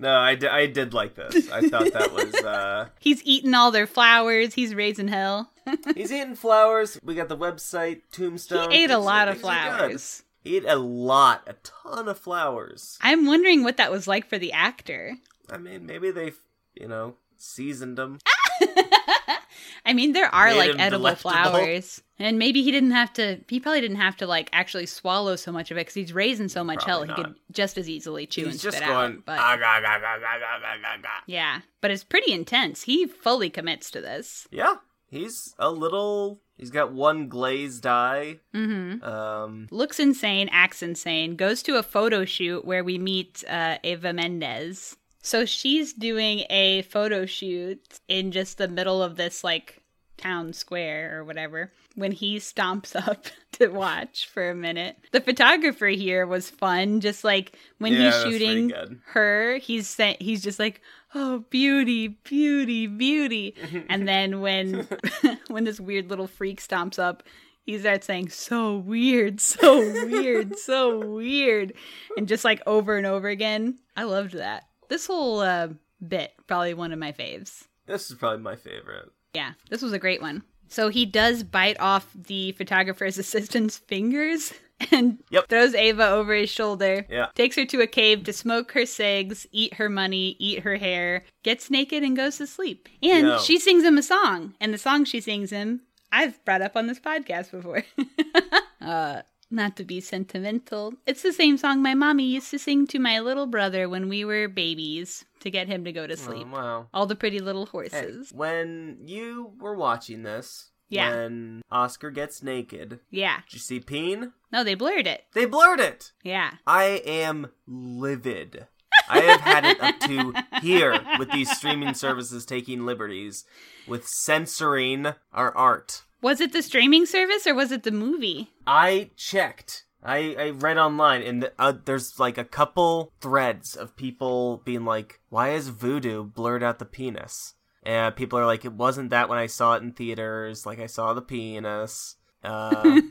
No, 0.00 0.10
I, 0.10 0.38
I 0.48 0.66
did 0.66 0.94
like 0.94 1.16
this. 1.16 1.50
I 1.50 1.68
thought 1.68 1.92
that 1.92 2.12
was. 2.12 2.32
uh 2.36 2.88
He's 3.00 3.20
eating 3.24 3.52
all 3.52 3.72
their 3.72 3.86
flowers. 3.86 4.54
He's 4.54 4.72
raising 4.72 5.08
hell. 5.08 5.50
He's 5.96 6.12
eating 6.12 6.36
flowers. 6.36 7.00
We 7.02 7.16
got 7.16 7.28
the 7.28 7.36
website 7.36 8.02
Tombstone. 8.12 8.70
He 8.70 8.84
ate 8.84 8.90
a 8.92 8.98
lot 8.98 9.26
of 9.26 9.34
things 9.40 9.46
are 9.46 9.70
good. 9.70 9.76
flowers. 9.78 10.22
He 10.44 10.56
ate 10.56 10.64
a 10.68 10.76
lot, 10.76 11.42
a 11.48 11.54
ton 11.64 12.06
of 12.08 12.16
flowers. 12.16 12.96
I'm 13.00 13.26
wondering 13.26 13.64
what 13.64 13.76
that 13.78 13.90
was 13.90 14.06
like 14.06 14.28
for 14.28 14.38
the 14.38 14.52
actor. 14.52 15.16
I 15.50 15.58
mean, 15.58 15.84
maybe 15.84 16.12
they, 16.12 16.32
you 16.74 16.86
know, 16.86 17.16
seasoned 17.36 17.98
them. 17.98 18.18
I 19.84 19.94
mean, 19.94 20.12
there 20.12 20.32
are 20.34 20.54
like 20.54 20.78
edible 20.78 21.14
flowers, 21.14 22.02
and 22.18 22.38
maybe 22.38 22.62
he 22.62 22.70
didn't 22.70 22.90
have 22.90 23.12
to. 23.14 23.40
He 23.48 23.58
probably 23.58 23.80
didn't 23.80 23.96
have 23.96 24.16
to 24.18 24.26
like 24.26 24.50
actually 24.52 24.86
swallow 24.86 25.36
so 25.36 25.50
much 25.50 25.70
of 25.70 25.76
it 25.76 25.80
because 25.80 25.94
he's 25.94 26.12
raising 26.12 26.48
so 26.48 26.62
much 26.62 26.84
probably 26.84 27.08
hell. 27.08 27.16
Not. 27.16 27.16
He 27.16 27.24
could 27.24 27.34
just 27.52 27.78
as 27.78 27.88
easily 27.88 28.26
chew 28.26 28.44
he's 28.44 28.52
and 28.52 28.60
spit 28.60 28.72
just 28.74 28.84
going, 28.84 29.12
out. 29.14 29.24
But 29.24 29.38
ah, 29.38 29.56
gah, 29.56 29.80
gah, 29.80 29.98
gah, 29.98 31.08
yeah, 31.26 31.60
but 31.80 31.90
it's 31.90 32.04
pretty 32.04 32.32
intense. 32.32 32.82
He 32.82 33.06
fully 33.06 33.48
commits 33.48 33.90
to 33.92 34.00
this. 34.00 34.46
Yeah, 34.50 34.76
he's 35.06 35.54
a 35.58 35.70
little. 35.70 36.42
He's 36.58 36.70
got 36.70 36.92
one 36.92 37.28
glazed 37.28 37.86
eye. 37.86 38.40
Mm-hmm. 38.54 39.02
Um, 39.04 39.68
Looks 39.70 40.00
insane, 40.00 40.50
acts 40.50 40.82
insane. 40.82 41.36
Goes 41.36 41.62
to 41.62 41.78
a 41.78 41.82
photo 41.82 42.24
shoot 42.24 42.64
where 42.64 42.82
we 42.82 42.98
meet 42.98 43.44
uh, 43.48 43.78
Eva 43.82 44.12
Mendes. 44.12 44.96
So 45.28 45.44
she's 45.44 45.92
doing 45.92 46.46
a 46.48 46.80
photo 46.80 47.26
shoot 47.26 48.00
in 48.08 48.32
just 48.32 48.56
the 48.56 48.66
middle 48.66 49.02
of 49.02 49.16
this 49.16 49.44
like 49.44 49.82
town 50.16 50.54
square 50.54 51.18
or 51.18 51.22
whatever 51.22 51.70
when 51.96 52.12
he 52.12 52.38
stomps 52.38 52.96
up 53.08 53.26
to 53.52 53.68
watch 53.68 54.26
for 54.26 54.48
a 54.48 54.54
minute. 54.54 54.96
The 55.12 55.20
photographer 55.20 55.88
here 55.88 56.26
was 56.26 56.48
fun, 56.48 57.00
just 57.00 57.24
like 57.24 57.58
when 57.76 57.92
Yeah, 57.92 58.10
he's 58.10 58.22
shooting 58.22 58.72
her, 59.08 59.58
he's 59.58 59.86
sent, 59.86 60.22
he's 60.22 60.42
just 60.42 60.58
like, 60.58 60.80
"Oh, 61.14 61.44
beauty, 61.50 62.08
beauty, 62.08 62.86
beauty." 62.86 63.54
and 63.90 64.08
then 64.08 64.40
when 64.40 64.88
when 65.48 65.64
this 65.64 65.78
weird 65.78 66.08
little 66.08 66.26
freak 66.26 66.58
stomps 66.58 66.98
up, 66.98 67.22
he 67.66 67.78
starts 67.78 68.06
saying, 68.06 68.30
"So 68.30 68.78
weird, 68.78 69.42
so 69.42 69.80
weird, 70.06 70.58
so 70.58 71.06
weird," 71.06 71.74
and 72.16 72.26
just 72.26 72.46
like 72.46 72.62
over 72.66 72.96
and 72.96 73.06
over 73.06 73.28
again. 73.28 73.78
I 73.94 74.04
loved 74.04 74.32
that. 74.32 74.67
This 74.88 75.06
whole 75.06 75.40
uh, 75.40 75.68
bit 76.06 76.32
probably 76.46 76.74
one 76.74 76.92
of 76.92 76.98
my 76.98 77.12
faves. 77.12 77.64
this 77.86 78.10
is 78.10 78.16
probably 78.16 78.42
my 78.42 78.56
favorite. 78.56 79.10
Yeah, 79.34 79.52
this 79.70 79.82
was 79.82 79.92
a 79.92 79.98
great 79.98 80.20
one. 80.22 80.42
So 80.68 80.88
he 80.90 81.06
does 81.06 81.42
bite 81.42 81.78
off 81.80 82.08
the 82.14 82.52
photographer's 82.52 83.16
assistant's 83.24 83.78
fingers 83.78 84.52
and 84.90 85.18
Yep. 85.30 85.48
throws 85.48 85.74
Ava 85.74 86.08
over 86.10 86.34
his 86.34 86.50
shoulder. 86.50 87.06
Yeah. 87.08 87.26
Takes 87.34 87.56
her 87.56 87.64
to 87.66 87.80
a 87.80 87.86
cave 87.86 88.24
to 88.24 88.32
smoke 88.32 88.72
her 88.72 88.84
cigs, 88.86 89.46
eat 89.52 89.74
her 89.74 89.88
money, 89.88 90.36
eat 90.38 90.60
her 90.60 90.76
hair, 90.76 91.24
gets 91.42 91.70
naked, 91.70 92.02
and 92.02 92.16
goes 92.16 92.36
to 92.38 92.46
sleep. 92.46 92.88
And 93.02 93.26
Yo. 93.26 93.38
she 93.38 93.58
sings 93.58 93.82
him 93.84 93.98
a 93.98 94.02
song. 94.02 94.54
And 94.60 94.72
the 94.74 94.78
song 94.78 95.04
she 95.04 95.20
sings 95.20 95.50
him, 95.50 95.82
I've 96.12 96.42
brought 96.44 96.62
up 96.62 96.76
on 96.76 96.86
this 96.86 97.00
podcast 97.00 97.50
before. 97.50 97.84
uh, 98.80 99.22
not 99.50 99.76
to 99.76 99.84
be 99.84 100.00
sentimental, 100.00 100.94
it's 101.06 101.22
the 101.22 101.32
same 101.32 101.56
song 101.56 101.82
my 101.82 101.94
mommy 101.94 102.24
used 102.24 102.50
to 102.50 102.58
sing 102.58 102.86
to 102.88 102.98
my 102.98 103.18
little 103.20 103.46
brother 103.46 103.88
when 103.88 104.08
we 104.08 104.24
were 104.24 104.48
babies 104.48 105.24
to 105.40 105.50
get 105.50 105.68
him 105.68 105.84
to 105.84 105.92
go 105.92 106.06
to 106.06 106.12
oh, 106.14 106.16
sleep. 106.16 106.46
Oh, 106.50 106.56
wow. 106.56 106.86
All 106.92 107.06
the 107.06 107.16
pretty 107.16 107.38
little 107.40 107.66
Hey, 107.66 107.70
horses. 107.70 108.32
when 108.32 108.98
you 109.04 109.52
were 109.60 109.74
watching 109.74 110.22
this, 110.22 110.70
Yeah. 110.88 111.10
when 111.10 111.62
Oscar 111.70 112.10
gets 112.10 112.42
naked, 112.42 113.00
Yeah. 113.10 113.40
did 113.46 113.54
you 113.54 113.60
see 113.60 113.80
Peen? 113.80 114.32
No, 114.52 114.64
they 114.64 114.74
blurred 114.74 115.06
it. 115.06 115.24
They 115.34 115.44
blurred 115.46 115.80
it. 115.80 116.12
Yeah. 116.22 116.52
I 116.66 117.02
am 117.04 117.48
livid. 117.66 118.66
I 119.08 119.20
have 119.20 119.40
had 119.40 119.64
it 119.64 119.80
up 119.80 120.00
to 120.00 120.34
here 120.60 121.00
with 121.18 121.30
these 121.30 121.50
streaming 121.56 121.94
services 121.94 122.44
taking 122.44 122.84
liberties 122.84 123.44
with 123.86 124.06
censoring 124.06 125.06
our 125.32 125.56
art. 125.56 126.02
Was 126.20 126.40
it 126.40 126.52
the 126.52 126.62
streaming 126.62 127.06
service 127.06 127.46
or 127.46 127.54
was 127.54 127.70
it 127.70 127.84
the 127.84 127.92
movie? 127.92 128.50
I 128.66 129.10
checked. 129.16 129.84
I, 130.02 130.36
I 130.38 130.50
read 130.50 130.78
online, 130.78 131.22
and 131.22 131.42
the, 131.42 131.52
uh, 131.58 131.72
there's 131.84 132.20
like 132.20 132.38
a 132.38 132.44
couple 132.44 133.12
threads 133.20 133.74
of 133.74 133.96
people 133.96 134.62
being 134.64 134.84
like, 134.84 135.20
"Why 135.28 135.50
is 135.50 135.70
Vudu 135.70 136.32
blurred 136.32 136.62
out 136.62 136.78
the 136.78 136.84
penis?" 136.84 137.54
And 137.82 138.14
people 138.14 138.38
are 138.38 138.46
like, 138.46 138.64
"It 138.64 138.72
wasn't 138.72 139.10
that 139.10 139.28
when 139.28 139.38
I 139.38 139.46
saw 139.46 139.74
it 139.74 139.82
in 139.82 139.92
theaters. 139.92 140.64
Like 140.64 140.78
I 140.78 140.86
saw 140.86 141.14
the 141.14 141.22
penis." 141.22 142.16
Uh, 142.44 142.70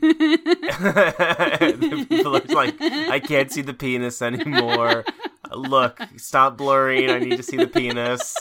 people 2.08 2.36
are 2.36 2.54
like, 2.54 2.74
"I 2.80 3.20
can't 3.20 3.52
see 3.52 3.62
the 3.62 3.74
penis 3.74 4.22
anymore." 4.22 5.04
Look, 5.52 6.00
stop 6.16 6.56
blurring. 6.56 7.10
I 7.10 7.18
need 7.18 7.36
to 7.36 7.42
see 7.42 7.58
the 7.58 7.66
penis. 7.66 8.34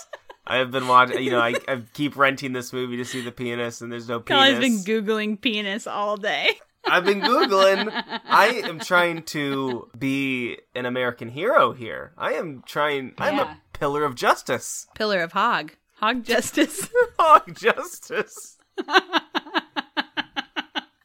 I've 0.49 0.71
been 0.71 0.87
watching. 0.87 1.21
You 1.23 1.31
know, 1.31 1.41
I, 1.41 1.55
I 1.67 1.81
keep 1.93 2.15
renting 2.15 2.53
this 2.53 2.71
movie 2.71 2.95
to 2.97 3.05
see 3.05 3.21
the 3.21 3.31
penis, 3.31 3.81
and 3.81 3.91
there's 3.91 4.07
no 4.07 4.19
penis. 4.21 4.41
Collie's 4.41 4.59
been 4.59 4.77
googling 5.05 5.39
penis 5.41 5.85
all 5.85 6.15
day. 6.17 6.51
I've 6.85 7.03
been 7.03 7.19
googling. 7.19 7.91
I 8.25 8.47
am 8.65 8.79
trying 8.79 9.23
to 9.23 9.89
be 9.99 10.57
an 10.73 10.85
American 10.85 11.27
hero 11.29 11.73
here. 11.73 12.13
I 12.17 12.33
am 12.33 12.63
trying. 12.65 13.13
I'm 13.17 13.35
Yeah. 13.35 13.53
a 13.55 13.77
pillar 13.77 14.05
of 14.05 14.15
justice. 14.15 14.87
Pillar 14.95 15.19
of 15.19 15.33
hog. 15.33 15.73
Hog 15.95 16.23
justice. 16.23 16.87
Hog 17.19 17.53
justice. 17.55 18.57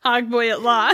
hog 0.05 0.31
boy 0.31 0.51
at 0.51 0.63
law. 0.63 0.93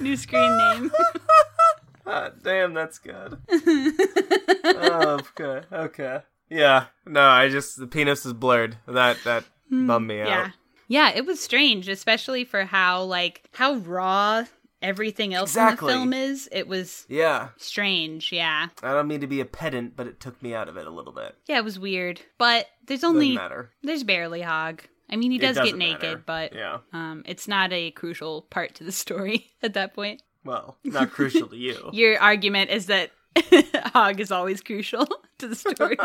New 0.00 0.16
screen 0.16 0.56
name. 0.58 0.90
Ah, 2.06 2.30
damn, 2.42 2.74
that's 2.74 2.98
good. 2.98 3.38
oh, 4.64 5.22
okay, 5.38 5.62
okay. 5.72 6.20
Yeah, 6.50 6.86
no, 7.06 7.22
I 7.22 7.48
just 7.48 7.78
the 7.78 7.86
penis 7.86 8.26
is 8.26 8.32
blurred. 8.32 8.76
That 8.86 9.18
that 9.24 9.44
bummed 9.70 10.06
me 10.08 10.20
Hmm, 10.20 10.26
Yeah. 10.26 10.40
out. 10.46 10.50
Yeah, 10.86 11.10
it 11.14 11.24
was 11.24 11.40
strange, 11.40 11.88
especially 11.88 12.44
for 12.44 12.64
how 12.64 13.02
like 13.04 13.48
how 13.54 13.74
raw 13.76 14.44
everything 14.82 15.32
else 15.32 15.50
Exactly. 15.52 15.92
in 15.94 15.98
the 16.00 16.02
film 16.04 16.12
is. 16.12 16.48
It 16.52 16.68
was 16.68 17.06
Yeah, 17.08 17.48
strange, 17.56 18.30
yeah. 18.32 18.68
I 18.82 18.92
don't 18.92 19.08
mean 19.08 19.22
to 19.22 19.26
be 19.26 19.40
a 19.40 19.46
pedant, 19.46 19.96
but 19.96 20.06
it 20.06 20.20
took 20.20 20.42
me 20.42 20.54
out 20.54 20.68
of 20.68 20.76
it 20.76 20.86
a 20.86 20.90
little 20.90 21.12
bit. 21.12 21.34
Yeah, 21.46 21.56
it 21.58 21.64
was 21.64 21.78
weird. 21.78 22.20
But 22.36 22.66
there's 22.86 23.00
Doesn't 23.00 23.16
only 23.16 23.34
matter. 23.34 23.70
there's 23.82 24.04
barely 24.04 24.42
hog. 24.42 24.82
I 25.10 25.16
mean, 25.16 25.30
he 25.30 25.38
does 25.38 25.56
get 25.56 25.76
naked, 25.76 26.02
matter. 26.02 26.22
but 26.26 26.54
yeah, 26.54 26.78
um 26.92 27.22
it's 27.26 27.48
not 27.48 27.72
a 27.72 27.90
crucial 27.92 28.42
part 28.42 28.74
to 28.76 28.84
the 28.84 28.92
story 28.92 29.50
at 29.62 29.72
that 29.74 29.94
point. 29.94 30.22
Well, 30.44 30.76
not 30.84 31.10
crucial 31.10 31.48
to 31.48 31.56
you. 31.56 31.90
Your 31.92 32.20
argument 32.20 32.70
is 32.70 32.86
that 32.86 33.10
hog 33.92 34.20
is 34.20 34.30
always 34.30 34.60
crucial 34.60 35.06
to 35.38 35.48
the 35.48 35.56
story. 35.56 35.98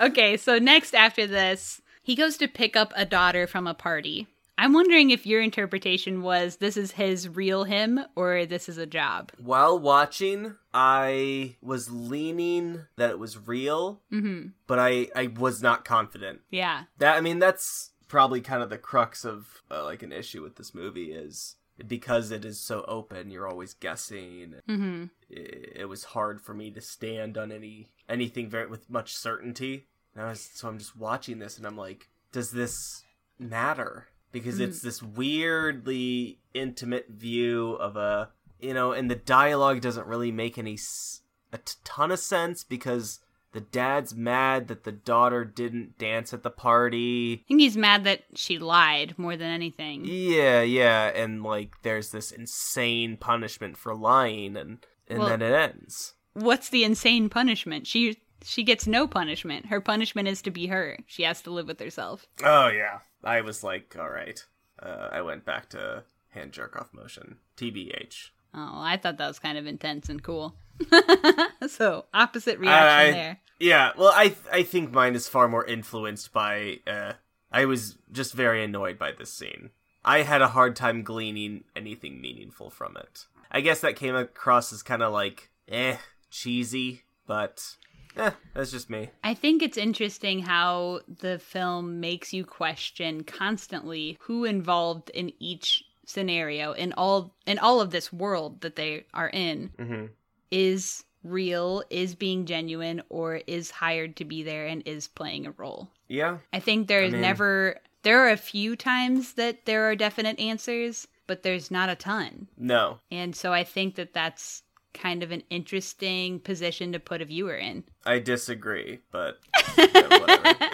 okay, 0.00 0.36
so 0.36 0.58
next 0.58 0.94
after 0.94 1.26
this, 1.26 1.80
he 2.02 2.16
goes 2.16 2.36
to 2.38 2.48
pick 2.48 2.76
up 2.76 2.92
a 2.96 3.04
daughter 3.04 3.46
from 3.46 3.66
a 3.66 3.74
party. 3.74 4.26
I'm 4.58 4.74
wondering 4.74 5.08
if 5.08 5.24
your 5.24 5.40
interpretation 5.40 6.20
was 6.20 6.56
this 6.56 6.76
is 6.76 6.92
his 6.92 7.26
real 7.30 7.64
him 7.64 7.98
or 8.14 8.44
this 8.44 8.68
is 8.68 8.76
a 8.76 8.84
job. 8.84 9.32
While 9.38 9.78
watching, 9.78 10.54
I 10.74 11.56
was 11.62 11.90
leaning 11.90 12.84
that 12.96 13.08
it 13.08 13.18
was 13.18 13.38
real, 13.48 14.02
hmm 14.10 14.48
but 14.66 14.78
I 14.78 15.08
I 15.16 15.28
was 15.28 15.62
not 15.62 15.86
confident. 15.86 16.40
Yeah. 16.50 16.84
That 16.98 17.16
I 17.16 17.22
mean 17.22 17.38
that's 17.38 17.92
probably 18.06 18.42
kind 18.42 18.62
of 18.62 18.68
the 18.68 18.76
crux 18.76 19.24
of 19.24 19.62
uh, 19.70 19.84
like 19.84 20.02
an 20.02 20.12
issue 20.12 20.42
with 20.42 20.56
this 20.56 20.74
movie 20.74 21.12
is 21.12 21.56
because 21.88 22.30
it 22.30 22.44
is 22.44 22.60
so 22.60 22.84
open, 22.88 23.30
you're 23.30 23.48
always 23.48 23.74
guessing. 23.74 24.54
hmm 24.66 25.04
It, 25.28 25.72
it 25.76 25.84
was 25.88 26.04
hard 26.04 26.40
for 26.40 26.54
me 26.54 26.70
to 26.72 26.80
stand 26.80 27.36
on 27.38 27.50
any 27.52 27.90
anything 28.08 28.48
very 28.50 28.66
with 28.66 28.88
much 28.90 29.14
certainty. 29.14 29.86
Was, 30.16 30.50
so 30.54 30.68
I'm 30.68 30.78
just 30.78 30.96
watching 30.96 31.38
this 31.38 31.56
and 31.56 31.66
I'm 31.66 31.76
like, 31.76 32.08
does 32.32 32.50
this 32.50 33.04
matter? 33.38 34.08
Because 34.32 34.60
it's 34.60 34.80
this 34.82 35.02
weirdly 35.02 36.38
intimate 36.54 37.08
view 37.08 37.72
of 37.74 37.96
a 37.96 38.30
you 38.60 38.74
know, 38.74 38.92
and 38.92 39.10
the 39.10 39.14
dialogue 39.16 39.80
doesn't 39.80 40.06
really 40.06 40.30
make 40.30 40.58
any 40.58 40.74
s- 40.74 41.22
a 41.52 41.56
t- 41.58 41.74
ton 41.82 42.10
of 42.12 42.18
sense 42.18 42.62
because 42.62 43.20
the 43.52 43.60
dad's 43.60 44.14
mad 44.14 44.68
that 44.68 44.84
the 44.84 44.92
daughter 44.92 45.44
didn't 45.44 45.98
dance 45.98 46.32
at 46.32 46.42
the 46.42 46.50
party. 46.50 47.42
I 47.44 47.48
think 47.48 47.60
he's 47.60 47.76
mad 47.76 48.04
that 48.04 48.22
she 48.34 48.58
lied 48.58 49.18
more 49.18 49.36
than 49.36 49.50
anything. 49.50 50.02
Yeah, 50.04 50.62
yeah, 50.62 51.06
and 51.08 51.42
like 51.42 51.82
there's 51.82 52.10
this 52.10 52.30
insane 52.30 53.16
punishment 53.16 53.76
for 53.76 53.94
lying 53.94 54.56
and 54.56 54.78
and 55.08 55.18
Well- 55.20 55.28
then 55.28 55.42
it 55.42 55.52
ends. 55.52 56.14
What's 56.34 56.68
the 56.68 56.84
insane 56.84 57.28
punishment? 57.28 57.86
She 57.86 58.18
she 58.42 58.62
gets 58.62 58.86
no 58.86 59.06
punishment. 59.06 59.66
Her 59.66 59.80
punishment 59.80 60.28
is 60.28 60.40
to 60.42 60.50
be 60.50 60.68
her. 60.68 60.98
She 61.06 61.24
has 61.24 61.42
to 61.42 61.50
live 61.50 61.66
with 61.66 61.80
herself. 61.80 62.26
Oh 62.44 62.68
yeah. 62.68 63.00
I 63.24 63.40
was 63.42 63.62
like, 63.64 63.96
all 63.98 64.08
right. 64.08 64.42
Uh, 64.80 65.08
I 65.12 65.20
went 65.22 65.44
back 65.44 65.68
to 65.70 66.04
hand 66.30 66.52
jerk 66.52 66.74
off 66.76 66.94
motion. 66.94 67.36
TBH. 67.58 68.30
Oh, 68.54 68.80
I 68.80 68.96
thought 68.96 69.18
that 69.18 69.28
was 69.28 69.38
kind 69.38 69.58
of 69.58 69.66
intense 69.66 70.08
and 70.08 70.22
cool. 70.22 70.54
so 71.68 72.06
opposite 72.12 72.58
reaction 72.58 73.08
I- 73.08 73.10
there. 73.12 73.38
Yeah, 73.62 73.92
well, 73.98 74.10
I 74.14 74.34
I 74.50 74.62
think 74.62 74.90
mine 74.90 75.14
is 75.14 75.28
far 75.28 75.46
more 75.46 75.64
influenced 75.66 76.32
by. 76.32 76.78
Uh, 76.86 77.12
I 77.52 77.66
was 77.66 77.98
just 78.10 78.32
very 78.32 78.64
annoyed 78.64 78.98
by 78.98 79.12
this 79.12 79.32
scene. 79.32 79.68
I 80.02 80.22
had 80.22 80.40
a 80.40 80.48
hard 80.48 80.76
time 80.76 81.02
gleaning 81.02 81.64
anything 81.76 82.22
meaningful 82.22 82.70
from 82.70 82.96
it. 82.96 83.26
I 83.50 83.60
guess 83.60 83.80
that 83.80 83.96
came 83.96 84.16
across 84.16 84.72
as 84.72 84.82
kind 84.82 85.02
of 85.02 85.12
like, 85.12 85.50
eh, 85.68 85.96
cheesy, 86.30 87.02
but 87.26 87.76
eh, 88.16 88.30
that's 88.54 88.70
just 88.70 88.88
me. 88.88 89.10
I 89.22 89.34
think 89.34 89.62
it's 89.62 89.76
interesting 89.76 90.40
how 90.40 91.00
the 91.06 91.38
film 91.38 92.00
makes 92.00 92.32
you 92.32 92.44
question 92.44 93.24
constantly 93.24 94.16
who 94.22 94.44
involved 94.44 95.10
in 95.10 95.32
each 95.38 95.84
scenario 96.06 96.72
in 96.72 96.92
all 96.94 97.36
in 97.46 97.58
all 97.58 97.80
of 97.80 97.90
this 97.92 98.12
world 98.12 98.62
that 98.62 98.74
they 98.74 99.04
are 99.14 99.28
in 99.28 99.70
hmm 99.78 100.06
is 100.50 101.04
real, 101.22 101.82
is 101.90 102.14
being 102.14 102.46
genuine, 102.46 103.02
or 103.08 103.36
is 103.46 103.70
hired 103.70 104.16
to 104.16 104.24
be 104.24 104.42
there 104.42 104.66
and 104.66 104.82
is 104.86 105.06
playing 105.08 105.46
a 105.46 105.50
role. 105.52 105.90
Yeah, 106.08 106.38
I 106.52 106.60
think 106.60 106.88
there 106.88 107.02
is 107.02 107.12
mean- 107.12 107.20
never 107.22 107.76
there 108.02 108.20
are 108.26 108.30
a 108.30 108.36
few 108.36 108.76
times 108.76 109.34
that 109.34 109.66
there 109.66 109.90
are 109.90 109.94
definite 109.94 110.38
answers, 110.40 111.06
but 111.26 111.42
there's 111.42 111.70
not 111.70 111.90
a 111.90 111.94
ton. 111.94 112.48
no, 112.56 112.98
And 113.10 113.36
so 113.36 113.52
I 113.52 113.62
think 113.64 113.96
that 113.96 114.14
that's 114.14 114.62
kind 114.94 115.22
of 115.22 115.30
an 115.30 115.42
interesting 115.50 116.40
position 116.40 116.92
to 116.92 116.98
put 116.98 117.20
a 117.20 117.24
viewer 117.26 117.54
in. 117.54 117.84
I 118.06 118.18
disagree, 118.18 119.00
but 119.12 119.38
yeah. 119.78 120.66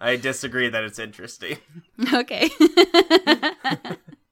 I 0.00 0.16
disagree 0.16 0.68
that 0.70 0.84
it's 0.84 0.98
interesting. 1.00 1.58
Okay. 2.14 2.48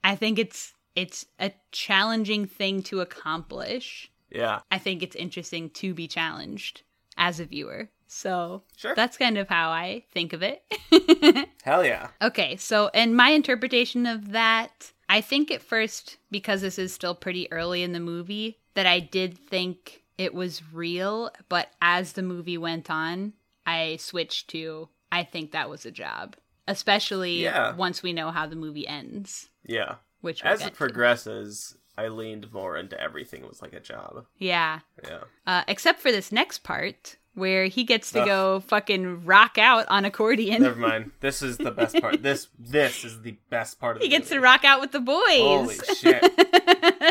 I 0.04 0.14
think 0.16 0.38
it's 0.38 0.72
it's 0.94 1.26
a 1.38 1.52
challenging 1.72 2.46
thing 2.46 2.82
to 2.84 3.00
accomplish. 3.00 4.10
Yeah, 4.30 4.60
I 4.70 4.78
think 4.78 5.02
it's 5.02 5.16
interesting 5.16 5.70
to 5.70 5.94
be 5.94 6.06
challenged 6.08 6.82
as 7.16 7.40
a 7.40 7.44
viewer. 7.46 7.90
So 8.06 8.62
Sure. 8.76 8.94
that's 8.94 9.16
kind 9.18 9.36
of 9.36 9.48
how 9.48 9.70
I 9.70 10.04
think 10.12 10.32
of 10.32 10.42
it. 10.42 10.62
hell 11.62 11.84
yeah. 11.84 12.08
okay, 12.22 12.56
so 12.56 12.90
and 12.94 13.16
my 13.16 13.30
interpretation 13.30 14.06
of 14.06 14.32
that, 14.32 14.92
I 15.08 15.20
think 15.20 15.50
at 15.50 15.62
first, 15.62 16.16
because 16.30 16.60
this 16.62 16.78
is 16.78 16.92
still 16.92 17.14
pretty 17.14 17.50
early 17.52 17.82
in 17.82 17.92
the 17.92 18.00
movie, 18.00 18.58
that 18.74 18.86
I 18.86 19.00
did 19.00 19.36
think 19.36 20.02
it 20.16 20.32
was 20.34 20.62
real, 20.72 21.30
but 21.48 21.68
as 21.82 22.12
the 22.14 22.22
movie 22.22 22.58
went 22.58 22.90
on, 22.90 23.34
I 23.66 23.96
switched 23.96 24.48
to 24.50 24.88
I 25.10 25.24
think 25.24 25.52
that 25.52 25.70
was 25.70 25.84
a 25.86 25.90
job. 25.90 26.36
Especially 26.66 27.42
Yeah. 27.42 27.74
once 27.76 28.02
we 28.02 28.12
know 28.12 28.30
how 28.30 28.46
the 28.46 28.56
movie 28.56 28.86
ends. 28.86 29.48
Yeah. 29.64 29.96
Which 30.20 30.42
As 30.44 30.60
it 30.62 30.74
to. 30.74 31.76
I 31.98 32.08
leaned 32.08 32.52
more 32.52 32.76
into 32.76 33.00
everything 33.00 33.42
It 33.42 33.48
was 33.48 33.60
like 33.62 33.72
a 33.72 33.80
job. 33.80 34.26
Yeah. 34.38 34.80
Yeah. 35.02 35.24
Uh, 35.46 35.64
except 35.66 36.00
for 36.00 36.12
this 36.12 36.30
next 36.30 36.62
part 36.62 37.16
where 37.34 37.66
he 37.66 37.84
gets 37.84 38.10
to 38.12 38.20
Ugh. 38.20 38.26
go 38.26 38.60
fucking 38.60 39.24
rock 39.24 39.58
out 39.58 39.86
on 39.88 40.04
accordion. 40.04 40.62
Never 40.62 40.78
mind. 40.80 41.12
This 41.20 41.42
is 41.42 41.56
the 41.58 41.70
best 41.70 42.00
part. 42.00 42.22
This 42.22 42.48
this 42.58 43.04
is 43.04 43.22
the 43.22 43.36
best 43.50 43.78
part 43.80 43.96
of 43.96 44.02
he 44.02 44.08
gets 44.08 44.28
to 44.30 44.40
rock 44.40 44.64
out 44.64 44.80
with 44.80 44.92
the 44.92 45.00
boys. 45.00 45.40
Holy 45.40 45.74
shit. 45.96 46.22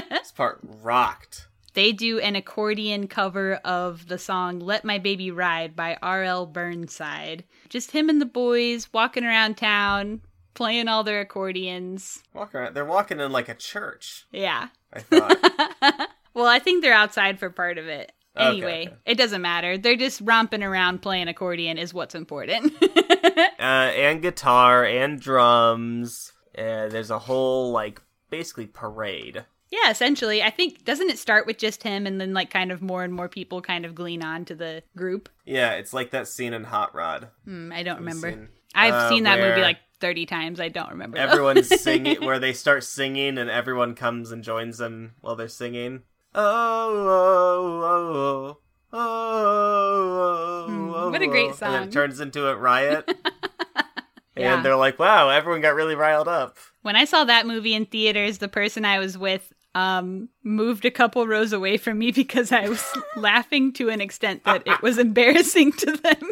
this 0.10 0.32
part 0.32 0.60
rocked. 0.82 1.48
they 1.74 1.92
do 1.92 2.20
an 2.20 2.36
accordion 2.36 3.08
cover 3.08 3.56
of 3.64 4.08
the 4.08 4.18
song 4.18 4.60
Let 4.60 4.84
My 4.84 4.98
Baby 4.98 5.32
Ride 5.32 5.76
by 5.76 5.98
R.L. 6.02 6.46
Burnside. 6.48 7.44
Just 7.70 7.92
him 7.92 8.10
and 8.10 8.20
the 8.20 8.26
boys 8.26 8.92
walking 8.94 9.24
around 9.26 9.58
town, 9.58 10.22
playing 10.58 10.88
all 10.88 11.04
their 11.04 11.22
accordions. 11.22 12.24
Walk 12.34 12.54
around. 12.56 12.76
They're 12.76 12.84
walking 12.84 13.20
in 13.20 13.32
like 13.32 13.48
a 13.48 13.54
church. 13.54 14.26
Yeah. 14.32 14.70
I 14.92 15.00
thought. 15.00 16.10
well, 16.34 16.48
I 16.48 16.60
think 16.60 16.84
they're 16.84 16.94
outside 16.94 17.40
for 17.40 17.50
part 17.52 17.78
of 17.78 17.88
it. 17.88 18.12
Anyway, 18.36 18.88
okay. 18.88 18.96
it 19.06 19.18
doesn't 19.18 19.42
matter. 19.42 19.78
They're 19.78 19.96
just 19.96 20.22
romping 20.22 20.64
around 20.64 21.02
playing 21.02 21.28
accordion 21.28 21.78
is 21.78 21.94
what's 21.94 22.16
important. 22.16 22.74
uh, 22.84 23.62
and 23.62 24.22
guitar 24.22 24.84
and 24.84 25.20
drums. 25.20 26.34
Uh, 26.58 26.88
there's 26.88 27.12
a 27.12 27.20
whole 27.20 27.72
like 27.72 28.02
basically 28.30 28.68
parade. 28.68 29.46
yeah, 29.72 29.90
essentially. 29.90 30.44
I 30.44 30.50
think 30.50 30.86
doesn't 30.86 31.10
it 31.10 31.18
start 31.18 31.48
with 31.48 31.58
just 31.58 31.82
him 31.84 32.06
and 32.06 32.20
then 32.22 32.34
like 32.34 32.50
kind 32.52 32.72
of 32.72 32.82
more 32.82 33.04
and 33.04 33.14
more 33.14 33.30
people 33.30 33.62
kind 33.62 33.86
of 33.86 33.96
glean 33.96 34.24
on 34.24 34.46
to 34.46 34.56
the 34.56 34.84
group? 34.96 35.30
Yeah, 35.46 35.74
it's 35.74 35.94
like 35.94 36.12
that 36.12 36.28
scene 36.28 36.54
in 36.54 36.64
Hot 36.64 36.94
Rod. 36.94 37.30
Hmm, 37.46 37.72
I 37.72 37.84
don't 37.84 38.00
remember. 38.00 38.32
seen- 38.32 38.50
I've 38.78 38.94
uh, 38.94 39.10
seen 39.10 39.24
that 39.24 39.40
movie 39.40 39.62
like 39.62 39.80
30 40.00 40.26
times. 40.26 40.60
I 40.60 40.70
don't 40.70 40.90
remember. 40.90 41.18
Everyone's 41.18 41.68
singing 41.82 42.24
where 42.24 42.40
they 42.40 42.54
start 42.54 42.84
singing 42.84 43.38
and 43.38 43.50
everyone 43.50 43.96
comes 43.96 44.32
and 44.32 44.44
joins 44.44 44.78
them 44.78 45.16
while 45.22 45.36
they're 45.36 45.48
singing. 45.48 46.04
Oh, 46.36 46.44
oh, 46.44 47.82
oh, 47.84 48.58
oh, 48.94 49.00
oh, 49.00 50.66
Hmm, 50.68 50.90
oh, 50.94 51.10
what 51.10 51.22
a 51.22 51.28
great 51.28 51.52
oh. 51.62 51.66
And 51.66 51.86
it 51.90 51.92
turns 51.92 52.20
into 52.20 52.48
a 52.48 52.56
riot. 52.56 53.12
Yeah. 54.40 54.56
And 54.56 54.64
they're 54.64 54.76
like, 54.76 55.00
wow, 55.00 55.30
everyone 55.30 55.62
got 55.62 55.74
really 55.74 55.96
riled 55.96 56.28
up. 56.28 56.58
When 56.84 56.96
I 56.96 57.06
saw 57.06 57.24
that 57.24 57.48
movie 57.48 57.74
in 57.74 57.88
theaters, 57.88 58.38
the 58.38 58.48
person 58.48 58.86
I 58.86 59.00
was 59.00 59.18
with 59.18 59.52
um, 59.74 60.30
moved 60.44 60.86
a 60.86 60.92
couple 60.92 61.26
rows 61.28 61.54
away 61.54 61.78
from 61.78 61.98
me 61.98 62.12
because 62.16 62.52
I 62.52 62.70
was 62.70 62.86
laughing 63.16 63.74
to 63.74 63.90
an 63.90 64.02
extent 64.02 64.44
that 64.44 64.64
it 64.68 64.82
was 64.82 64.98
embarrassing 64.98 65.72
to 65.74 65.92
them. 65.92 66.32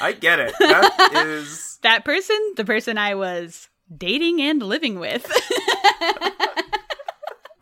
I 0.00 0.12
get 0.12 0.38
it. 0.38 0.54
That 0.58 1.12
is. 1.26 1.78
that 1.82 2.04
person, 2.04 2.36
the 2.56 2.64
person 2.64 2.98
I 2.98 3.14
was 3.14 3.68
dating 3.96 4.40
and 4.40 4.62
living 4.62 4.98
with. 4.98 5.30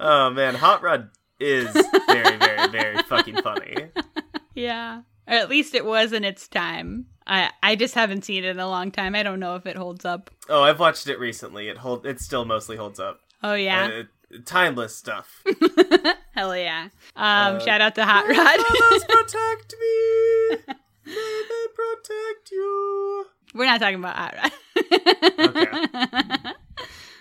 Oh 0.00 0.28
man, 0.28 0.54
Hot 0.54 0.82
Rod 0.82 1.08
is 1.40 1.72
very, 2.06 2.36
very, 2.36 2.68
very 2.68 3.02
fucking 3.04 3.40
funny. 3.42 3.74
yeah. 4.54 5.00
Or 5.26 5.34
at 5.34 5.48
least 5.48 5.74
it 5.74 5.86
was 5.86 6.12
in 6.12 6.24
its 6.24 6.46
time. 6.46 7.06
I 7.26 7.50
I 7.62 7.74
just 7.74 7.94
haven't 7.94 8.26
seen 8.26 8.44
it 8.44 8.48
in 8.50 8.58
a 8.60 8.68
long 8.68 8.90
time. 8.90 9.14
I 9.14 9.22
don't 9.22 9.40
know 9.40 9.54
if 9.56 9.64
it 9.64 9.76
holds 9.76 10.04
up. 10.04 10.30
Oh, 10.50 10.62
I've 10.62 10.78
watched 10.78 11.06
it 11.06 11.18
recently. 11.18 11.68
It 11.68 11.78
hold. 11.78 12.04
It 12.04 12.20
still 12.20 12.44
mostly 12.44 12.76
holds 12.76 13.00
up. 13.00 13.20
Oh 13.42 13.54
yeah. 13.54 14.02
Uh, 14.02 14.38
timeless 14.44 14.94
stuff. 14.94 15.42
Hell 16.34 16.54
yeah. 16.54 16.88
Um 17.16 17.56
uh, 17.56 17.58
shout 17.60 17.80
out 17.80 17.94
to 17.94 18.04
Hot 18.04 18.28
Rod. 18.28 19.08
protect 19.08 19.74
me. 19.80 20.74
May 21.06 21.42
they 21.48 21.66
protect 21.74 22.50
you. 22.50 23.26
We're 23.54 23.66
not 23.66 23.80
talking 23.80 23.98
about 23.98 24.34
Rod. 24.34 24.52
Okay. 25.38 26.50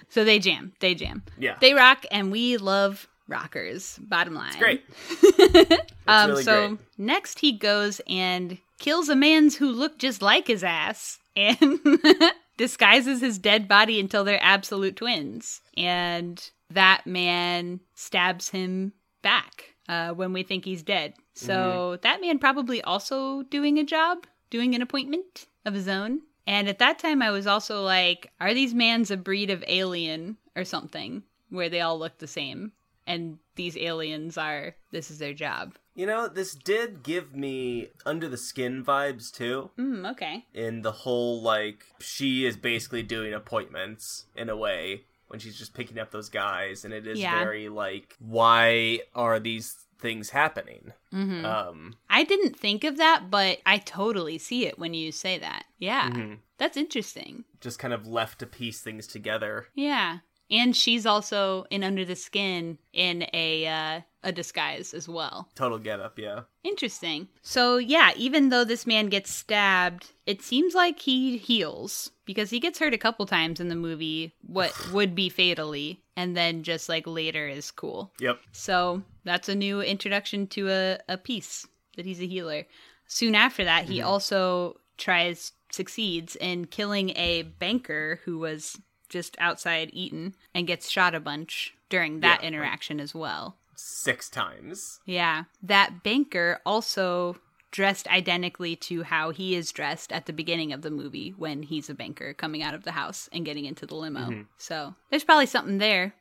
So 0.10 0.24
they 0.24 0.38
jam. 0.38 0.74
They 0.80 0.94
jam. 0.94 1.24
Yeah. 1.40 1.56
They 1.60 1.74
rock 1.74 2.06
and 2.12 2.32
we 2.32 2.58
love 2.58 3.08
rockers. 3.28 3.98
Bottom 4.00 4.36
line. 4.36 4.60
Great. 4.60 4.84
It's 5.10 5.82
Um, 6.06 6.30
really 6.32 6.44
so 6.44 6.68
great. 6.68 6.80
next 7.00 7.40
he 7.40 7.52
goes 7.54 8.00
and 8.08 8.60
kills 8.78 9.10
a 9.10 9.16
man's 9.16 9.56
who 9.56 9.72
look 9.72 9.98
just 9.98 10.22
like 10.22 10.46
his 10.46 10.64
ass 10.64 11.18
and 11.36 11.80
disguises 12.58 13.22
his 13.22 13.40
dead 13.40 13.68
body 13.68 14.00
until 14.00 14.24
they're 14.24 14.38
absolute 14.44 14.98
twins. 14.98 15.62
And 15.76 16.48
that 16.70 17.08
man 17.08 17.80
stabs 17.96 18.50
him 18.50 18.94
back 19.24 19.73
uh, 19.90 20.12
when 20.14 20.34
we 20.34 20.44
think 20.44 20.66
he's 20.66 20.84
dead. 20.84 21.14
So 21.34 21.54
Mm-hmm. 21.54 22.02
that 22.04 22.22
man 22.22 22.40
probably 22.40 22.82
also 22.82 23.44
doing 23.44 23.78
a 23.80 23.84
job, 23.84 24.26
doing 24.50 24.76
an 24.76 24.82
appointment 24.82 25.48
of 25.66 25.74
his 25.74 25.88
own. 25.88 26.22
And 26.46 26.68
at 26.68 26.80
that 26.80 27.00
time, 27.00 27.22
I 27.22 27.32
was 27.32 27.48
also 27.48 27.82
like, 27.84 28.32
are 28.40 28.54
these 28.54 28.74
mans 28.74 29.12
a 29.12 29.18
breed 29.18 29.50
of 29.50 29.64
alien 29.68 30.38
or 30.56 30.66
something 30.66 31.24
where 31.50 31.70
they 31.70 31.82
all 31.82 31.98
look 31.98 32.18
the 32.18 32.28
same? 32.28 32.74
And 33.08 33.38
these 33.56 33.78
aliens 33.78 34.38
are, 34.38 34.76
this 34.92 35.10
is 35.12 35.20
their 35.20 35.34
job. 35.34 35.76
You 35.96 36.06
know, 36.06 36.28
this 36.28 36.56
did 36.56 37.04
give 37.04 37.36
me 37.36 37.90
under 38.06 38.28
the 38.28 38.38
skin 38.38 38.84
vibes 38.84 39.32
too. 39.32 39.70
Mm, 39.78 40.10
okay. 40.12 40.46
In 40.54 40.82
the 40.82 40.92
whole 40.92 41.42
like 41.42 41.86
she 42.00 42.46
is 42.46 42.58
basically 42.58 43.04
doing 43.04 43.34
appointments 43.34 44.26
in 44.36 44.50
a 44.50 44.58
way 44.58 45.04
when 45.34 45.40
she's 45.40 45.58
just 45.58 45.74
picking 45.74 45.98
up 45.98 46.12
those 46.12 46.30
guys, 46.30 46.86
and 46.86 46.94
it 46.94 47.08
is 47.08 47.20
Yeah. 47.20 47.40
very 47.44 47.68
like, 47.68 48.16
why 48.20 49.00
are 49.16 49.40
these 49.40 49.76
things 50.00 50.30
happening? 50.30 50.94
hmm 51.12 51.44
Um, 51.44 51.96
I 52.08 52.24
didn't 52.24 52.56
think 52.56 52.84
of 52.84 52.98
that, 52.98 53.32
but 53.32 53.58
I 53.66 53.80
totally 53.80 54.38
see 54.38 54.68
it 54.68 54.78
when 54.78 54.94
you 54.94 55.12
say 55.12 55.40
that. 55.40 55.66
Yeah. 55.80 56.12
mhm. 56.12 56.38
That's 56.60 56.78
interesting. 56.78 57.46
just 57.60 57.80
kind 57.80 57.94
of 57.96 58.06
left 58.06 58.40
to 58.40 58.46
piece 58.46 58.80
things 58.82 59.08
together. 59.08 59.68
Yeah. 59.74 60.20
And 60.52 60.76
she's 60.76 61.06
also 61.08 61.66
in 61.72 61.84
Under 61.84 62.06
the 62.06 62.16
Skin 62.16 62.78
in 62.94 63.26
a 63.34 63.66
uh, 63.66 64.02
a 64.24 64.32
disguise 64.32 64.94
as 64.94 65.08
well. 65.08 65.50
Total 65.56 65.78
get 65.78 66.00
up, 66.00 66.18
yeah. 66.18 66.42
Interesting. 66.64 67.28
So 67.42 67.78
yeah, 67.78 68.12
even 68.16 68.50
though 68.50 68.64
this 68.64 68.88
man 68.88 69.08
gets 69.08 69.34
stabbed, 69.34 70.12
it 70.26 70.42
seems 70.42 70.74
like 70.74 71.00
he 71.00 71.38
heals 71.38 72.12
because 72.26 72.50
he 72.50 72.60
gets 72.60 72.80
hurt 72.80 72.94
a 72.94 72.98
couple 72.98 73.26
times 73.26 73.60
in 73.60 73.68
the 73.70 73.76
movie, 73.76 74.34
what 74.46 74.74
would 74.94 75.14
be 75.16 75.30
fatally, 75.30 76.02
and 76.16 76.36
then 76.38 76.64
just 76.64 76.90
like 76.90 77.06
later 77.06 77.48
is 77.48 77.72
cool. 77.72 78.12
Yep. 78.20 78.40
So 78.52 79.04
that's 79.24 79.50
a 79.50 79.56
new 79.56 79.82
introduction 79.82 80.48
to 80.48 80.70
a, 80.70 81.00
a 81.10 81.18
piece 81.18 81.68
that 81.96 82.06
he's 82.06 82.22
a 82.22 82.28
healer. 82.28 82.66
Soon 83.08 83.36
after 83.36 83.64
that, 83.66 83.86
he 83.86 84.00
mm-hmm. 84.00 84.08
also 84.08 84.80
tries, 84.98 85.52
succeeds 85.72 86.36
in 86.38 86.66
killing 86.66 87.10
a 87.12 87.44
banker 87.44 88.20
who 88.26 88.38
was 88.38 88.80
just 89.10 89.36
outside 89.40 89.90
Eaton 89.94 90.34
and 90.56 90.66
gets 90.66 90.90
shot 90.90 91.14
a 91.14 91.20
bunch 91.20 91.76
during 91.90 92.22
that 92.22 92.42
Yeah. 92.42 92.48
interaction 92.48 93.00
as 93.00 93.14
well. 93.14 93.58
Six 93.76 94.30
times. 94.30 95.00
Yeah. 95.06 95.44
That 95.62 96.04
banker 96.04 96.60
also 96.66 97.38
dressed 97.72 98.08
identically 98.08 98.76
to 98.76 99.02
how 99.02 99.32
he 99.32 99.56
is 99.56 99.72
dressed 99.72 100.12
at 100.12 100.28
the 100.28 100.34
beginning 100.34 100.72
of 100.72 100.84
the 100.84 100.92
movie 100.92 101.34
when 101.38 101.64
he's 101.64 101.90
a 101.90 101.94
banker 101.94 102.34
coming 102.34 102.62
out 102.62 102.76
of 102.76 102.84
the 102.84 102.92
house 102.92 103.28
and 103.34 103.46
getting 103.46 103.66
into 103.66 103.86
the 103.86 103.96
limo. 103.96 104.20
Mm-hmm. 104.20 104.42
So 104.58 104.94
there's 105.10 105.24
probably 105.24 105.48
something 105.48 105.80
there. 105.80 106.14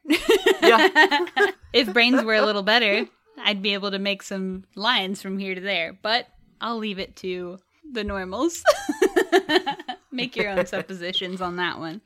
Yeah. 0.63 0.89
if 1.75 1.93
brains 1.93 2.25
were 2.25 2.37
a 2.37 2.47
little 2.47 2.63
better, 2.63 3.07
I'd 3.39 3.63
be 3.63 3.75
able 3.75 3.91
to 3.91 3.99
make 3.99 4.23
some 4.23 4.65
lines 4.75 5.21
from 5.21 5.39
here 5.39 5.55
to 5.55 5.61
there, 5.61 5.99
but 6.01 6.27
I'll 6.61 6.79
leave 6.79 6.99
it 6.99 7.17
to 7.17 7.59
the 7.93 8.03
normals. 8.03 8.63
make 10.13 10.37
your 10.37 10.49
own 10.49 10.67
suppositions 10.67 11.41
on 11.41 11.57
that 11.57 11.79
one. 11.79 12.01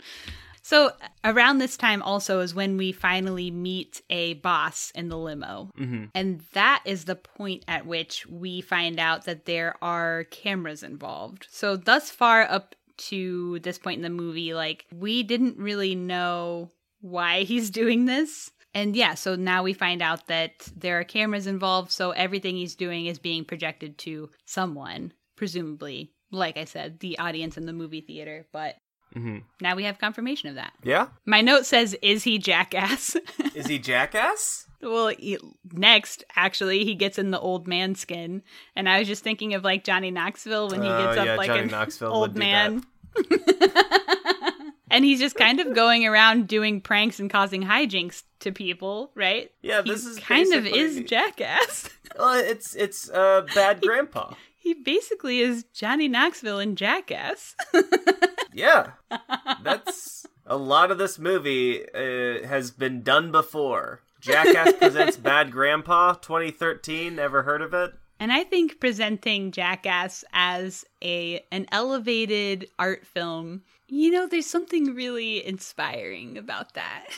So, 0.67 0.91
around 1.23 1.59
this 1.59 1.77
time 1.77 2.03
also 2.03 2.41
is 2.41 2.53
when 2.53 2.77
we 2.77 2.91
finally 2.91 3.53
meet 3.53 4.03
a 4.11 4.35
boss 4.35 4.91
in 4.97 5.09
the 5.09 5.17
limo. 5.17 5.71
Mhm. 5.79 6.11
And 6.12 6.41
that 6.55 6.83
is 6.85 7.05
the 7.05 7.14
point 7.14 7.64
at 7.69 7.87
which 7.87 8.27
we 8.27 8.62
find 8.62 8.99
out 8.99 9.27
that 9.27 9.45
there 9.45 9.77
are 9.81 10.25
cameras 10.25 10.83
involved. 10.83 11.47
So, 11.49 11.77
thus 11.77 12.11
far 12.11 12.43
up 12.43 12.75
to 13.11 13.61
this 13.61 13.79
point 13.79 13.99
in 13.99 14.03
the 14.03 14.11
movie, 14.11 14.55
like, 14.55 14.87
we 14.93 15.23
didn't 15.23 15.57
really 15.57 15.95
know 15.95 16.73
why 17.01 17.43
he's 17.45 17.71
doing 17.71 18.07
this. 18.07 18.51
And 18.75 18.97
yeah, 18.97 19.14
so 19.14 19.37
now 19.37 19.62
we 19.62 19.73
find 19.73 20.03
out 20.03 20.27
that 20.27 20.69
there 20.75 20.99
are 20.99 21.05
cameras 21.05 21.47
involved, 21.47 21.93
so 21.93 22.11
everything 22.11 22.57
he's 22.57 22.75
doing 22.75 23.07
is 23.07 23.21
being 23.21 23.45
projected 23.45 23.99
to 23.99 24.31
someone, 24.47 25.12
presumably, 25.37 26.11
like 26.33 26.57
I 26.57 26.64
said, 26.64 26.99
the 26.99 27.21
audience 27.21 27.57
in 27.57 27.67
the 27.67 27.73
movie 27.73 28.01
theater. 28.01 28.49
But 28.53 28.75
hmm 29.17 29.39
now 29.61 29.75
we 29.75 29.85
have 29.85 29.99
confirmation 29.99 30.49
of 30.51 30.55
that. 30.57 30.73
Yeah? 30.85 31.09
My 31.25 31.41
note 31.41 31.64
says, 31.67 31.97
Is 32.03 32.23
he 32.25 32.39
jackass? 32.39 33.17
Is 33.55 33.67
he 33.67 33.79
jackass? 33.79 34.67
well, 34.83 35.09
he, 35.09 35.39
next, 35.73 36.23
actually, 36.37 36.85
he 36.85 36.95
gets 36.95 37.19
in 37.19 37.31
the 37.31 37.41
old 37.41 37.67
man 37.67 37.95
skin. 37.95 38.43
And 38.77 38.89
I 38.89 38.99
was 38.99 39.09
just 39.09 39.25
thinking 39.25 39.55
of 39.55 39.64
like 39.64 39.83
Johnny 39.85 40.11
Knoxville 40.11 40.69
when 40.69 40.83
he 40.83 40.89
Oh, 40.89 40.99
gets 41.07 41.19
up 41.19 41.27
yeah, 41.27 41.37
like 41.37 41.47
Johnny 41.49 41.61
an 41.62 41.69
Knoxville 41.69 42.12
old 42.12 42.37
man. 42.37 42.85
and 44.91 45.05
he's 45.05 45.19
just 45.19 45.37
kind 45.37 45.61
of 45.61 45.75
going 45.75 46.07
around 46.07 46.49
doing 46.49 46.81
pranks 46.81 47.19
and 47.19 47.31
causing 47.31 47.62
hijinks 47.62 48.23
to 48.41 48.53
people, 48.53 49.11
right? 49.14 49.51
Yeah, 49.62 49.83
he 49.83 49.91
this 49.91 50.05
is 50.07 50.19
kind 50.19 50.53
of 50.53 50.67
is 50.67 51.01
jackass. 51.09 51.89
Well, 52.19 52.33
it's 52.39 52.75
it's 52.75 53.11
uh 53.11 53.43
bad 53.55 53.83
grandpa. 53.83 54.33
he 54.57 54.73
basically 54.73 55.41
is 55.41 55.64
Johnny 55.75 56.09
Knoxville 56.09 56.61
in 56.61 56.75
Jackass. 56.75 57.55
Yeah. 58.57 58.92
That's 59.62 60.26
a 60.46 60.57
lot 60.57 60.90
of 60.90 60.98
this 60.98 61.18
movie 61.18 61.82
uh, 61.94 62.46
has 62.46 62.70
been 62.70 63.02
done 63.02 63.30
before. 63.30 64.00
Jackass 64.20 64.72
presents 64.78 65.16
Bad 65.18 65.52
Grandpa 65.52 66.14
2013. 66.14 67.14
Never 67.14 67.42
heard 67.42 67.61
of 67.61 67.74
it? 67.74 67.92
And 68.18 68.32
I 68.32 68.44
think 68.44 68.80
presenting 68.80 69.52
Jackass 69.52 70.24
as 70.32 70.86
a 71.04 71.44
an 71.52 71.66
elevated 71.70 72.66
art 72.78 73.07
film, 73.07 73.61
you 73.88 74.11
know, 74.11 74.26
there's 74.26 74.46
something 74.46 74.94
really 74.94 75.46
inspiring 75.46 76.38
about 76.38 76.72
that. 76.74 77.07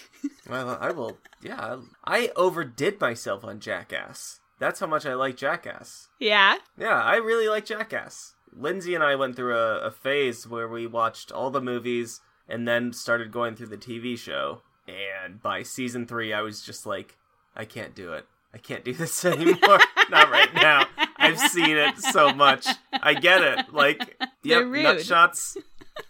Well, 0.49 0.79
I 0.81 0.93
will. 0.93 1.19
Yeah, 1.43 1.77
I 2.07 2.31
overdid 2.35 3.03
myself 3.03 3.45
on 3.45 3.61
Jackass. 3.61 4.41
That's 4.59 4.81
how 4.81 4.87
much 4.87 5.05
I 5.05 5.13
like 5.13 5.37
Jackass. 5.37 6.09
yeah. 6.19 6.57
Yeah, 6.79 7.03
I 7.03 7.17
really 7.17 7.49
like 7.49 7.67
Jackass. 7.67 8.35
Lindsay 8.53 8.95
and 8.95 9.05
I 9.05 9.15
went 9.15 9.37
through 9.37 9.57
a, 9.57 9.81
a 9.81 9.91
phase 9.91 10.47
where 10.47 10.69
we 10.69 10.87
watched 10.87 11.33
all 11.33 11.51
the 11.51 11.61
movies 11.61 12.21
and 12.49 12.67
then 12.67 12.93
started 12.93 13.31
going 13.31 13.55
through 13.57 13.69
the 13.69 13.77
TV 13.77 14.19
show. 14.19 14.63
And 14.87 15.43
by 15.43 15.63
season 15.63 16.07
three, 16.07 16.33
I 16.33 16.41
was 16.41 16.63
just 16.63 16.87
like, 16.87 17.19
I 17.55 17.65
can't 17.65 17.95
do 17.95 18.13
it. 18.13 18.27
I 18.55 18.59
can't 18.59 18.85
do 18.85 18.93
this 18.95 19.25
anymore. 19.25 19.81
Not 20.11 20.31
right 20.31 20.53
now. 20.55 20.87
I've 21.17 21.39
seen 21.39 21.77
it 21.77 21.99
so 21.99 22.33
much. 22.33 22.67
I 22.93 23.15
get 23.15 23.43
it. 23.43 23.73
Like, 23.73 24.17
yep, 24.43 24.67
nut 24.67 25.05
shots. 25.05 25.57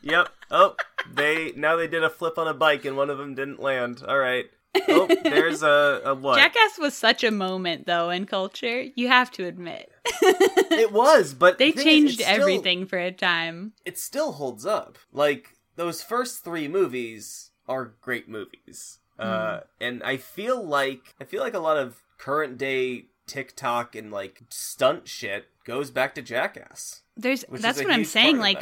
Yep. 0.03 0.29
Oh, 0.51 0.77
they 1.13 1.53
now 1.57 1.77
they 1.77 1.89
did 1.89 2.05
a 2.05 2.11
flip 2.11 2.39
on 2.39 2.47
a 2.47 2.55
bike 2.55 2.85
and 2.85 2.97
one 2.97 3.11
of 3.11 3.19
them 3.19 3.35
didn't 3.35 3.61
land. 3.61 4.03
All 4.07 4.19
right. 4.19 4.47
Oh, 4.89 5.07
there's 5.23 5.63
a, 5.63 6.03
a 6.05 6.15
what? 6.15 6.37
Jackass 6.37 6.79
was 6.79 6.95
such 6.95 7.25
a 7.25 7.31
moment 7.31 7.87
though 7.87 8.11
in 8.11 8.27
culture. 8.27 8.85
You 8.95 9.09
have 9.09 9.31
to 9.33 9.47
admit. 9.47 9.91
it 10.23 10.93
was, 10.93 11.35
but 11.35 11.59
they 11.59 11.73
changed 11.73 12.21
is, 12.21 12.27
everything 12.27 12.81
still, 12.81 12.89
for 12.89 12.99
a 12.99 13.13
time. 13.13 13.73
It 13.85 13.99
still 13.99 14.33
holds 14.33 14.67
up. 14.67 14.99
Like 15.13 15.57
those 15.77 16.03
first 16.03 16.45
three 16.45 16.69
movies 16.69 17.51
are 17.69 17.95
great 18.01 18.29
movies. 18.29 18.99
Mm. 19.19 19.25
Uh, 19.25 19.27
mm-hmm. 19.27 19.65
and 19.81 20.03
I 20.03 20.17
feel 20.17 20.63
like 20.65 21.15
I 21.21 21.25
feel 21.25 21.43
like 21.43 21.55
a 21.55 21.59
lot 21.59 21.77
of 21.77 22.03
current 22.19 22.59
day 22.59 23.07
TikTok 23.27 23.95
and 23.95 24.11
like 24.11 24.43
stunt 24.49 25.09
shit 25.09 25.49
goes 25.65 25.91
back 25.91 26.15
to 26.17 26.23
Jackass. 26.23 27.03
There's 27.17 27.45
that's 27.51 27.79
what 27.79 27.91
I'm 27.91 28.05
saying. 28.05 28.39
Like 28.39 28.61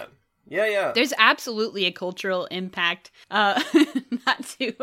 yeah, 0.48 0.66
yeah. 0.66 0.92
There's 0.92 1.12
absolutely 1.18 1.86
a 1.86 1.92
cultural 1.92 2.46
impact. 2.46 3.10
Uh, 3.30 3.60
not 4.26 4.44
to 4.58 4.74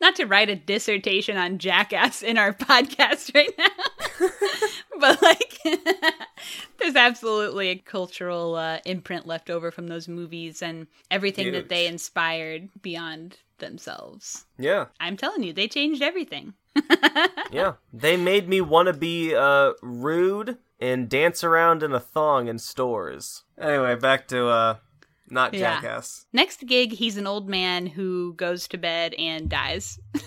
not 0.00 0.16
to 0.16 0.24
write 0.24 0.48
a 0.48 0.56
dissertation 0.56 1.36
on 1.36 1.58
Jackass 1.58 2.22
in 2.22 2.38
our 2.38 2.52
podcast 2.54 3.34
right 3.34 3.50
now, 3.58 4.28
but 5.00 5.20
like, 5.22 5.58
there's 6.78 6.96
absolutely 6.96 7.68
a 7.68 7.76
cultural 7.76 8.54
uh, 8.54 8.78
imprint 8.84 9.26
left 9.26 9.50
over 9.50 9.70
from 9.70 9.88
those 9.88 10.08
movies 10.08 10.62
and 10.62 10.86
everything 11.10 11.46
Huge. 11.46 11.54
that 11.54 11.68
they 11.68 11.86
inspired 11.86 12.70
beyond 12.80 13.38
themselves. 13.58 14.46
Yeah, 14.58 14.86
I'm 15.00 15.16
telling 15.16 15.42
you, 15.42 15.52
they 15.52 15.68
changed 15.68 16.02
everything. 16.02 16.54
yeah, 17.52 17.74
they 17.92 18.16
made 18.16 18.48
me 18.48 18.60
want 18.60 18.88
to 18.88 18.94
be 18.94 19.34
uh, 19.34 19.72
rude 19.82 20.58
and 20.80 21.08
dance 21.08 21.44
around 21.44 21.82
in 21.82 21.92
a 21.92 22.00
thong 22.00 22.48
in 22.48 22.58
stores. 22.58 23.44
Anyway, 23.58 23.94
back 23.94 24.26
to 24.28 24.48
uh, 24.48 24.76
not 25.28 25.54
yeah. 25.54 25.80
Jackass. 25.80 26.26
Next 26.32 26.66
gig, 26.66 26.92
he's 26.92 27.16
an 27.16 27.26
old 27.26 27.48
man 27.48 27.86
who 27.86 28.34
goes 28.34 28.68
to 28.68 28.78
bed 28.78 29.14
and 29.14 29.48
dies. 29.48 29.98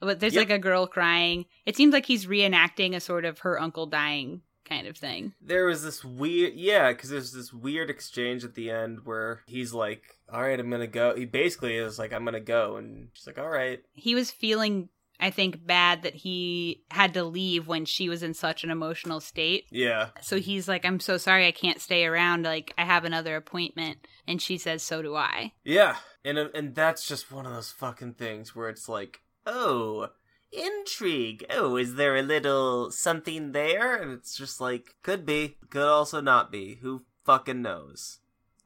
but 0.00 0.20
there's 0.20 0.34
yep. 0.34 0.48
like 0.48 0.50
a 0.50 0.58
girl 0.58 0.86
crying. 0.86 1.46
It 1.64 1.76
seems 1.76 1.92
like 1.92 2.06
he's 2.06 2.26
reenacting 2.26 2.94
a 2.94 3.00
sort 3.00 3.24
of 3.24 3.40
her 3.40 3.60
uncle 3.60 3.86
dying 3.86 4.42
kind 4.66 4.86
of 4.86 4.96
thing. 4.96 5.32
There 5.40 5.66
was 5.66 5.82
this 5.82 6.04
weird, 6.04 6.54
yeah, 6.54 6.92
because 6.92 7.10
there's 7.10 7.32
this 7.32 7.52
weird 7.52 7.88
exchange 7.88 8.44
at 8.44 8.54
the 8.54 8.70
end 8.70 9.00
where 9.04 9.42
he's 9.46 9.72
like, 9.72 10.02
"All 10.30 10.42
right, 10.42 10.58
I'm 10.58 10.70
gonna 10.70 10.86
go." 10.86 11.14
He 11.14 11.24
basically 11.24 11.76
is 11.76 11.98
like, 11.98 12.12
"I'm 12.12 12.24
gonna 12.24 12.40
go," 12.40 12.76
and 12.76 13.08
she's 13.14 13.26
like, 13.26 13.38
"All 13.38 13.48
right." 13.48 13.80
He 13.94 14.14
was 14.14 14.30
feeling 14.30 14.88
I 15.18 15.30
think, 15.30 15.66
bad 15.66 16.02
that 16.02 16.14
he 16.14 16.84
had 16.90 17.14
to 17.14 17.24
leave 17.24 17.66
when 17.66 17.84
she 17.84 18.08
was 18.08 18.22
in 18.22 18.34
such 18.34 18.64
an 18.64 18.70
emotional 18.70 19.20
state. 19.20 19.64
Yeah. 19.70 20.08
So 20.20 20.38
he's 20.38 20.68
like, 20.68 20.84
I'm 20.84 21.00
so 21.00 21.16
sorry 21.16 21.46
I 21.46 21.52
can't 21.52 21.80
stay 21.80 22.04
around. 22.04 22.44
Like, 22.44 22.74
I 22.76 22.84
have 22.84 23.04
another 23.04 23.36
appointment. 23.36 24.06
And 24.26 24.42
she 24.42 24.58
says, 24.58 24.82
So 24.82 25.02
do 25.02 25.14
I. 25.14 25.52
Yeah. 25.64 25.96
And, 26.24 26.38
uh, 26.38 26.48
and 26.54 26.74
that's 26.74 27.06
just 27.06 27.30
one 27.30 27.46
of 27.46 27.52
those 27.52 27.70
fucking 27.70 28.14
things 28.14 28.54
where 28.54 28.68
it's 28.68 28.88
like, 28.88 29.20
Oh, 29.46 30.08
intrigue. 30.52 31.44
Oh, 31.50 31.76
is 31.76 31.94
there 31.94 32.16
a 32.16 32.22
little 32.22 32.90
something 32.90 33.52
there? 33.52 33.96
And 33.96 34.12
it's 34.12 34.36
just 34.36 34.60
like, 34.60 34.96
could 35.02 35.24
be, 35.24 35.56
could 35.70 35.82
also 35.82 36.20
not 36.20 36.50
be. 36.50 36.78
Who 36.82 37.04
fucking 37.24 37.62
knows? 37.62 38.18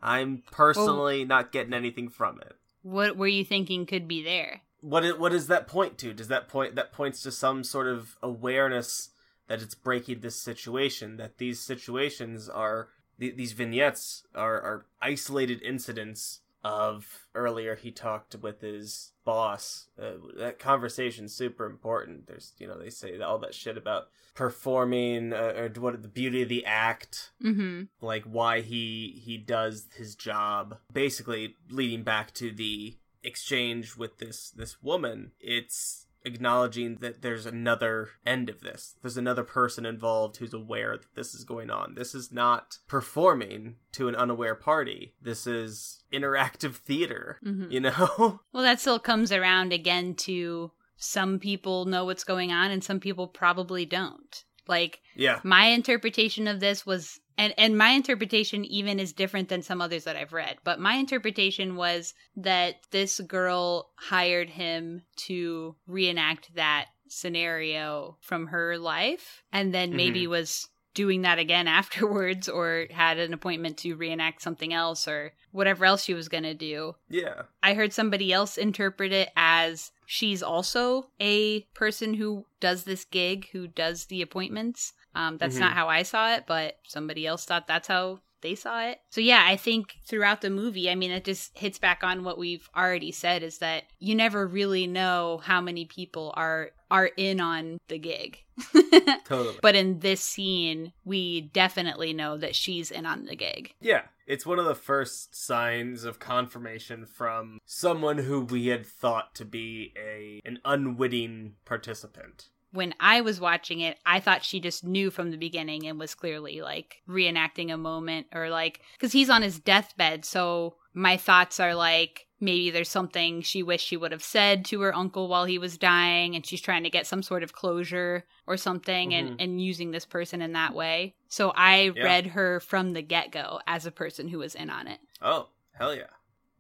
I'm 0.03 0.43
personally 0.51 1.21
well, 1.21 1.29
not 1.29 1.53
getting 1.53 1.75
anything 1.75 2.09
from 2.09 2.41
it. 2.41 2.55
What 2.83 3.17
were 3.17 3.27
you 3.27 3.45
thinking 3.45 3.85
could 3.85 4.09
be 4.09 4.23
there? 4.23 4.63
What 4.81 5.19
what 5.19 5.33
does 5.33 5.47
that 5.49 5.67
point 5.67 5.99
to? 5.99 6.13
Does 6.13 6.29
that 6.29 6.49
point 6.49 6.75
that 6.75 6.93
points 6.93 7.23
to 7.23 7.31
some 7.31 7.65
sort 7.65 7.87
of 7.87 8.17
awareness 8.23 9.11
that 9.49 9.63
it's 9.63 9.75
breaking 9.75 10.21
this 10.21 10.37
situation? 10.37 11.17
That 11.17 11.39
these 11.39 11.61
situations 11.61 12.49
are 12.49 12.89
these 13.19 13.53
vignettes 13.53 14.25
are 14.35 14.61
are 14.61 14.87
isolated 15.01 15.63
incidents 15.63 16.41
of 16.63 17.27
earlier 17.35 17.75
he 17.75 17.91
talked 17.91 18.35
with 18.37 18.61
his 18.61 19.13
boss 19.25 19.89
uh, 20.01 20.13
that 20.37 20.59
conversation's 20.59 21.35
super 21.35 21.65
important 21.65 22.27
there's 22.27 22.53
you 22.59 22.67
know 22.67 22.79
they 22.79 22.91
say 22.91 23.19
all 23.21 23.39
that 23.39 23.55
shit 23.55 23.79
about 23.79 24.09
performing 24.35 25.33
uh, 25.33 25.53
or 25.57 25.71
what 25.81 26.03
the 26.03 26.09
beauty 26.09 26.43
of 26.43 26.51
the 26.51 26.65
act 26.67 27.33
mm-hmm. 27.43 27.83
like 28.03 28.25
why 28.25 28.61
he 28.61 29.21
he 29.25 29.39
does 29.39 29.87
his 29.97 30.15
job 30.15 30.77
basically 30.93 31.57
leading 31.71 32.03
back 32.03 32.33
to 32.35 32.51
the 32.53 32.95
exchange 33.23 33.97
with 33.97 34.19
this 34.19 34.51
this 34.51 34.83
woman, 34.83 35.33
it's 35.41 36.07
acknowledging 36.25 36.97
that 36.97 37.23
there's 37.23 37.47
another 37.47 38.11
end 38.27 38.49
of 38.49 38.61
this. 38.61 38.97
There's 39.03 39.17
another 39.17 39.45
person 39.45 39.87
involved 39.87 40.37
who's 40.37 40.53
aware 40.53 40.97
that 40.97 41.15
this 41.15 41.35
is 41.35 41.45
going 41.45 41.71
on. 41.71 41.95
This 41.95 42.15
is 42.15 42.31
not 42.31 42.79
performing 42.89 43.77
to 43.93 44.09
an 44.09 44.15
unaware 44.15 44.55
party. 44.55 45.15
This 45.21 45.47
is 45.47 46.03
interactive 46.13 46.75
theater, 46.75 47.39
mm-hmm. 47.45 47.71
you 47.71 47.81
know? 47.81 48.41
Well, 48.53 48.63
that 48.63 48.81
still 48.81 48.99
comes 48.99 49.33
around 49.33 49.73
again 49.73 50.15
to 50.17 50.73
some 50.97 51.39
people 51.39 51.85
know 51.85 52.05
what's 52.05 52.25
going 52.25 52.53
on 52.53 52.71
and 52.71 52.83
some 52.83 53.01
people 53.01 53.27
probably 53.27 53.87
don't. 53.87 54.45
Like, 54.67 55.01
yeah. 55.17 55.41
my 55.43 55.67
interpretation 55.67 56.47
of 56.47 56.61
this 56.61 56.85
was 56.85 57.21
and 57.41 57.55
and 57.57 57.79
my 57.79 57.91
interpretation 57.91 58.67
even 58.67 59.01
is 59.01 59.15
different 59.15 59.49
than 59.49 59.63
some 59.63 59.81
others 59.81 60.05
that 60.05 60.15
I've 60.15 60.35
read. 60.35 60.59
But 60.63 60.79
my 60.79 60.95
interpretation 60.95 61.75
was 61.75 62.13
that 62.37 62.77
this 62.91 63.19
girl 63.21 63.91
hired 63.97 64.51
him 64.51 65.03
to 65.27 65.75
reenact 65.87 66.55
that 66.55 66.87
scenario 67.09 68.19
from 68.21 68.49
her 68.49 68.77
life 68.77 69.43
and 69.53 69.75
then 69.75 69.97
maybe 69.97 70.23
mm-hmm. 70.23 70.33
was 70.33 70.69
doing 70.93 71.23
that 71.23 71.39
again 71.39 71.67
afterwards 71.81 72.47
or 72.47 72.87
had 72.91 73.19
an 73.19 73.33
appointment 73.33 73.79
to 73.79 73.95
reenact 73.95 74.43
something 74.43 74.75
else 74.75 75.09
or 75.09 75.33
whatever 75.51 75.87
else 75.87 76.05
she 76.05 76.15
was 76.15 76.29
going 76.29 76.45
to 76.45 76.55
do. 76.55 76.95
Yeah. 77.09 77.43
I 77.63 77.73
heard 77.73 77.95
somebody 77.95 78.33
else 78.35 78.59
interpret 78.59 79.13
it 79.13 79.31
as 79.35 79.93
she's 80.05 80.43
also 80.43 81.09
a 81.19 81.63
person 81.75 82.15
who 82.15 82.45
does 82.61 82.85
this 82.85 83.05
gig, 83.05 83.49
who 83.53 83.67
does 83.67 84.07
the 84.07 84.21
appointments. 84.21 84.93
Um, 85.15 85.39
that's 85.39 85.55
mm-hmm. 85.55 85.65
not 85.65 85.75
how 85.75 85.89
I 85.89 86.03
saw 86.03 86.35
it, 86.35 86.45
but 86.47 86.79
somebody 86.87 87.27
else 87.27 87.45
thought 87.45 87.67
that's 87.67 87.89
how 87.89 88.21
they 88.43 88.55
saw 88.55 88.83
it. 88.87 89.01
So 89.11 89.21
yeah, 89.21 89.45
I 89.47 89.57
think 89.57 89.97
throughout 90.05 90.41
the 90.41 90.51
movie, 90.51 90.91
I 90.91 90.95
mean, 90.95 91.11
it 91.11 91.25
just 91.25 91.57
hits 91.57 91.79
back 91.79 92.03
on 92.03 92.25
what 92.25 92.39
we've 92.39 92.69
already 92.77 93.13
said 93.13 93.43
is 93.43 93.59
that 93.59 93.85
you 93.99 94.15
never 94.15 94.47
really 94.47 94.87
know 94.87 95.41
how 95.45 95.61
many 95.61 95.85
people 95.85 96.33
are 96.37 96.71
are 96.91 97.11
in 97.17 97.41
on 97.41 97.79
the 97.89 97.99
gig. 97.99 98.39
totally. 99.25 99.59
But 99.63 99.77
in 99.77 100.01
this 100.01 100.21
scene, 100.21 100.93
we 101.05 101.43
definitely 101.43 102.13
know 102.13 102.37
that 102.37 102.57
she's 102.57 102.91
in 102.91 103.07
on 103.07 103.27
the 103.27 103.37
gig. 103.37 103.75
Yeah. 103.81 104.03
It's 104.27 104.47
one 104.47 104.59
of 104.59 104.65
the 104.65 104.75
first 104.75 105.35
signs 105.35 106.05
of 106.05 106.21
confirmation 106.21 107.05
from 107.07 107.59
someone 107.65 108.19
who 108.19 108.43
we 108.43 108.69
had 108.69 108.87
thought 108.87 109.35
to 109.37 109.45
be 109.45 109.93
a 109.97 110.41
an 110.45 110.59
unwitting 110.65 111.55
participant 111.65 112.49
when 112.73 112.95
I 113.01 113.21
was 113.21 113.41
watching 113.41 113.81
it, 113.81 113.99
I 114.07 114.21
thought 114.21 114.45
she 114.45 114.61
just 114.61 114.85
knew 114.85 115.11
from 115.11 115.31
the 115.31 115.37
beginning 115.37 115.87
and 115.87 115.99
was 115.99 116.15
clearly 116.15 116.61
like 116.61 117.03
reenacting 117.09 117.73
a 117.73 117.77
moment 117.77 118.29
or 118.35 118.49
like, 118.49 118.81
because 118.97 119.13
he's 119.13 119.31
on 119.31 119.43
his 119.43 119.59
deathbed. 119.59 120.25
So 120.25 120.75
my 120.95 121.17
thoughts 121.17 121.59
are 121.59 121.75
like, 121.75 122.27
maybe 122.41 122.71
there's 122.71 122.89
something 122.89 123.43
she 123.43 123.63
wished 123.63 123.87
she 123.87 123.97
would 123.97 124.13
have 124.13 124.23
said 124.23 124.65
to 124.67 124.81
her 124.81 124.95
uncle 124.95 125.29
while 125.29 125.45
he 125.45 125.59
was 125.59 125.77
dying 125.77 126.35
and 126.35 126.47
she's 126.47 126.61
trying 126.61 126.85
to 126.85 126.91
get 126.91 127.07
some 127.07 127.23
sort 127.23 127.43
of 127.43 127.53
closure 127.53 128.25
or 128.47 128.57
something 128.57 129.11
mm-hmm. 129.11 129.29
and, 129.29 129.41
and 129.41 129.61
using 129.61 129.91
this 129.91 130.07
person 130.07 130.41
in 130.41 130.53
that 130.53 130.75
way. 130.75 131.15
So 131.29 131.53
I 131.55 131.93
yeah. 131.95 132.05
read 132.05 132.29
her 132.29 132.61
from 132.61 132.93
the 132.93 133.03
get 133.03 133.33
go 133.33 133.61
as 133.67 133.85
a 133.85 133.93
person 133.93 134.29
who 134.29 134.39
was 134.39 134.55
in 134.55 134.71
on 134.71 134.87
it. 134.87 135.01
Oh, 135.21 135.49
hell 135.73 135.95
yeah. 135.95 136.05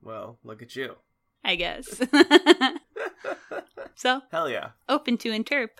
Well, 0.03 0.39
look 0.45 0.63
at 0.63 0.75
you. 0.75 0.97
I 1.45 1.55
guess. 1.55 1.89
so, 3.95 4.23
hell 4.31 4.51
yeah. 4.51 4.71
Open 4.89 5.17
to 5.19 5.31
interp 5.31 5.71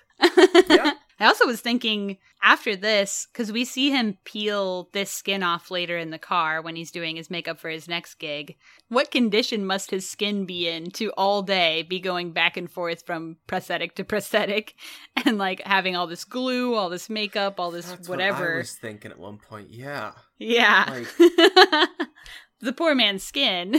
yeah. 0.69 0.93
I 1.21 1.27
also 1.27 1.47
was 1.47 1.61
thinking 1.61 2.17
after 2.43 2.75
this, 2.75 3.29
because 3.31 3.53
we 3.53 3.67
see 3.67 3.91
him 3.91 4.17
peel 4.25 4.89
this 4.95 5.11
skin 5.11 5.43
off 5.43 5.71
later 5.71 5.99
in 5.99 6.09
the 6.09 6.19
car 6.19 6.63
when 6.63 6.77
he's 6.77 6.91
doing 6.91 7.17
his 7.17 7.29
makeup 7.29 7.61
for 7.61 7.69
his 7.69 7.87
next 7.87 8.15
gig. 8.15 8.57
What 8.89 9.11
condition 9.11 9.67
must 9.67 9.91
his 9.91 10.09
skin 10.09 10.47
be 10.47 10.67
in 10.67 10.91
to 10.93 11.13
all 11.19 11.43
day 11.43 11.83
be 11.83 12.01
going 12.01 12.33
back 12.33 12.57
and 12.57 12.71
forth 12.71 13.05
from 13.05 13.37
prosthetic 13.47 13.97
to 13.97 14.05
prosthetic 14.05 14.75
and 15.27 15.37
like 15.37 15.61
having 15.67 15.95
all 15.95 16.07
this 16.07 16.25
glue, 16.25 16.75
all 16.75 16.89
this 16.89 17.11
makeup, 17.11 17.61
all 17.61 17.71
this 17.71 17.91
That's 17.91 18.09
whatever? 18.09 18.45
What 18.45 18.55
I 18.55 18.59
was 18.59 18.73
thinking 18.77 19.11
at 19.11 19.19
one 19.19 19.37
point, 19.37 19.69
yeah. 19.71 20.13
Yeah. 20.39 20.87
Like... 20.89 21.09
the 22.61 22.73
poor 22.73 22.95
man's 22.95 23.25
skin. 23.25 23.79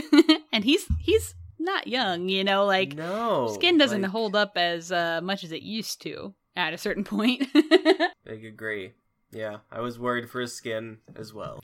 and 0.52 0.62
he's 0.62 0.86
he's 1.00 1.34
not 1.64 1.86
young, 1.86 2.28
you 2.28 2.44
know, 2.44 2.64
like 2.66 2.94
no, 2.94 3.48
skin 3.54 3.78
doesn't 3.78 4.02
like... 4.02 4.10
hold 4.10 4.36
up 4.36 4.52
as 4.56 4.92
uh, 4.92 5.20
much 5.22 5.44
as 5.44 5.52
it 5.52 5.62
used 5.62 6.02
to 6.02 6.34
at 6.56 6.74
a 6.74 6.78
certain 6.78 7.04
point. 7.04 7.46
Big 8.24 8.44
agree. 8.44 8.92
Yeah, 9.32 9.58
I 9.70 9.80
was 9.80 9.98
worried 9.98 10.28
for 10.28 10.42
his 10.42 10.54
skin 10.54 10.98
as 11.16 11.32
well. 11.32 11.62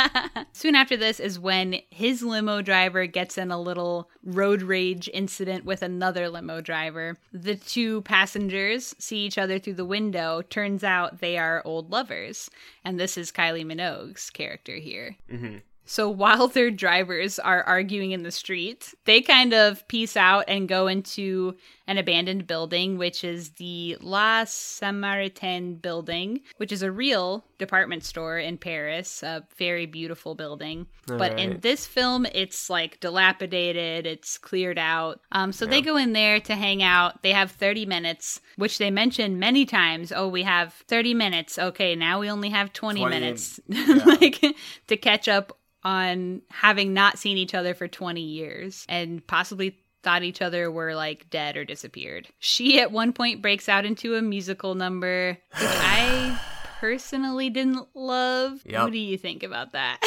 Soon 0.52 0.74
after 0.74 0.96
this 0.96 1.20
is 1.20 1.38
when 1.38 1.76
his 1.90 2.22
limo 2.22 2.60
driver 2.60 3.06
gets 3.06 3.38
in 3.38 3.52
a 3.52 3.60
little 3.60 4.10
road 4.24 4.62
rage 4.62 5.08
incident 5.14 5.64
with 5.64 5.82
another 5.82 6.28
limo 6.28 6.60
driver. 6.60 7.16
The 7.32 7.54
two 7.54 8.02
passengers 8.02 8.96
see 8.98 9.18
each 9.18 9.38
other 9.38 9.60
through 9.60 9.74
the 9.74 9.84
window. 9.84 10.42
Turns 10.42 10.82
out 10.82 11.20
they 11.20 11.38
are 11.38 11.62
old 11.64 11.92
lovers. 11.92 12.50
And 12.84 12.98
this 12.98 13.16
is 13.16 13.30
Kylie 13.30 13.64
Minogue's 13.64 14.28
character 14.30 14.74
here. 14.74 15.16
hmm 15.30 15.58
So 15.86 16.08
while 16.08 16.48
their 16.48 16.70
drivers 16.70 17.38
are 17.38 17.62
arguing 17.62 18.12
in 18.12 18.22
the 18.22 18.30
street, 18.30 18.94
they 19.04 19.20
kind 19.20 19.52
of 19.52 19.86
peace 19.88 20.16
out 20.16 20.44
and 20.48 20.68
go 20.68 20.86
into 20.86 21.56
an 21.86 21.98
abandoned 21.98 22.46
building, 22.46 22.96
which 22.96 23.22
is 23.24 23.50
the 23.50 23.98
La 24.00 24.44
Samaritaine 24.44 25.80
building, 25.80 26.40
which 26.56 26.72
is 26.72 26.82
a 26.82 26.90
real 26.90 27.44
department 27.58 28.04
store 28.04 28.38
in 28.38 28.56
Paris, 28.56 29.22
a 29.22 29.46
very 29.58 29.84
beautiful 29.84 30.34
building. 30.34 30.86
but 31.06 31.38
in 31.38 31.60
this 31.60 31.86
film, 31.86 32.26
it's 32.32 32.70
like 32.70 32.98
dilapidated, 33.00 34.06
it's 34.06 34.38
cleared 34.38 34.78
out. 34.78 35.20
Um, 35.32 35.52
so 35.52 35.66
they 35.66 35.82
go 35.82 35.96
in 35.98 36.14
there 36.14 36.40
to 36.40 36.54
hang 36.54 36.82
out. 36.82 37.22
They 37.22 37.32
have 37.32 37.50
30 37.50 37.84
minutes, 37.84 38.40
which 38.56 38.78
they 38.78 38.90
mention 38.90 39.38
many 39.38 39.66
times. 39.66 40.10
Oh, 40.10 40.28
we 40.28 40.42
have 40.44 40.72
30 40.88 41.12
minutes. 41.12 41.58
Okay, 41.58 41.94
now 41.94 42.20
we 42.20 42.30
only 42.30 42.48
have 42.48 42.72
20, 42.72 43.00
20 43.00 43.14
minutes. 43.14 43.60
yeah. 43.68 44.00
like 44.06 44.42
to 44.86 44.96
catch 44.96 45.28
up 45.28 45.58
on 45.84 46.42
having 46.50 46.94
not 46.94 47.18
seen 47.18 47.36
each 47.36 47.54
other 47.54 47.74
for 47.74 47.86
20 47.88 48.20
years 48.20 48.86
and 48.88 49.26
possibly 49.26 49.78
thought 50.02 50.22
each 50.22 50.42
other 50.42 50.70
were 50.70 50.94
like 50.94 51.28
dead 51.30 51.56
or 51.56 51.64
disappeared. 51.64 52.28
She 52.38 52.80
at 52.80 52.92
one 52.92 53.12
point 53.12 53.42
breaks 53.42 53.68
out 53.68 53.84
into 53.84 54.14
a 54.16 54.22
musical 54.22 54.74
number, 54.74 55.38
which 55.52 55.62
I 55.62 56.38
personally 56.80 57.48
didn't 57.50 57.86
love. 57.94 58.60
Yep. 58.66 58.82
What 58.82 58.92
do 58.92 58.98
you 58.98 59.16
think 59.18 59.42
about 59.42 59.72
that? 59.72 59.98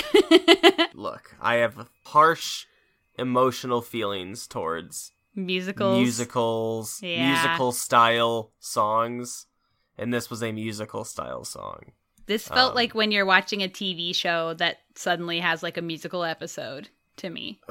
Look, 0.93 1.35
I 1.41 1.55
have 1.55 1.87
harsh 2.05 2.65
emotional 3.17 3.81
feelings 3.81 4.45
towards 4.47 5.11
Musicals. 5.35 5.97
musicals, 5.99 6.99
Yeah. 7.01 7.31
musical 7.33 7.71
style 7.71 8.51
songs, 8.59 9.47
and 9.97 10.13
this 10.13 10.29
was 10.29 10.43
a 10.43 10.51
musical 10.51 11.03
style 11.03 11.43
song. 11.43 11.91
This 12.27 12.47
felt 12.47 12.71
Um, 12.71 12.75
like 12.75 12.93
when 12.93 13.11
you're 13.11 13.25
watching 13.25 13.63
a 13.63 13.67
TV 13.67 14.13
show 14.15 14.53
that 14.55 14.79
suddenly 14.95 15.39
has 15.39 15.63
like 15.63 15.77
a 15.77 15.81
musical 15.81 16.23
episode 16.23 16.89
to 17.17 17.29
me. 17.29 17.59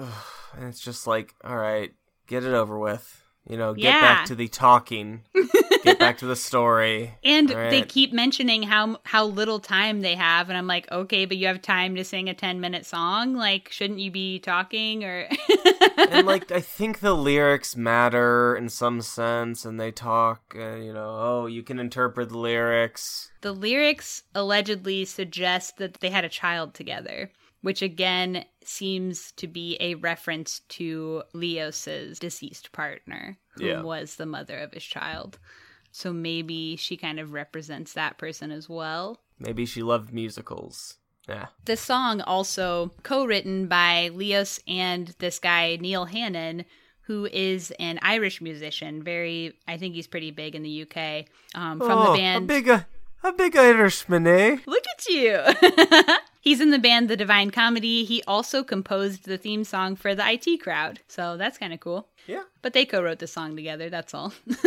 And 0.56 0.68
it's 0.68 0.80
just 0.80 1.06
like, 1.06 1.34
all 1.44 1.56
right, 1.56 1.92
get 2.26 2.42
it 2.42 2.54
over 2.54 2.78
with. 2.78 3.22
You 3.48 3.56
know, 3.56 3.74
get 3.74 3.82
Yeah. 3.84 4.00
back 4.00 4.26
to 4.26 4.34
the 4.34 4.48
talking, 4.48 5.22
get 5.84 5.98
back 6.00 6.18
to 6.18 6.26
the 6.26 6.34
story. 6.34 7.14
And 7.22 7.50
All 7.52 7.70
they 7.70 7.82
keep 7.82 8.12
mentioning 8.12 8.64
how 8.64 8.98
how 9.04 9.24
little 9.26 9.60
time 9.60 10.00
they 10.00 10.16
have, 10.16 10.48
and 10.48 10.58
I'm 10.58 10.66
like, 10.66 10.90
okay, 10.90 11.26
but 11.26 11.36
you 11.36 11.46
have 11.46 11.62
time 11.62 11.94
to 11.96 12.04
sing 12.04 12.28
a 12.28 12.34
10 12.34 12.60
minute 12.60 12.84
song. 12.86 13.34
Like, 13.34 13.70
shouldn't 13.70 14.00
you 14.00 14.10
be 14.10 14.38
talking 14.40 15.04
or? 15.04 15.28
and 16.10 16.26
like 16.26 16.50
I 16.50 16.60
think 16.60 16.98
the 17.00 17.14
lyrics 17.14 17.76
matter 17.76 18.56
in 18.56 18.68
some 18.68 19.00
sense, 19.00 19.64
and 19.64 19.78
they 19.78 19.92
talk. 19.92 20.54
Uh, 20.58 20.76
you 20.76 20.92
know, 20.92 21.08
oh, 21.08 21.46
you 21.46 21.62
can 21.62 21.78
interpret 21.78 22.28
the 22.30 22.38
lyrics. 22.38 23.30
the 23.42 23.52
lyrics 23.52 24.24
allegedly 24.34 25.04
suggest 25.04 25.76
that 25.78 25.94
they 26.00 26.10
had 26.10 26.24
a 26.24 26.28
child 26.28 26.74
together, 26.74 27.30
which 27.66 27.82
again 27.82 28.44
seems 28.64 29.32
to 29.32 29.48
be 29.48 29.76
a 29.80 29.96
reference 29.96 30.60
to 30.68 31.24
Leos's 31.32 32.16
deceased 32.20 32.70
partner, 32.70 33.36
who 33.56 33.66
Yeah. 33.66 33.82
was 33.82 34.14
the 34.14 34.24
mother 34.24 34.56
of 34.58 34.72
his 34.72 34.84
child. 34.84 35.40
So 35.90 36.12
maybe 36.12 36.76
she 36.76 36.96
kind 36.96 37.18
of 37.18 37.32
represents 37.32 37.92
that 37.94 38.18
person 38.18 38.52
as 38.52 38.68
well. 38.68 39.18
Maybe 39.40 39.66
she 39.66 39.82
loved 39.82 40.12
musicals. 40.12 40.98
Yeah. 41.28 41.46
The 41.64 41.76
song 41.76 42.20
also 42.20 42.92
co-written 43.02 43.66
by 43.66 44.10
Leos 44.14 44.60
and 44.68 45.08
this 45.18 45.40
guy 45.40 45.74
Neil 45.80 46.04
Hannon, 46.04 46.66
who 47.00 47.26
is 47.32 47.72
an 47.80 47.98
Irish 48.00 48.40
musician. 48.40 49.02
Very, 49.02 49.58
I 49.66 49.76
think 49.76 49.94
he's 49.96 50.06
pretty 50.06 50.30
big 50.30 50.54
in 50.54 50.62
the 50.62 50.82
UK. 50.82 51.24
Um, 51.56 51.80
from 51.80 51.88
the 51.88 52.10
Oh, 52.10 52.16
band. 52.16 52.44
a 52.44 52.46
big, 52.46 52.68
uh, 52.68 52.80
a 53.24 53.32
big 53.32 53.56
Irishman, 53.56 54.24
eh? 54.28 54.58
Look 54.66 54.84
at 54.86 55.06
you. 55.08 56.16
He's 56.46 56.60
in 56.60 56.70
the 56.70 56.78
band 56.78 57.08
The 57.08 57.16
Divine 57.16 57.50
Comedy. 57.50 58.04
He 58.04 58.22
also 58.24 58.62
composed 58.62 59.24
the 59.24 59.36
theme 59.36 59.64
song 59.64 59.96
for 59.96 60.14
the 60.14 60.22
IT 60.24 60.62
crowd. 60.62 61.00
So 61.08 61.36
that's 61.36 61.58
kind 61.58 61.72
of 61.72 61.80
cool. 61.80 62.06
Yeah. 62.28 62.44
But 62.62 62.72
they 62.72 62.84
co 62.84 63.02
wrote 63.02 63.18
the 63.18 63.26
song 63.26 63.56
together, 63.56 63.90
that's 63.90 64.14
all. 64.14 64.32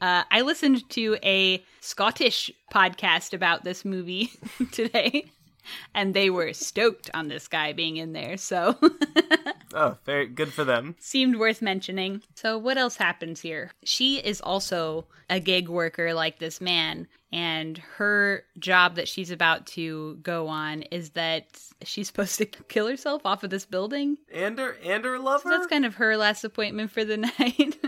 uh, 0.00 0.22
I 0.30 0.40
listened 0.40 0.88
to 0.88 1.18
a 1.22 1.62
Scottish 1.80 2.50
podcast 2.72 3.34
about 3.34 3.62
this 3.62 3.84
movie 3.84 4.30
today, 4.72 5.30
and 5.94 6.14
they 6.14 6.30
were 6.30 6.52
stoked 6.52 7.10
on 7.14 7.28
this 7.28 7.48
guy 7.48 7.72
being 7.72 7.96
in 7.96 8.12
there. 8.12 8.36
So 8.36 8.76
Oh, 9.74 9.96
very 10.04 10.26
good 10.26 10.52
for 10.52 10.64
them. 10.64 10.96
seemed 11.00 11.36
worth 11.36 11.62
mentioning. 11.62 12.22
So, 12.34 12.58
what 12.58 12.76
else 12.76 12.96
happens 12.96 13.40
here? 13.40 13.70
She 13.84 14.18
is 14.18 14.40
also 14.42 15.06
a 15.30 15.40
gig 15.40 15.68
worker 15.70 16.12
like 16.12 16.38
this 16.38 16.60
man, 16.60 17.08
and 17.32 17.78
her 17.96 18.44
job 18.58 18.96
that 18.96 19.08
she's 19.08 19.30
about 19.30 19.64
to 19.68 20.18
go 20.22 20.46
on 20.48 20.82
is 20.82 21.10
that 21.10 21.46
she's 21.84 22.06
supposed 22.08 22.36
to 22.38 22.44
kill 22.44 22.86
herself 22.86 23.22
off 23.24 23.44
of 23.44 23.50
this 23.50 23.64
building. 23.64 24.18
And 24.30 24.58
her, 24.58 24.76
and 24.84 25.04
her 25.06 25.18
lover. 25.18 25.44
So 25.44 25.48
that's 25.48 25.66
kind 25.68 25.86
of 25.86 25.94
her 25.94 26.18
last 26.18 26.44
appointment 26.44 26.90
for 26.90 27.04
the 27.04 27.16
night. 27.38 27.78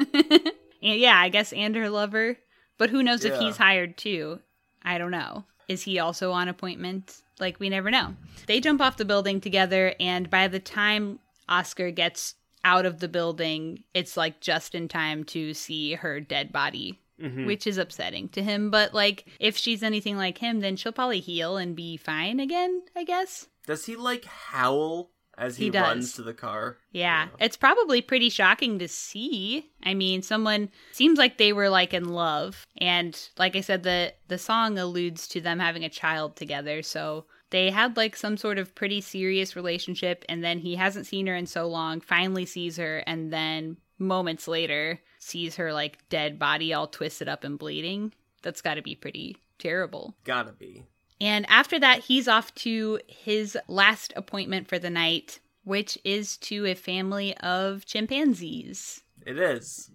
and 0.82 0.98
yeah, 0.98 1.18
I 1.18 1.28
guess 1.28 1.52
and 1.52 1.76
her 1.76 1.90
lover. 1.90 2.38
But 2.78 2.88
who 2.88 3.02
knows 3.02 3.24
if 3.26 3.38
he's 3.38 3.58
hired 3.58 3.98
too? 3.98 4.40
I 4.82 4.96
don't 4.96 5.10
know. 5.10 5.44
Is 5.68 5.82
he 5.82 5.98
also 5.98 6.32
on 6.32 6.48
appointment? 6.48 7.20
Like 7.40 7.58
we 7.60 7.68
never 7.68 7.90
know. 7.90 8.14
They 8.46 8.60
jump 8.60 8.80
off 8.80 8.96
the 8.96 9.04
building 9.04 9.40
together 9.40 9.94
and 9.98 10.30
by 10.30 10.48
the 10.48 10.60
time 10.60 11.18
Oscar 11.48 11.90
gets 11.90 12.34
out 12.62 12.86
of 12.86 13.00
the 13.00 13.08
building, 13.08 13.84
it's 13.92 14.16
like 14.16 14.40
just 14.40 14.74
in 14.74 14.88
time 14.88 15.24
to 15.24 15.52
see 15.54 15.94
her 15.94 16.20
dead 16.20 16.52
body. 16.52 17.00
Mhm. 17.22 17.46
Which 17.46 17.66
is 17.68 17.78
upsetting 17.78 18.28
to 18.30 18.42
him, 18.42 18.70
but 18.70 18.92
like 18.92 19.24
if 19.38 19.56
she's 19.56 19.84
anything 19.84 20.16
like 20.16 20.38
him, 20.38 20.58
then 20.60 20.74
she'll 20.74 20.90
probably 20.90 21.20
heal 21.20 21.56
and 21.56 21.76
be 21.76 21.96
fine 21.96 22.40
again, 22.40 22.82
I 22.96 23.04
guess. 23.04 23.46
Does 23.68 23.86
he 23.86 23.94
like 23.94 24.24
howl 24.24 25.10
as 25.38 25.56
he, 25.56 25.64
He 25.64 25.70
runs 25.70 26.14
to 26.14 26.22
the 26.22 26.34
car? 26.34 26.78
Yeah, 26.92 27.28
it's 27.40 27.56
probably 27.56 28.00
pretty 28.00 28.30
shocking 28.30 28.78
to 28.78 28.88
see. 28.88 29.70
I 29.82 29.94
mean, 29.94 30.22
someone 30.22 30.70
seems 30.92 31.18
like 31.18 31.38
they 31.38 31.52
were 31.52 31.68
like 31.68 31.94
in 31.94 32.08
love, 32.08 32.66
and 32.78 33.18
like 33.38 33.56
I 33.56 33.60
said, 33.60 33.82
the 33.82 34.14
the 34.28 34.38
song 34.38 34.78
alludes 34.78 35.28
to 35.28 35.40
them 35.40 35.58
having 35.58 35.84
a 35.84 35.88
child 35.88 36.36
together. 36.36 36.82
So 36.82 37.26
they 37.50 37.70
had 37.70 37.96
like 37.96 38.16
some 38.16 38.36
sort 38.36 38.58
of 38.58 38.74
pretty 38.74 39.00
serious 39.00 39.56
relationship, 39.56 40.24
and 40.28 40.42
then 40.42 40.58
he 40.58 40.76
hasn't 40.76 41.06
seen 41.06 41.26
her 41.26 41.36
in 41.36 41.46
so 41.46 41.66
long. 41.68 42.00
Finally 42.00 42.46
sees 42.46 42.76
her, 42.76 42.98
and 43.06 43.32
then 43.32 43.76
moments 43.98 44.48
later 44.48 45.00
sees 45.18 45.56
her 45.56 45.72
like 45.72 46.08
dead 46.08 46.38
body 46.38 46.72
all 46.72 46.86
twisted 46.86 47.28
up 47.28 47.44
and 47.44 47.58
bleeding. 47.58 48.12
That's 48.42 48.60
got 48.60 48.74
to 48.74 48.82
be 48.82 48.94
pretty 48.94 49.38
terrible. 49.58 50.14
Gotta 50.24 50.52
be. 50.52 50.84
And 51.20 51.46
after 51.48 51.78
that, 51.78 52.00
he's 52.00 52.28
off 52.28 52.54
to 52.56 52.98
his 53.06 53.56
last 53.68 54.12
appointment 54.16 54.68
for 54.68 54.78
the 54.78 54.90
night, 54.90 55.40
which 55.64 55.96
is 56.04 56.36
to 56.38 56.66
a 56.66 56.74
family 56.74 57.36
of 57.38 57.86
chimpanzees. 57.86 59.02
It 59.26 59.38
is. 59.38 59.90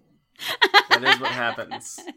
that 0.90 1.04
is 1.04 1.20
what 1.20 1.32
happens. 1.32 2.00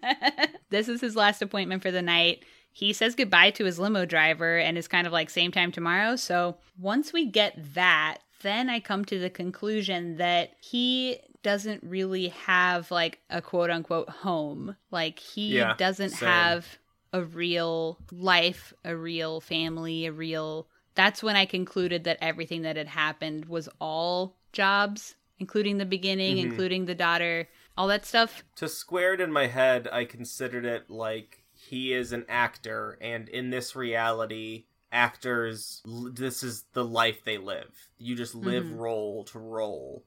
This 0.70 0.88
is 0.88 1.02
his 1.02 1.16
last 1.16 1.42
appointment 1.42 1.82
for 1.82 1.90
the 1.90 2.00
night. 2.00 2.44
He 2.72 2.94
says 2.94 3.14
goodbye 3.14 3.50
to 3.50 3.64
his 3.66 3.78
limo 3.78 4.06
driver 4.06 4.56
and 4.56 4.78
is 4.78 4.88
kind 4.88 5.06
of 5.06 5.12
like 5.12 5.28
same 5.28 5.52
time 5.52 5.70
tomorrow. 5.70 6.16
So 6.16 6.56
once 6.78 7.12
we 7.12 7.26
get 7.26 7.54
that, 7.74 8.18
then 8.40 8.70
I 8.70 8.80
come 8.80 9.04
to 9.06 9.18
the 9.18 9.28
conclusion 9.28 10.16
that 10.16 10.52
he 10.62 11.18
doesn't 11.42 11.82
really 11.84 12.28
have 12.28 12.90
like 12.90 13.18
a 13.28 13.42
quote 13.42 13.68
unquote 13.68 14.08
home. 14.08 14.76
Like 14.90 15.18
he 15.18 15.58
Yeah, 15.58 15.74
doesn't 15.76 16.10
same. 16.10 16.28
have 16.28 16.78
a 17.12 17.22
real 17.22 17.98
life, 18.10 18.72
a 18.84 18.96
real 18.96 19.40
family, 19.40 20.06
a 20.06 20.12
real. 20.12 20.68
That's 20.94 21.22
when 21.22 21.36
I 21.36 21.46
concluded 21.46 22.04
that 22.04 22.18
everything 22.20 22.62
that 22.62 22.76
had 22.76 22.88
happened 22.88 23.46
was 23.46 23.68
all 23.80 24.36
jobs, 24.52 25.14
including 25.38 25.78
the 25.78 25.86
beginning, 25.86 26.36
Mhm. 26.36 26.42
including 26.42 26.84
the 26.86 26.94
daughter, 26.94 27.48
all 27.76 27.88
that 27.88 28.04
stuff. 28.06 28.44
To 28.56 28.68
square 28.68 29.14
it 29.14 29.20
in 29.20 29.32
my 29.32 29.46
head, 29.46 29.88
I 29.90 30.04
considered 30.04 30.64
it 30.64 30.90
like 30.90 31.44
he 31.52 31.92
is 31.92 32.12
an 32.12 32.26
actor, 32.28 32.98
and 33.00 33.28
in 33.28 33.50
this 33.50 33.74
reality, 33.74 34.66
actors, 34.90 35.82
this 35.86 36.42
is 36.42 36.64
the 36.72 36.84
life 36.84 37.24
they 37.24 37.38
live. 37.38 37.88
You 37.98 38.14
just 38.14 38.34
live 38.34 38.66
Mhm. 38.66 38.78
role 38.78 39.24
to 39.24 39.38
role. 39.38 40.04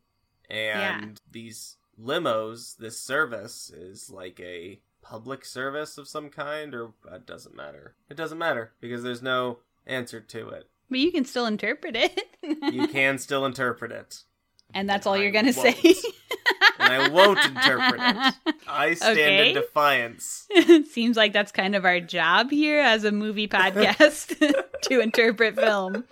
And 0.49 1.19
these 1.31 1.77
limos, 1.99 2.77
this 2.77 2.99
service, 2.99 3.71
is 3.71 4.09
like 4.11 4.39
a 4.39 4.79
public 5.07 5.45
service 5.45 5.97
of 5.97 6.07
some 6.07 6.29
kind, 6.29 6.73
or 6.73 6.91
it 7.13 7.25
doesn't 7.25 7.55
matter. 7.55 7.93
It 8.09 8.17
doesn't 8.17 8.37
matter 8.37 8.71
because 8.81 9.03
there's 9.03 9.21
no 9.21 9.59
answer 9.85 10.19
to 10.19 10.49
it. 10.49 10.67
But 10.89 10.99
you 10.99 11.11
can 11.11 11.25
still 11.25 11.45
interpret 11.45 11.95
it. 11.95 12.19
You 12.71 12.87
can 12.87 13.17
still 13.17 13.45
interpret 13.45 13.91
it. 13.91 14.23
and 14.73 14.89
that's 14.89 15.05
all 15.07 15.13
I 15.15 15.17
you're 15.17 15.31
going 15.31 15.45
to 15.45 15.53
say. 15.53 15.75
and 16.79 16.93
I 16.93 17.07
won't 17.09 17.39
interpret 17.45 18.01
it. 18.03 18.55
I 18.67 18.93
stand 18.95 19.17
Okay. 19.19 19.49
in 19.49 19.55
defiance. 19.55 20.47
Seems 20.91 21.17
like 21.17 21.33
that's 21.33 21.51
kind 21.51 21.75
of 21.75 21.85
our 21.85 21.99
job 21.99 22.49
here 22.51 22.79
as 22.79 23.03
a 23.03 23.11
movie 23.11 23.47
podcast 23.47 24.37
to 24.83 24.99
interpret 24.99 25.55
film, 25.55 26.03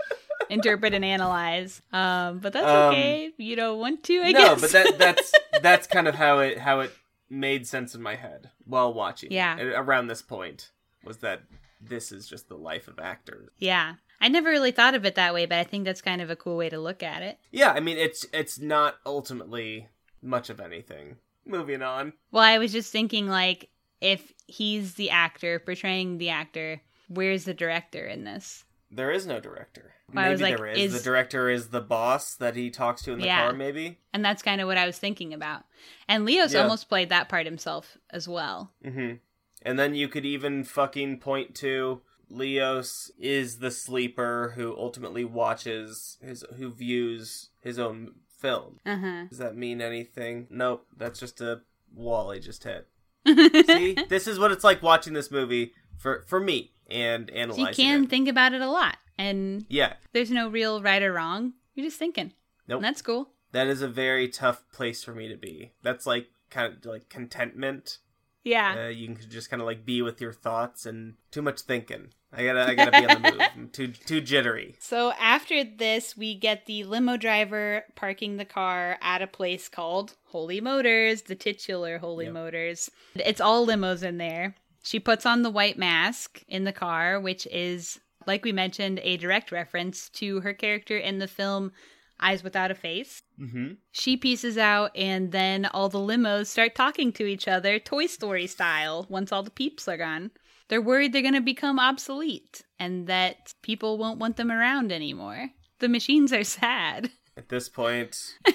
interpret 0.49 0.93
and 0.93 1.05
analyze. 1.05 1.81
Um, 1.91 2.39
but 2.39 2.53
that's 2.53 2.65
Um, 2.65 2.93
okay. 2.93 3.31
You 3.37 3.55
don't 3.55 3.79
want 3.79 4.03
to, 4.03 4.21
I 4.21 4.31
no, 4.31 4.39
guess. 4.39 4.55
No, 4.55 4.61
but 4.61 4.71
that 4.71 4.97
that's 4.99 5.31
that's 5.61 5.87
kind 5.87 6.07
of 6.07 6.15
how 6.15 6.39
it 6.39 6.57
how 6.59 6.79
it 6.81 6.91
made 7.29 7.67
sense 7.67 7.95
in 7.95 8.01
my 8.01 8.15
head 8.15 8.49
while 8.65 8.93
watching. 8.93 9.31
Yeah. 9.31 9.57
Around 9.59 10.07
this 10.07 10.21
point 10.21 10.71
was 11.03 11.17
that 11.17 11.41
this 11.81 12.11
is 12.11 12.27
just 12.27 12.47
the 12.49 12.55
life 12.57 12.87
of 12.87 12.99
actors. 12.99 13.49
yeah. 13.57 13.95
I 14.21 14.29
never 14.29 14.49
really 14.49 14.71
thought 14.71 14.95
of 14.95 15.05
it 15.05 15.15
that 15.15 15.33
way, 15.33 15.45
but 15.45 15.57
I 15.57 15.65
think 15.65 15.83
that's 15.83 16.01
kind 16.01 16.21
of 16.21 16.29
a 16.29 16.37
cool 16.37 16.55
way 16.55 16.69
to 16.69 16.79
look 16.79 17.03
at 17.03 17.21
it. 17.21 17.39
Yeah, 17.51 17.73
I 17.73 17.81
mean 17.81 17.97
it's 17.97 18.25
it's 18.31 18.57
not 18.57 18.95
ultimately 19.05 19.89
much 20.21 20.49
of 20.49 20.61
anything. 20.61 21.17
Moving 21.45 21.81
on. 21.81 22.13
Well, 22.31 22.43
I 22.43 22.57
was 22.57 22.71
just 22.71 22.89
thinking, 22.89 23.27
like, 23.27 23.69
if 23.99 24.31
he's 24.47 24.93
the 24.93 25.09
actor 25.09 25.59
portraying 25.59 26.19
the 26.19 26.29
actor, 26.29 26.79
where's 27.09 27.43
the 27.43 27.53
director 27.53 28.05
in 28.05 28.23
this? 28.23 28.63
There 28.95 29.11
is 29.11 29.25
no 29.25 29.39
director. 29.39 29.93
Well, 30.13 30.23
I 30.25 30.27
maybe 30.27 30.31
was 30.33 30.41
like, 30.41 30.57
there 30.57 30.67
is. 30.67 30.93
is- 30.93 30.93
The 31.03 31.09
director 31.09 31.49
is 31.49 31.69
the 31.69 31.81
boss 31.81 32.35
that 32.35 32.55
he 32.55 32.69
talks 32.69 33.01
to 33.03 33.13
in 33.13 33.19
the 33.19 33.25
Yeah. 33.25 33.43
car, 33.43 33.53
maybe. 33.53 33.99
And 34.13 34.23
that's 34.23 34.43
kind 34.43 34.61
of 34.61 34.67
what 34.67 34.77
I 34.77 34.85
was 34.85 34.99
thinking 34.99 35.33
about. 35.33 35.63
And 36.07 36.25
Leos 36.25 36.53
Yeah. 36.53 36.61
almost 36.61 36.89
played 36.89 37.09
that 37.09 37.29
part 37.29 37.45
himself 37.45 37.97
as 38.11 38.27
well. 38.27 38.71
Mm-hmm. 38.85 39.15
And 39.63 39.79
then 39.79 39.95
you 39.95 40.07
could 40.07 40.25
even 40.25 40.63
fucking 40.63 41.19
point 41.19 41.55
to 41.55 42.01
Leos 42.29 43.11
is 43.17 43.59
the 43.59 43.71
sleeper 43.71 44.53
who 44.55 44.75
ultimately 44.77 45.23
watches 45.23 46.17
his 46.21 46.43
who 46.57 46.71
views 46.71 47.49
his 47.61 47.79
own 47.79 48.15
film. 48.39 48.79
Uh 48.85 48.97
huh. 48.97 49.25
Does 49.29 49.37
that 49.37 49.55
mean 49.55 49.81
anything? 49.81 50.47
Nope, 50.49 50.85
that's 50.97 51.19
just 51.19 51.39
a 51.41 51.61
wall 51.93 52.31
I 52.31 52.39
just 52.39 52.63
hit. 52.63 52.87
See, 53.27 53.95
this 54.09 54.27
is 54.27 54.37
what 54.39 54.51
it's 54.51 54.63
like 54.65 54.81
watching 54.83 55.13
this 55.13 55.31
movie 55.31 55.73
for 55.97 56.23
for 56.27 56.39
me 56.41 56.72
and 56.89 57.31
So 57.53 57.57
you 57.59 57.67
can 57.67 58.03
it. 58.05 58.09
think 58.09 58.27
about 58.27 58.53
it 58.53 58.61
a 58.61 58.69
lot, 58.69 58.97
and 59.17 59.65
yeah, 59.69 59.93
there's 60.11 60.31
no 60.31 60.49
real 60.49 60.81
right 60.81 61.01
or 61.01 61.13
wrong. 61.13 61.53
You're 61.75 61.85
just 61.87 61.99
thinking. 61.99 62.33
Nope. 62.67 62.77
And 62.77 62.85
that's 62.85 63.01
cool. 63.01 63.29
that 63.51 63.67
is 63.67 63.81
a 63.81 63.87
very 63.87 64.27
tough 64.27 64.63
place 64.71 65.03
for 65.03 65.13
me 65.13 65.27
to 65.27 65.35
be. 65.37 65.71
That's 65.81 66.05
like 66.05 66.27
kind 66.49 66.73
of 66.73 66.85
like 66.85 67.09
contentment. 67.09 67.97
Yeah. 68.43 68.85
Uh, 68.85 68.89
you 68.89 69.07
can 69.15 69.29
just 69.29 69.49
kind 69.49 69.61
of 69.61 69.65
like 69.65 69.85
be 69.85 70.01
with 70.01 70.19
your 70.19 70.33
thoughts 70.33 70.85
and 70.85 71.13
too 71.31 71.41
much 71.41 71.61
thinking. 71.61 72.09
I 72.35 72.43
gotta, 72.45 72.67
I 72.67 72.73
gotta 72.75 72.91
be 72.91 73.05
on 73.07 73.21
the 73.21 73.31
move. 73.31 73.41
I'm 73.55 73.69
too, 73.69 73.87
too 73.89 74.19
jittery. 74.19 74.75
So 74.79 75.13
after 75.19 75.63
this, 75.63 76.17
we 76.17 76.35
get 76.35 76.65
the 76.65 76.83
limo 76.83 77.15
driver 77.15 77.85
parking 77.95 78.35
the 78.37 78.43
car 78.45 78.97
at 79.01 79.21
a 79.21 79.27
place 79.27 79.69
called 79.69 80.15
Holy 80.25 80.59
Motors, 80.59 81.21
the 81.23 81.35
titular 81.35 81.99
Holy 81.99 82.25
Yep. 82.25 82.33
Motors. 82.33 82.91
It's 83.15 83.39
all 83.39 83.65
limos 83.67 84.03
in 84.03 84.17
there. 84.17 84.55
She 84.83 84.99
puts 84.99 85.25
on 85.25 85.41
the 85.41 85.49
white 85.49 85.77
mask 85.77 86.43
in 86.47 86.65
the 86.65 86.73
car, 86.73 87.19
which 87.19 87.47
is, 87.47 87.99
like 88.27 88.43
we 88.43 88.51
mentioned, 88.51 88.99
a 89.01 89.17
direct 89.17 89.51
reference 89.51 90.09
to 90.09 90.41
her 90.41 90.53
character 90.53 90.97
in 90.97 91.19
the 91.19 91.27
film 91.27 91.71
Eyes 92.19 92.43
Without 92.43 92.69
a 92.69 92.75
Face. 92.75 93.23
Mm-hmm. 93.39 93.73
She 93.91 94.17
pieces 94.17 94.57
out, 94.57 94.91
and 94.95 95.31
then 95.31 95.65
all 95.65 95.89
the 95.89 95.99
limos 95.99 96.47
start 96.47 96.75
talking 96.75 97.13
to 97.13 97.25
each 97.25 97.47
other, 97.47 97.79
Toy 97.79 98.05
Story 98.07 98.45
style, 98.45 99.07
once 99.09 99.31
all 99.31 99.41
the 99.41 99.49
peeps 99.49 99.87
are 99.87 99.97
gone. 99.97 100.31
They're 100.67 100.81
worried 100.81 101.13
they're 101.13 101.21
going 101.21 101.33
to 101.33 101.41
become 101.41 101.79
obsolete 101.79 102.63
and 102.79 103.07
that 103.07 103.53
people 103.61 103.97
won't 103.97 104.19
want 104.19 104.37
them 104.37 104.51
around 104.51 104.91
anymore. 104.91 105.49
The 105.79 105.89
machines 105.89 106.33
are 106.33 106.43
sad. 106.43 107.11
At 107.37 107.49
this 107.49 107.69
point, 107.69 108.17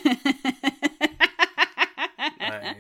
I... 2.41 2.77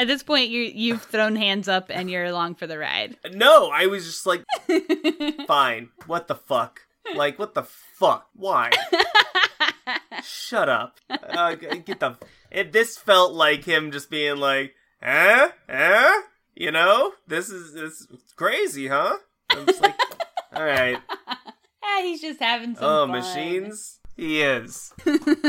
At 0.00 0.06
this 0.06 0.22
point, 0.22 0.48
you 0.48 0.62
you've 0.62 1.02
thrown 1.02 1.36
hands 1.36 1.68
up 1.68 1.90
and 1.90 2.10
you're 2.10 2.24
along 2.24 2.54
for 2.54 2.66
the 2.66 2.78
ride. 2.78 3.18
no, 3.34 3.68
I 3.70 3.84
was 3.86 4.06
just 4.06 4.24
like, 4.24 4.42
fine. 5.46 5.90
What 6.06 6.26
the 6.26 6.34
fuck? 6.36 6.80
Like, 7.14 7.38
what 7.38 7.52
the 7.52 7.64
fuck? 7.64 8.28
Why? 8.34 8.70
Shut 10.24 10.68
up. 10.70 10.98
Uh, 11.10 11.54
get 11.54 12.00
the. 12.00 12.16
It, 12.50 12.72
this 12.72 12.96
felt 12.96 13.34
like 13.34 13.64
him 13.64 13.90
just 13.92 14.08
being 14.10 14.38
like, 14.38 14.74
eh, 15.02 15.50
eh. 15.68 16.20
You 16.54 16.70
know, 16.72 17.12
this 17.26 17.50
is 17.50 17.74
this 17.74 18.00
is 18.00 18.32
crazy, 18.36 18.88
huh? 18.88 19.16
I'm 19.50 19.66
just 19.66 19.82
like, 19.82 19.98
all 20.54 20.64
right. 20.64 20.98
Ah, 21.82 22.00
he's 22.02 22.22
just 22.22 22.40
having 22.40 22.74
some 22.74 22.84
Oh, 22.84 23.02
fun. 23.06 23.10
machines. 23.18 23.98
He 24.16 24.40
is 24.40 24.92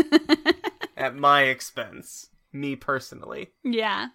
at 0.97 1.15
my 1.15 1.43
expense. 1.43 2.27
Me 2.53 2.75
personally. 2.75 3.51
Yeah. 3.63 4.07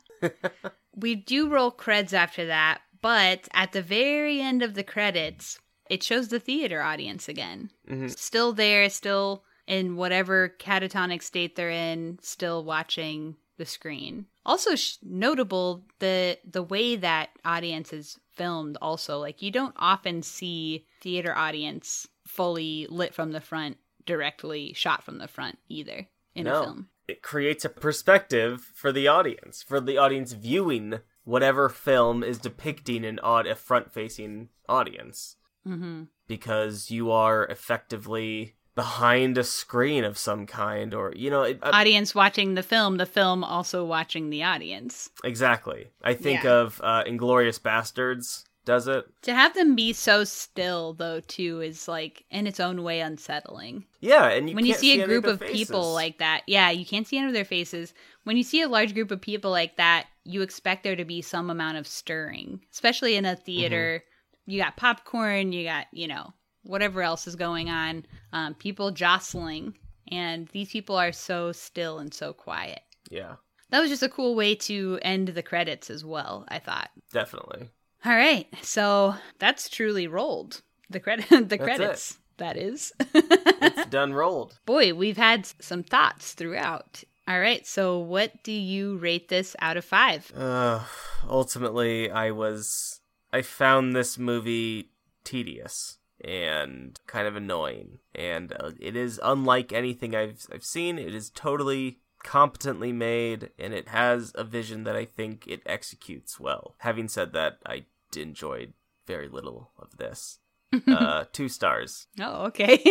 We 0.95 1.15
do 1.15 1.49
roll 1.49 1.73
creds 1.73 2.13
after 2.13 2.47
that, 2.47 2.81
but 3.03 3.49
at 3.53 3.73
the 3.73 3.83
very 3.83 4.41
end 4.41 4.63
of 4.63 4.75
the 4.75 4.85
credits, 4.85 5.59
it 5.91 6.03
shows 6.03 6.29
the 6.29 6.41
theater 6.41 6.83
audience 6.83 7.29
again. 7.29 7.71
Mhm. 7.89 8.17
Still 8.17 8.53
there, 8.53 8.89
still 8.91 9.45
in 9.67 9.97
whatever 9.97 10.49
catatonic 10.59 11.23
state 11.23 11.57
they're 11.57 11.71
in, 11.71 12.19
still 12.23 12.65
watching 12.65 13.37
the 13.59 13.67
screen. 13.67 14.27
Also 14.45 14.77
sh- 14.77 14.97
notable 15.03 15.85
the 15.99 16.39
the 16.45 16.63
way 16.63 16.95
that 16.97 17.31
audience 17.45 17.93
is 17.93 18.19
filmed 18.33 18.77
also 18.83 19.19
like 19.19 19.41
you 19.41 19.51
don't 19.51 19.75
often 19.79 20.23
see 20.23 20.87
theater 21.01 21.35
audience 21.35 22.07
fully 22.27 22.87
lit 22.91 23.15
from 23.15 23.33
the 23.33 23.41
front 23.41 23.79
directly 24.05 24.73
shot 24.75 25.03
from 25.03 25.17
the 25.19 25.27
front 25.27 25.59
either 25.69 26.07
in 26.37 26.45
No. 26.45 26.61
a 26.61 26.65
film. 26.65 26.89
It 27.09 27.23
creates 27.23 27.65
a 27.65 27.69
perspective 27.69 28.61
for 28.75 28.93
the 28.93 29.07
audience, 29.09 29.63
for 29.63 29.81
the 29.81 29.97
audience 29.99 30.33
viewing 30.33 31.01
whatever 31.25 31.69
film 31.69 32.23
is 32.23 32.39
depicting 32.39 33.05
an 33.05 33.19
odd, 33.21 33.47
a 33.47 33.55
front-facing 33.55 34.49
audience, 34.69 35.37
Mhm. 35.67 36.09
because 36.29 36.91
you 36.91 37.11
are 37.11 37.45
effectively 37.47 38.55
behind 38.75 39.39
a 39.39 39.45
screen 39.45 40.05
of 40.05 40.19
some 40.19 40.47
kind, 40.47 40.93
or 40.93 41.13
you 41.17 41.31
know, 41.31 41.43
it, 41.43 41.59
uh, 41.63 41.71
audience 41.73 42.15
watching 42.15 42.55
the 42.55 42.63
film, 42.63 42.99
the 42.99 43.07
film 43.07 43.43
also 43.43 43.85
watching 43.85 44.29
the 44.31 44.43
audience. 44.43 45.11
exactly. 45.25 45.89
I 46.03 46.15
think 46.15 46.45
Yeah. 46.45 46.53
of 46.61 46.81
uh, 46.85 47.03
Inglourious 47.05 47.59
Basterds. 47.61 48.45
Does 48.67 48.89
it? 48.89 49.07
To 49.23 49.33
have 49.33 49.55
them 49.55 49.77
be 49.77 49.93
so 49.93 50.25
still, 50.25 50.93
though, 50.93 51.21
too, 51.21 51.61
is 51.61 51.87
like 51.87 52.25
in 52.31 52.47
its 52.49 52.61
own 52.61 52.83
way 52.83 53.01
unsettling. 53.01 53.87
Yeah, 54.01 54.27
and 54.29 54.51
you 54.51 54.57
when 54.57 54.67
you 54.67 54.75
see 54.75 54.93
any 54.93 55.03
a 55.03 55.07
group 55.07 55.25
of 55.25 55.41
people 55.41 55.95
like 55.95 56.19
that, 56.19 56.43
yeah, 56.49 56.71
you 56.71 56.85
can't 56.85 57.07
see 57.07 57.17
any 57.17 57.29
of 57.29 57.33
their 57.33 57.45
faces. 57.45 57.95
When 58.25 58.37
you 58.37 58.43
see 58.43 58.61
a 58.63 58.69
large 58.69 58.93
group 58.93 59.13
of 59.13 59.21
people 59.21 59.53
like 59.53 59.77
that, 59.77 60.09
you 60.25 60.43
expect 60.43 60.83
there 60.83 60.97
to 60.97 61.05
be 61.05 61.23
some 61.23 61.49
amount 61.49 61.79
of 61.79 61.87
stirring, 61.87 62.61
especially 62.73 63.15
in 63.15 63.25
a 63.25 63.37
theater. 63.37 64.03
Mm-hmm. 64.03 64.51
You 64.51 64.61
got 64.61 64.77
popcorn, 64.77 65.53
you 65.53 65.65
got, 65.65 65.87
you 65.93 66.09
know, 66.09 66.33
whatever 66.65 67.03
else 67.03 67.29
is 67.29 67.37
going 67.37 67.71
on, 67.71 68.05
um, 68.33 68.55
people 68.55 68.91
jostling, 68.91 69.75
and 70.11 70.49
these 70.49 70.71
people 70.71 70.97
are 70.97 71.13
so 71.13 71.53
still 71.53 71.99
and 72.01 72.13
so 72.13 72.33
quiet. 72.33 72.81
yeah, 73.11 73.37
That 73.71 73.81
was 73.81 73.91
just 73.91 74.03
a 74.03 74.09
cool 74.09 74.35
way 74.35 74.57
to 74.57 74.99
end 75.03 75.29
the 75.29 75.43
credits 75.43 75.89
as 75.89 76.05
well, 76.05 76.45
I 76.49 76.59
thought. 76.59 76.91
definitely. 77.13 77.71
All 78.05 78.13
right, 78.13 78.47
so 78.63 79.15
that's 79.39 79.69
truly 79.69 80.07
rolled. 80.07 80.63
The 80.91 81.01
credit, 81.01 81.29
the 81.49 81.59
credits. 81.59 82.19
That 82.39 82.57
is. 82.57 82.93
It's 83.15 83.87
done 83.91 84.13
rolled. 84.13 84.59
Boy, 84.67 84.95
we've 84.95 85.17
had 85.17 85.47
some 85.61 85.83
thoughts 85.83 86.35
throughout. 86.35 87.03
All 87.27 87.41
right, 87.41 87.67
so 87.67 87.99
what 87.99 88.43
do 88.45 88.53
you 88.53 88.99
rate 88.99 89.29
this 89.29 89.57
out 89.61 89.77
of 89.77 89.85
five? 89.85 90.31
Uh, 90.37 90.85
ultimately, 91.29 92.11
I 92.11 92.31
was. 92.31 93.01
I 93.33 93.43
found 93.43 93.97
this 93.97 94.17
movie 94.17 94.91
tedious 95.25 95.99
and 96.23 96.99
kind 97.07 97.27
of 97.27 97.35
annoying, 97.35 97.99
and 98.15 98.53
uh, 98.53 98.71
it 98.81 98.95
is 98.95 99.19
unlike 99.25 99.73
anything 99.73 100.15
I've 100.15 100.47
I've 100.53 100.65
seen. 100.65 100.99
It 100.99 101.15
is 101.15 101.31
totally 101.31 101.99
competently 102.27 102.93
made, 102.93 103.51
and 103.57 103.73
it 103.73 103.89
has 103.89 104.33
a 104.35 104.43
vision 104.43 104.83
that 104.83 104.97
I 104.97 105.05
think 105.05 105.47
it 105.47 105.63
executes 105.65 106.39
well. 106.41 106.75
Having 106.79 107.09
said 107.09 107.33
that, 107.33 107.59
I 107.65 107.85
enjoyed 108.17 108.73
very 109.07 109.29
little 109.29 109.71
of 109.79 109.97
this. 109.97 110.41
uh, 110.89 111.25
two 111.33 111.49
stars. 111.49 112.09
Oh, 112.21 112.47
okay. 112.47 112.83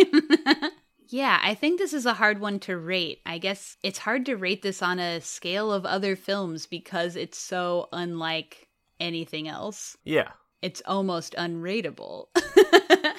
yeah, 1.08 1.38
I 1.42 1.54
think 1.54 1.78
this 1.78 1.92
is 1.92 2.06
a 2.06 2.14
hard 2.14 2.40
one 2.40 2.58
to 2.60 2.78
rate. 2.78 3.20
I 3.26 3.36
guess 3.36 3.76
it's 3.82 3.98
hard 3.98 4.24
to 4.26 4.36
rate 4.36 4.62
this 4.62 4.82
on 4.82 4.98
a 4.98 5.20
scale 5.20 5.70
of 5.70 5.84
other 5.84 6.16
films 6.16 6.66
because 6.66 7.14
it's 7.14 7.38
so 7.38 7.90
unlike 7.92 8.68
anything 8.98 9.48
else. 9.48 9.98
Yeah, 10.02 10.30
it's 10.62 10.80
almost 10.86 11.34
unrateable. 11.34 12.28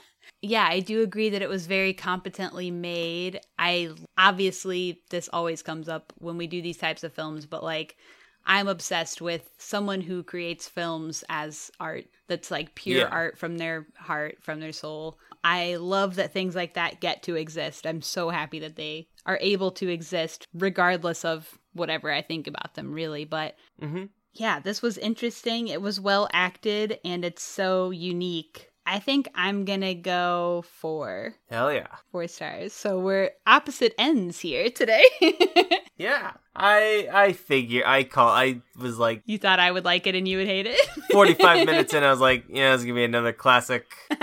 yeah, 0.47 0.67
I 0.69 0.79
do 0.79 1.01
agree 1.01 1.29
that 1.29 1.41
it 1.41 1.49
was 1.49 1.67
very 1.67 1.93
competently 1.93 2.71
made. 2.71 3.41
I 3.59 3.89
obviously 4.17 5.01
this 5.09 5.29
always 5.33 5.61
comes 5.61 5.89
up 5.89 6.13
when 6.19 6.37
we 6.37 6.47
do 6.47 6.61
these 6.61 6.77
types 6.77 7.03
of 7.03 7.13
films, 7.13 7.45
but 7.45 7.63
like 7.63 7.97
I'm 8.45 8.67
obsessed 8.67 9.21
with 9.21 9.49
someone 9.57 9.99
who 10.01 10.23
creates 10.23 10.69
films 10.69 11.23
as 11.27 11.69
art 11.79 12.05
that's 12.27 12.49
like 12.49 12.75
pure 12.75 12.99
Yeah. 12.99 13.09
art 13.11 13.37
from 13.37 13.57
their 13.57 13.87
heart, 13.97 14.37
from 14.41 14.59
their 14.59 14.71
soul. 14.71 15.19
I 15.43 15.75
love 15.75 16.15
that 16.15 16.33
things 16.33 16.55
like 16.55 16.73
that 16.75 17.01
get 17.01 17.23
to 17.23 17.35
exist. 17.35 17.85
I'm 17.85 18.01
so 18.01 18.29
happy 18.29 18.59
that 18.59 18.75
they 18.77 19.07
are 19.25 19.37
able 19.41 19.71
to 19.71 19.89
exist 19.89 20.47
regardless 20.53 21.25
of 21.25 21.57
whatever 21.73 22.11
I 22.11 22.21
think 22.21 22.47
about 22.47 22.75
them, 22.75 22.93
really. 22.93 23.25
But 23.25 23.55
Mm-hmm. 23.81 24.05
yeah, 24.33 24.59
this 24.59 24.81
was 24.81 24.97
interesting. 24.97 25.67
It 25.67 25.81
was 25.81 25.99
well 25.99 26.27
acted 26.31 26.99
and 27.03 27.25
it's 27.25 27.43
so 27.43 27.91
unique. 27.91 28.69
I 28.88 28.99
think 28.99 29.27
I'm 29.35 29.65
gonna 29.65 29.93
go 29.93 30.63
for 30.79 31.35
Hell 31.49 31.73
yeah. 31.73 31.88
four 32.11 32.27
stars. 32.29 32.71
So 32.71 32.99
we're 32.99 33.31
opposite 33.45 33.93
ends 33.99 34.39
here 34.39 34.69
today. 34.69 35.03
Yeah. 35.97 36.33
I 36.55 37.09
I 37.11 37.33
figure 37.33 37.83
I 37.85 38.03
call 38.03 38.29
I 38.29 38.61
was 38.77 38.99
like 38.99 39.23
you 39.25 39.39
thought 39.39 39.59
I 39.59 39.71
would 39.71 39.83
like 39.83 40.05
it 40.05 40.13
and 40.13 40.27
you 40.27 40.38
would 40.38 40.47
hate 40.47 40.67
it. 40.67 40.79
45 41.11 41.65
minutes 41.65 41.93
in 41.93 42.03
I 42.03 42.11
was 42.11 42.19
like, 42.19 42.45
yeah, 42.49 42.73
it's 42.73 42.83
to 42.83 42.93
be 42.93 43.03
another 43.03 43.33
classic. 43.33 43.88
you 44.11 44.17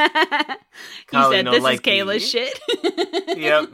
said 1.12 1.44
no 1.44 1.50
this 1.50 1.58
is 1.58 1.64
likey." 1.64 1.80
Kayla's 1.80 2.28
shit. 2.28 2.58
Yep. 3.36 3.70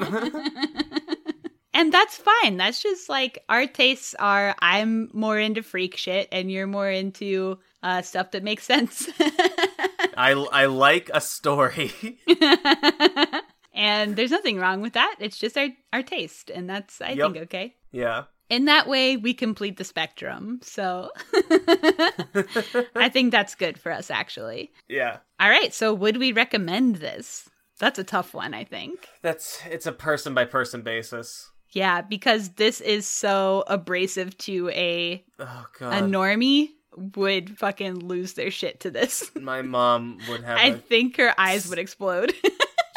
and 1.75 1.93
that's 1.93 2.17
fine. 2.17 2.57
That's 2.57 2.83
just 2.83 3.09
like 3.11 3.45
our 3.51 3.67
tastes 3.67 4.15
are 4.19 4.55
I'm 4.61 5.11
more 5.13 5.39
into 5.39 5.63
freak 5.63 5.97
shit 5.97 6.29
and 6.33 6.51
you're 6.51 6.67
more 6.67 6.91
into 6.91 7.59
uh, 7.83 8.03
stuff 8.03 8.31
that 8.33 8.43
makes 8.43 8.65
sense. 8.65 9.09
I 10.17 10.33
I 10.53 10.67
like 10.67 11.11
a 11.15 11.21
story. 11.21 11.93
and 13.75 14.17
there's 14.17 14.31
nothing 14.31 14.59
wrong 14.59 14.81
with 14.81 14.93
that. 14.95 15.17
It's 15.19 15.39
just 15.39 15.57
our 15.57 15.69
our 15.93 16.03
taste 16.03 16.51
and 16.51 16.69
that's 16.69 17.01
I 17.01 17.11
Yep. 17.13 17.33
think 17.33 17.45
okay. 17.45 17.75
yeah. 17.93 18.25
In 18.49 18.65
that 18.65 18.89
way 18.89 19.17
we 19.17 19.33
complete 19.33 19.77
the 19.77 19.85
spectrum. 19.85 20.59
So 20.63 21.11
I 22.97 23.09
think 23.13 23.31
that's 23.31 23.55
good 23.55 23.79
for 23.79 23.93
us 23.93 24.11
actually. 24.11 24.73
Yeah. 24.89 25.19
All 25.39 25.49
right, 25.51 25.73
so 25.73 25.95
would 25.95 26.17
we 26.17 26.33
recommend 26.33 26.97
this? 26.97 27.49
That's 27.79 27.99
a 27.99 28.05
tough 28.05 28.35
one, 28.35 28.53
I 28.53 28.65
think. 28.65 29.09
That's 29.23 29.61
it's 29.71 29.87
a 29.87 29.93
person 29.93 30.35
by 30.35 30.45
person 30.45 30.83
basis. 30.83 31.51
Yeah, 31.73 32.03
because 32.03 32.51
this 32.51 32.81
is 32.81 33.07
so 33.07 33.63
abrasive 33.69 34.37
to 34.39 34.69
a 34.71 35.25
Oh 35.39 35.67
a 35.81 36.03
normie 36.03 36.71
would 36.97 37.59
fucking 37.59 37.95
lose 38.01 38.33
their 38.35 38.51
shit 38.51 38.81
to 38.81 38.91
this. 38.91 39.31
My 39.41 39.63
mom 39.63 40.19
would 40.29 40.43
have 40.43 40.59
I 40.59 40.67
a, 40.67 40.77
think 40.77 41.17
her 41.17 41.33
eyes 41.39 41.69
would 41.69 41.79
explode. 41.79 42.33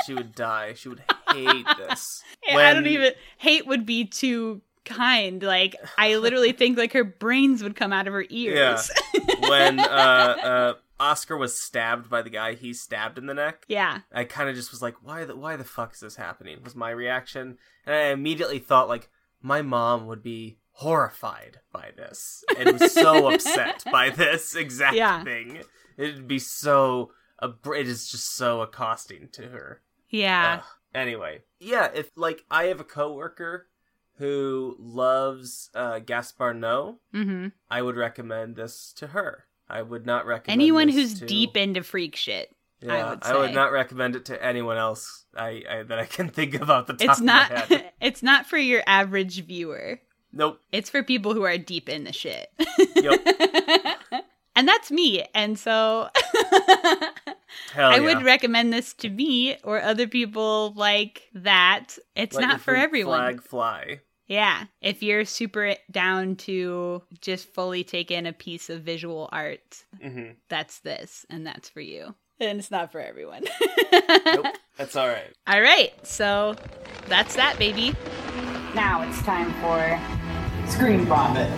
she 0.06 0.14
would 0.14 0.34
die. 0.36 0.74
She 0.74 0.90
would 0.90 1.04
hate 1.32 1.66
this. 1.78 2.24
I 2.50 2.74
don't 2.74 2.88
even 2.88 3.14
hate 3.38 3.68
would 3.68 3.86
be 3.86 4.06
too 4.06 4.62
kind. 4.86 5.42
Like 5.42 5.76
I 5.98 6.16
literally 6.16 6.52
think 6.54 6.78
like 6.78 6.94
her 6.94 7.04
brains 7.04 7.64
would 7.64 7.76
come 7.76 7.94
out 7.94 8.08
of 8.08 8.14
her 8.14 8.26
ears. 8.30 8.90
Yeah. 9.14 9.50
when 9.50 9.80
uh 9.80 9.84
uh 9.84 10.74
Oscar 11.00 11.36
was 11.36 11.58
stabbed 11.60 12.10
by 12.10 12.22
the 12.22 12.30
guy 12.30 12.54
he 12.54 12.74
stabbed 12.74 13.18
in 13.18 13.26
the 13.26 13.34
neck. 13.34 13.66
yeah. 13.68 14.00
I 14.14 14.24
kind 14.24 14.50
of 14.50 14.56
just 14.56 14.72
was 14.72 14.82
like, 14.82 14.96
why 15.02 15.26
the 15.26 15.36
why 15.36 15.56
the 15.56 15.64
fuck 15.64 15.94
is 15.94 16.00
this 16.00 16.16
happening? 16.16 16.60
Was 16.64 16.76
my 16.76 16.92
reaction, 16.92 17.58
and 17.86 17.96
I 17.96 18.04
immediately 18.12 18.60
thought 18.60 18.88
like 18.88 19.10
my 19.42 19.62
mom 19.62 20.08
would 20.08 20.24
be 20.24 20.58
horrified 20.78 21.60
by 21.72 21.92
this 21.96 22.44
and 22.58 22.80
was 22.80 22.92
so 22.92 23.28
upset 23.34 23.84
by 23.92 24.10
this 24.10 24.56
exact 24.56 24.96
Yeah. 24.96 25.24
thing. 25.24 25.62
It'd 25.98 26.28
be 26.28 26.40
so 26.40 27.12
it 27.42 27.88
is 27.88 28.08
just 28.10 28.36
so 28.36 28.62
accosting 28.62 29.28
to 29.34 29.44
her. 29.50 29.82
Yeah. 30.10 30.60
Ugh. 30.62 30.66
Anyway, 30.96 31.42
yeah, 31.60 31.90
if 31.94 32.12
like 32.16 32.46
I 32.52 32.66
have 32.66 32.80
a 32.80 32.84
coworker 32.86 33.68
who 34.18 34.76
loves 34.80 35.70
uh, 35.74 36.00
Gaspar 36.00 36.54
Noé, 36.54 36.98
hmm 37.12 37.48
I 37.70 37.82
would 37.82 37.96
recommend 37.96 38.56
this 38.56 38.94
to 38.98 39.08
her. 39.08 39.46
I 39.70 39.82
would 39.82 40.06
not 40.06 40.26
recommend 40.26 40.62
Anyone 40.62 40.90
who's 40.90 41.20
to- 41.20 41.26
deep 41.26 41.58
into 41.58 41.82
freak 41.84 42.16
shit. 42.16 42.56
yeah, 42.80 43.10
would 43.12 43.24
I 43.24 43.36
would 43.38 43.54
not 43.56 43.72
recommend 43.72 44.16
it 44.16 44.26
to 44.26 44.44
anyone 44.44 44.78
else. 44.78 45.26
I, 45.36 45.64
I 45.70 45.84
that 45.84 46.00
I 46.00 46.06
can 46.06 46.30
think 46.30 46.54
of 46.56 46.70
off 46.70 46.86
the 46.88 46.94
top 46.94 47.10
It's 47.10 47.20
of 47.20 47.26
not 47.26 47.52
my 47.52 47.60
head. 47.60 47.92
it's 48.02 48.22
not 48.24 48.46
for 48.46 48.58
your 48.58 48.84
average 48.86 49.44
viewer. 49.46 50.00
Nope. 50.34 50.60
It's 50.72 50.90
for 50.90 51.04
people 51.04 51.34
who 51.34 51.44
are 51.44 51.58
deep 51.58 51.88
in 51.88 52.04
the 52.04 52.12
shit. 52.14 52.50
Yep. 52.96 53.28
and 54.56 54.68
that's 54.68 54.92
me. 54.92 55.24
And 55.36 55.58
so 55.60 56.10
Hell 57.74 57.90
I 57.92 57.96
yeah. 57.96 58.00
would 58.00 58.24
recommend 58.24 58.74
this 58.74 58.94
to 58.96 59.10
me 59.10 59.58
or 59.64 59.82
other 59.82 60.08
people 60.08 60.74
like 60.76 61.30
that. 61.36 61.98
It's 62.16 62.36
Let 62.36 62.42
your 62.42 62.50
not 62.50 62.62
for 62.62 62.76
everyone. 62.76 63.20
Flag 63.20 63.42
fly. 63.44 64.00
Yeah. 64.28 64.66
If 64.82 65.04
you're 65.04 65.26
super 65.26 65.76
down 65.92 66.36
to 66.38 67.04
just 67.22 67.48
fully 67.54 67.84
take 67.84 68.10
in 68.10 68.26
a 68.26 68.34
piece 68.34 68.70
of 68.70 68.82
visual 68.82 69.30
art, 69.32 69.84
hmm 70.02 70.32
that's 70.50 70.80
this 70.80 71.26
and 71.30 71.46
that's 71.46 71.70
for 71.70 71.82
you. 71.82 72.16
And 72.40 72.58
it's 72.58 72.72
not 72.72 72.92
for 72.92 73.00
everyone. 73.00 73.44
Nope. 74.26 74.48
That's 74.78 74.96
all 74.96 75.08
right. 75.08 75.32
All 75.46 75.62
right. 75.62 75.94
So 76.06 76.56
that's 77.08 77.36
that, 77.36 77.60
baby. 77.60 77.94
Now 78.74 79.08
it's 79.08 79.22
time 79.22 79.54
for 79.62 80.23
Screen 80.68 81.06
Vomit. 81.06 81.50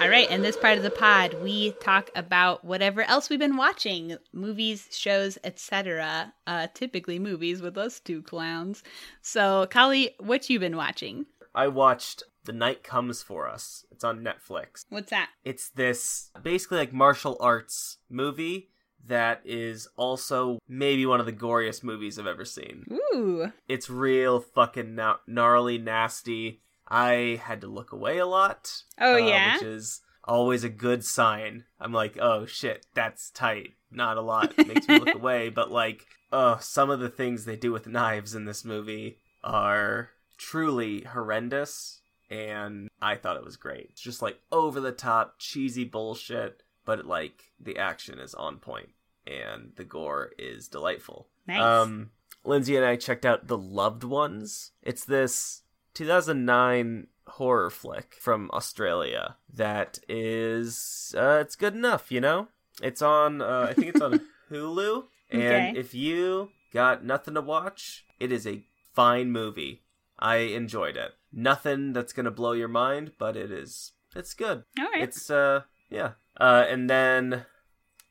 All 0.00 0.08
right, 0.08 0.30
in 0.30 0.42
this 0.42 0.56
part 0.56 0.76
of 0.78 0.84
the 0.84 0.90
pod, 0.90 1.34
we 1.42 1.72
talk 1.72 2.10
about 2.14 2.64
whatever 2.64 3.02
else 3.02 3.28
we've 3.28 3.38
been 3.38 3.56
watching, 3.56 4.16
movies, 4.32 4.88
shows, 4.90 5.38
etc. 5.42 6.32
Uh, 6.46 6.68
typically 6.72 7.18
movies 7.18 7.60
with 7.60 7.76
us 7.76 8.00
two 8.00 8.22
clowns. 8.22 8.82
So, 9.22 9.66
Collie, 9.70 10.14
what 10.20 10.48
you 10.48 10.60
been 10.60 10.76
watching? 10.76 11.26
I 11.54 11.68
watched 11.68 12.22
The 12.44 12.52
Night 12.52 12.82
Comes 12.84 13.22
for 13.22 13.48
Us. 13.48 13.84
It's 13.90 14.04
on 14.04 14.20
Netflix. 14.20 14.84
What's 14.88 15.10
that? 15.10 15.30
It's 15.44 15.70
this 15.70 16.30
basically 16.42 16.78
like 16.78 16.92
martial 16.92 17.36
arts 17.40 17.98
movie 18.08 18.70
that 19.08 19.40
is 19.44 19.88
also 19.96 20.58
maybe 20.68 21.04
one 21.06 21.20
of 21.20 21.26
the 21.26 21.32
goriest 21.32 21.82
movies 21.82 22.18
I've 22.18 22.26
ever 22.26 22.44
seen. 22.44 22.84
Ooh, 22.92 23.52
It's 23.68 23.90
real 23.90 24.40
fucking 24.40 24.94
gna- 24.94 25.20
gnarly, 25.26 25.78
nasty. 25.78 26.60
I 26.86 27.40
had 27.44 27.60
to 27.62 27.66
look 27.66 27.92
away 27.92 28.18
a 28.18 28.26
lot. 28.26 28.82
Oh, 29.00 29.14
uh, 29.14 29.18
yeah? 29.18 29.54
Which 29.54 29.62
is 29.64 30.00
always 30.24 30.64
a 30.64 30.68
good 30.68 31.04
sign. 31.04 31.64
I'm 31.80 31.92
like, 31.92 32.16
oh 32.20 32.46
shit, 32.46 32.86
that's 32.94 33.30
tight. 33.30 33.72
Not 33.90 34.16
a 34.16 34.22
lot 34.22 34.56
makes 34.66 34.86
me 34.88 34.98
look 34.98 35.14
away, 35.14 35.48
but 35.48 35.70
like, 35.70 36.06
oh, 36.32 36.58
some 36.60 36.90
of 36.90 37.00
the 37.00 37.08
things 37.08 37.44
they 37.44 37.56
do 37.56 37.72
with 37.72 37.86
knives 37.86 38.34
in 38.34 38.44
this 38.44 38.64
movie 38.64 39.18
are 39.42 40.10
truly 40.36 41.02
horrendous. 41.02 42.00
And 42.30 42.90
I 43.00 43.14
thought 43.14 43.36
it 43.38 43.44
was 43.44 43.56
great. 43.56 43.88
It's 43.92 44.02
just 44.02 44.20
like 44.20 44.38
over 44.52 44.80
the 44.80 44.92
top, 44.92 45.36
cheesy 45.38 45.84
bullshit, 45.84 46.62
but 46.84 47.06
like 47.06 47.44
the 47.58 47.78
action 47.78 48.18
is 48.18 48.34
on 48.34 48.58
point 48.58 48.90
and 49.28 49.72
the 49.76 49.84
gore 49.84 50.32
is 50.38 50.68
delightful. 50.68 51.28
nice. 51.46 51.60
Um, 51.60 52.10
Lindsay 52.44 52.76
and 52.76 52.84
I 52.86 52.96
checked 52.96 53.26
out 53.26 53.46
The 53.48 53.58
Loved 53.58 54.04
Ones. 54.04 54.72
It's 54.82 55.04
this 55.04 55.62
2009 55.94 57.06
horror 57.26 57.68
flick 57.70 58.16
from 58.20 58.50
Australia 58.52 59.36
that 59.52 59.98
is 60.08 61.14
uh, 61.16 61.38
it's 61.42 61.56
good 61.56 61.74
enough, 61.74 62.10
you 62.10 62.20
know. 62.20 62.48
It's 62.82 63.02
on 63.02 63.42
uh, 63.42 63.66
I 63.70 63.74
think 63.74 63.88
it's 63.88 64.00
on 64.00 64.20
Hulu, 64.50 65.04
and 65.30 65.42
Okay. 65.42 65.72
if 65.76 65.94
you 65.94 66.50
got 66.72 67.04
nothing 67.04 67.34
to 67.34 67.40
watch, 67.42 68.04
it 68.18 68.32
is 68.32 68.46
a 68.46 68.64
fine 68.94 69.30
movie. 69.30 69.82
I 70.18 70.36
enjoyed 70.36 70.96
it. 70.96 71.12
Nothing 71.32 71.92
that's 71.92 72.12
gonna 72.12 72.30
blow 72.30 72.52
your 72.52 72.68
mind, 72.68 73.12
but 73.18 73.36
it 73.36 73.50
is 73.50 73.92
it's 74.16 74.32
good. 74.34 74.64
All 74.78 74.86
right. 74.90 75.02
It's 75.02 75.30
uh 75.30 75.62
yeah. 75.90 76.12
Uh 76.38 76.64
and 76.68 76.88
then 76.88 77.44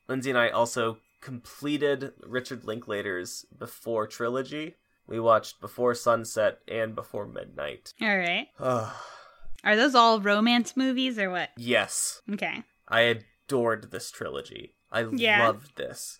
Lindsay 0.06 0.30
and 0.30 0.38
I 0.38 0.50
also 0.50 0.98
completed 1.32 2.12
Richard 2.22 2.64
Linklater's 2.64 3.44
Before 3.58 4.06
trilogy. 4.06 4.76
We 5.06 5.20
watched 5.20 5.60
Before 5.60 5.94
Sunset 5.94 6.60
and 6.66 6.94
Before 6.94 7.26
Midnight. 7.26 7.92
All 8.00 8.16
right. 8.16 8.46
Ah. 8.58 8.98
Are 9.62 9.76
those 9.76 9.94
all 9.94 10.20
romance 10.22 10.74
movies 10.74 11.18
or 11.18 11.28
what? 11.30 11.50
yes, 11.58 12.22
Okay. 12.32 12.62
I 12.88 13.00
adored 13.46 13.90
this 13.90 14.10
trilogy. 14.10 14.72
I 14.90 15.04
Yeah. 15.12 15.46
loved 15.46 15.76
this. 15.76 16.18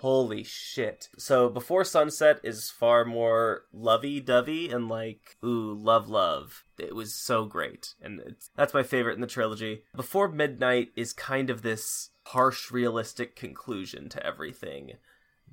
Holy 0.00 0.44
shit. 0.44 1.08
So 1.18 1.48
Before 1.48 1.84
Sunset 1.84 2.38
is 2.44 2.70
far 2.70 3.04
more 3.04 3.64
lovey-dovey 3.72 4.70
and 4.70 4.88
like, 4.88 5.36
ooh, 5.44 5.74
love 5.74 6.08
love. 6.08 6.64
It 6.78 6.94
was 6.94 7.14
so 7.14 7.46
great. 7.46 7.94
And 8.00 8.20
it's, 8.20 8.50
that's 8.56 8.74
my 8.74 8.84
favorite 8.84 9.14
in 9.16 9.20
the 9.20 9.26
trilogy. 9.26 9.82
Before 9.96 10.28
Midnight 10.28 10.90
is 10.94 11.12
kind 11.12 11.50
of 11.50 11.62
this 11.62 12.10
harsh 12.26 12.70
realistic 12.70 13.34
conclusion 13.34 14.08
to 14.10 14.24
everything 14.24 14.92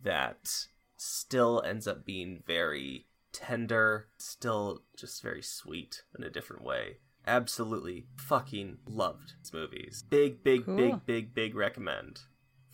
that 0.03 0.67
still 0.95 1.63
ends 1.65 1.87
up 1.87 2.05
being 2.05 2.43
very 2.45 3.07
tender, 3.31 4.07
still 4.17 4.83
just 4.95 5.23
very 5.23 5.41
sweet 5.41 6.03
in 6.17 6.23
a 6.23 6.29
different 6.29 6.63
way. 6.63 6.97
Absolutely 7.25 8.05
fucking 8.17 8.77
loved 8.85 9.33
these 9.41 9.51
movies. 9.51 10.03
Big, 10.07 10.43
big, 10.43 10.65
Cool. 10.65 10.75
big, 10.77 11.05
big, 11.07 11.33
big 11.33 11.55
recommend 11.55 12.19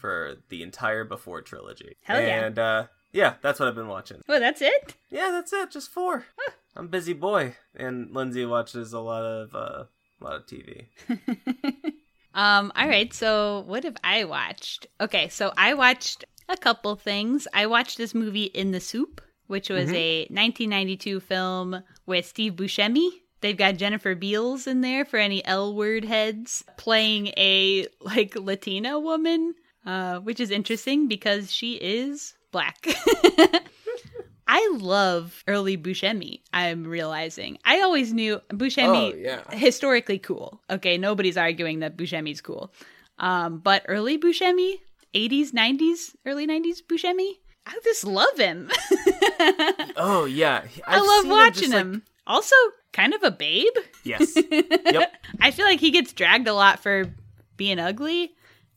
for 0.02 0.36
the 0.50 0.64
entire 0.64 1.06
Before 1.06 1.42
trilogy. 1.42 1.96
Hell 2.04 2.20
yeah. 2.22 2.44
And 2.46 2.60
uh 2.60 2.88
yeah, 3.14 3.36
that's 3.42 3.60
what 3.60 3.70
I've 3.70 3.76
been 3.76 3.88
watching. 3.88 4.22
Well, 4.28 4.40
that's 4.40 4.62
it. 4.62 4.96
Yeah, 5.10 5.32
that's 5.32 5.54
it. 5.54 5.72
Just 5.72 5.92
four. 5.92 6.26
I'm 6.76 6.86
a 6.86 6.88
busy 6.88 7.14
boy, 7.14 7.56
and 7.76 8.10
Lindsay 8.16 8.46
watches 8.46 8.94
a 8.94 9.00
lot 9.02 9.24
of 9.26 9.54
uh, 9.54 9.84
a 10.22 10.24
lot 10.24 10.36
of 10.36 10.46
TV. 10.48 10.86
Um, 12.34 12.72
all 12.78 12.88
right, 12.88 13.14
so 13.14 13.66
what 13.68 13.84
have 13.84 13.98
I 14.06 14.24
watched? 14.24 14.88
Okay, 15.02 15.28
so 15.28 15.52
I 15.58 15.74
watched 15.74 16.24
a 16.48 16.56
couple 16.56 16.96
things. 16.96 17.46
I 17.54 17.66
watched 17.66 17.98
this 17.98 18.16
movie 18.16 18.46
In 18.46 18.72
the 18.72 18.80
Soup, 18.80 19.20
which 19.48 19.70
was 19.70 19.88
Mm-hmm. 19.88 19.96
a 19.96 20.20
1992 20.30 21.20
film 21.20 21.84
with 22.06 22.26
Steve 22.26 22.54
Buscemi. 22.54 23.10
They've 23.42 23.58
got 23.58 23.76
Jennifer 23.76 24.16
Beals 24.16 24.66
in 24.66 24.80
there 24.80 25.04
for 25.04 25.18
any 25.18 25.44
L 25.44 25.76
word 25.76 26.06
heads, 26.06 26.64
playing 26.78 27.28
a 27.36 27.88
like 28.00 28.38
Latina 28.38 28.98
woman, 28.98 29.54
uh, 29.86 30.20
which 30.20 30.40
is 30.40 30.52
interesting 30.52 31.08
because 31.08 31.52
she 31.52 31.74
is 31.76 32.34
black. 32.52 32.86
I 34.48 34.70
love 34.80 35.44
early 35.48 35.78
Buscemi. 35.78 36.42
I'm 36.52 36.84
realizing. 36.86 37.58
I 37.64 37.82
always 37.82 38.12
knew 38.12 38.42
Buscemi 38.50 39.14
Oh, 39.14 39.16
yeah. 39.16 39.42
historically 39.56 40.20
cool. 40.20 40.62
Okay, 40.70 40.98
nobody's 40.98 41.38
arguing 41.38 41.80
that 41.80 41.96
Buscemi's 41.96 42.42
cool. 42.42 42.74
Um, 43.18 43.60
but 43.60 43.86
early 43.88 44.18
Buscemi, 44.18 44.74
80s, 45.14 45.52
90s, 45.52 46.16
early 46.26 46.48
90s 46.48 46.80
Buscemi, 46.86 47.34
I 47.66 47.80
just 47.84 48.04
love 48.04 48.38
him. 48.38 48.70
Oh 49.98 50.26
yeah, 50.26 50.64
I 50.88 50.98
I've 50.98 51.04
love 51.04 51.28
watching 51.28 51.54
just, 51.64 51.74
like- 51.74 51.82
him. 51.82 52.04
Also, 52.28 52.56
kind 52.94 53.14
of 53.14 53.24
a 53.24 53.32
babe. 53.32 53.74
yes. 54.04 54.36
yep. 54.52 55.14
I 55.40 55.52
feel 55.52 55.66
like 55.66 55.80
he 55.80 55.90
gets 55.92 56.14
dragged 56.14 56.48
a 56.48 56.54
lot 56.54 56.80
for 56.82 57.12
being 57.58 57.80
ugly, 57.80 58.34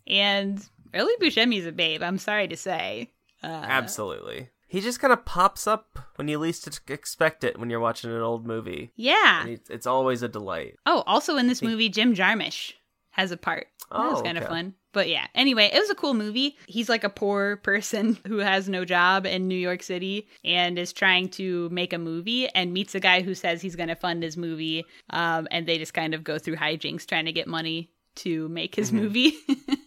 and 0.07 0.64
early 0.95 1.12
Buscemi's 1.20 1.66
a 1.66 1.72
babe. 1.72 2.03
I'm 2.03 2.18
sorry 2.18 2.49
to 2.49 2.57
say. 2.57 3.11
Uh, 3.42 3.47
Absolutely. 3.49 4.49
He 4.66 4.80
just 4.80 4.99
kind 5.01 5.12
of 5.12 5.24
pops 5.24 5.66
up 5.66 5.99
when 6.16 6.26
you 6.28 6.38
least 6.38 6.80
expect 6.88 7.45
it 7.45 7.59
when 7.59 7.70
you're 7.70 7.78
watching 7.80 8.11
an 8.11 8.20
old 8.22 8.47
movie. 8.47 8.90
yeah. 8.97 9.42
And 9.42 9.61
it's, 9.70 9.86
always 9.86 10.22
a 10.22 10.28
delight. 10.28 10.76
Oh, 10.86 11.05
also 11.07 11.36
in 11.36 11.47
this 11.47 11.62
movie, 11.62 11.88
Jim 11.88 12.14
Jarmusch 12.14 12.72
has 13.11 13.30
a 13.30 13.36
part. 13.36 13.68
that 13.92 13.99
was 13.99 14.20
Oh, 14.20 14.22
kind 14.22 14.38
of 14.38 14.47
fun. 14.49 14.74
But 14.92 15.09
yeah, 15.09 15.26
anyway, 15.34 15.70
it 15.72 15.78
was 15.78 15.90
a 15.90 15.95
cool 15.95 16.14
movie. 16.14 16.57
He's 16.66 16.88
like 16.88 17.05
a 17.05 17.09
poor 17.09 17.57
person 17.57 18.16
who 18.26 18.38
has 18.38 18.68
no 18.68 18.84
job 18.84 19.26
in 19.26 19.47
New 19.47 19.55
York 19.57 19.82
City 19.82 20.26
and 20.45 20.78
is 20.78 20.92
trying 20.92 21.28
to 21.30 21.68
make 21.70 21.92
a 21.92 21.99
movie 21.99 22.49
and 22.49 22.72
meets 22.72 22.95
a 22.95 23.01
guy 23.01 23.20
who 23.22 23.34
says 23.34 23.61
he's 23.61 23.76
going 23.76 23.88
to 23.90 23.97
fund 23.97 24.22
his 24.22 24.36
movie. 24.36 24.84
Um, 25.11 25.47
and 25.53 25.66
they 25.66 25.78
just 25.78 25.95
kind 25.95 26.14
of 26.14 26.24
go 26.24 26.38
through 26.38 26.57
hijinks 26.57 27.07
trying 27.07 27.26
to 27.26 27.32
get 27.32 27.47
money 27.47 27.90
to 28.16 28.49
make 28.49 28.74
his 28.74 28.90
Mm-hmm. 28.90 29.01
movie. 29.03 29.34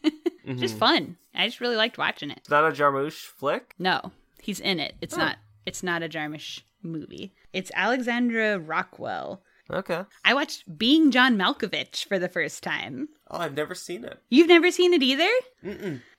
Just 0.56 0.78
fun. 0.78 1.18
I 1.36 1.46
just 1.48 1.60
really 1.62 1.76
liked 1.76 1.98
watching 1.98 2.32
it. 2.32 2.38
It's 2.40 2.50
not 2.50 2.64
a 2.68 2.72
Jarmusch 2.72 3.26
flick. 3.26 3.74
No, 3.78 4.12
he's 4.42 4.60
in 4.60 4.80
it. 4.80 4.96
It's 5.02 5.14
Oh. 5.14 5.18
not. 5.18 5.38
It's 5.66 5.84
not 5.84 6.02
a 6.04 6.08
Jarmusch 6.10 6.62
movie. 6.82 7.34
It's 7.54 7.72
Alexandre 7.76 8.58
Rockwell. 8.58 9.42
Okay. 9.70 10.04
I 10.24 10.34
watched 10.34 10.78
Being 10.78 11.12
John 11.12 11.36
Malkovich 11.38 12.06
for 12.06 12.18
the 12.18 12.30
first 12.30 12.64
time. 12.64 13.10
Oh, 13.30 13.40
I've 13.40 13.54
never 13.56 13.76
seen 13.76 14.06
it. 14.06 14.18
You've 14.30 14.48
never 14.48 14.72
seen 14.72 14.94
it 14.94 15.04
either? 15.04 15.30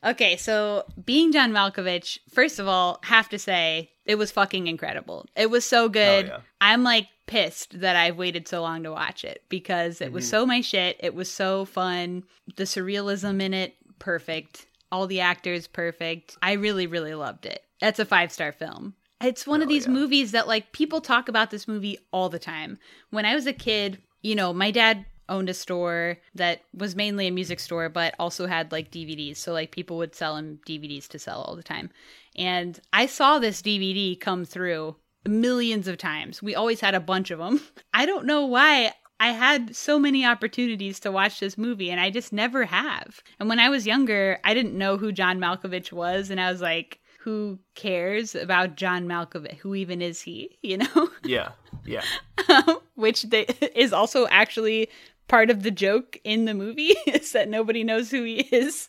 Okay, 0.04 0.36
so 0.36 0.84
Being 1.02 1.32
John 1.32 1.52
Malkovich, 1.52 2.18
first 2.30 2.58
of 2.58 2.68
all, 2.68 2.98
have 3.04 3.28
to 3.30 3.38
say, 3.38 3.90
it 4.04 4.16
was 4.16 4.30
fucking 4.30 4.66
incredible. 4.66 5.24
It 5.34 5.48
was 5.50 5.64
so 5.64 5.88
good. 5.88 6.26
Oh, 6.26 6.28
yeah. 6.28 6.40
I'm 6.60 6.82
like 6.82 7.08
pissed 7.26 7.80
that 7.80 7.96
I've 7.96 8.16
waited 8.18 8.46
so 8.48 8.60
long 8.62 8.82
to 8.82 8.92
watch 8.92 9.24
it 9.24 9.42
because 9.48 10.00
it 10.02 10.12
was 10.12 10.24
Mm-hmm. 10.24 10.30
so 10.30 10.46
my 10.46 10.60
shit. 10.60 10.96
It 11.00 11.14
was 11.14 11.30
so 11.30 11.64
fun. 11.64 12.24
The 12.56 12.64
surrealism 12.64 13.40
in 13.40 13.54
it, 13.54 13.76
perfect. 13.98 14.66
All 14.90 15.06
the 15.06 15.20
actors, 15.20 15.66
perfect. 15.66 16.36
I 16.42 16.52
really, 16.52 16.86
really 16.86 17.14
loved 17.14 17.46
it. 17.46 17.62
That's 17.80 17.98
a 17.98 18.04
five 18.04 18.32
star 18.32 18.52
film. 18.52 18.94
It's 19.20 19.46
one 19.46 19.62
of 19.62 19.68
Oh, 19.68 19.68
these 19.68 19.86
yeah. 19.86 19.92
movies 19.92 20.32
that 20.32 20.48
like 20.48 20.72
people 20.72 21.00
talk 21.00 21.28
about 21.28 21.50
this 21.50 21.68
movie 21.68 21.98
all 22.12 22.28
the 22.28 22.38
time. 22.38 22.78
When 23.10 23.24
I 23.24 23.34
was 23.34 23.46
a 23.46 23.52
kid, 23.52 23.98
you 24.22 24.34
know, 24.34 24.52
my 24.52 24.70
dad 24.70 25.04
owned 25.28 25.50
a 25.50 25.54
store 25.54 26.16
that 26.34 26.62
was 26.72 26.96
mainly 26.96 27.26
a 27.26 27.30
music 27.30 27.60
store 27.60 27.88
but 27.90 28.14
also 28.18 28.46
had 28.46 28.72
like 28.72 28.90
DVDs. 28.90 29.36
So 29.36 29.52
like 29.52 29.72
people 29.72 29.98
would 29.98 30.14
sell 30.14 30.36
him 30.36 30.58
DVDs 30.66 31.06
to 31.08 31.18
sell 31.18 31.42
all 31.42 31.54
the 31.56 31.62
time. 31.62 31.90
And 32.36 32.78
I 32.92 33.06
saw 33.06 33.38
this 33.38 33.60
DVD 33.60 34.18
come 34.18 34.44
through 34.44 34.96
millions 35.26 35.88
of 35.88 35.98
times. 35.98 36.42
We 36.42 36.54
always 36.54 36.80
had 36.80 36.94
a 36.94 37.00
bunch 37.00 37.30
of 37.30 37.38
them. 37.40 37.60
I 37.92 38.06
don't 38.06 38.24
know 38.24 38.46
why 38.46 38.94
I 39.20 39.28
had 39.32 39.74
so 39.74 39.98
many 39.98 40.24
opportunities 40.24 41.00
to 41.00 41.10
watch 41.12 41.40
this 41.40 41.58
movie 41.58 41.90
and 41.90 42.00
I 42.00 42.10
just 42.10 42.32
never 42.32 42.64
have. 42.66 43.22
And 43.40 43.48
when 43.48 43.58
I 43.58 43.68
was 43.68 43.86
younger, 43.86 44.38
I 44.44 44.54
didn't 44.54 44.78
know 44.78 44.96
who 44.96 45.10
John 45.12 45.38
Malkovich 45.38 45.92
was 45.92 46.30
and 46.30 46.40
I 46.40 46.50
was 46.52 46.60
like, 46.60 47.00
who 47.20 47.58
cares 47.74 48.34
about 48.34 48.76
John 48.76 49.06
Malkovich? 49.06 49.56
Who 49.58 49.74
even 49.74 50.00
is 50.00 50.20
he? 50.20 50.56
You 50.62 50.78
know? 50.78 51.10
Yeah. 51.24 51.50
Yeah. 51.84 52.02
Which 52.94 53.22
they, 53.24 53.42
is 53.74 53.92
also 53.92 54.26
actually 54.28 54.88
part 55.26 55.50
of 55.50 55.62
the 55.62 55.70
joke 55.70 56.16
in 56.24 56.44
the 56.46 56.54
movie 56.54 56.94
is 57.06 57.32
that 57.32 57.48
nobody 57.48 57.84
knows 57.84 58.10
who 58.10 58.22
he 58.24 58.40
is. 58.40 58.88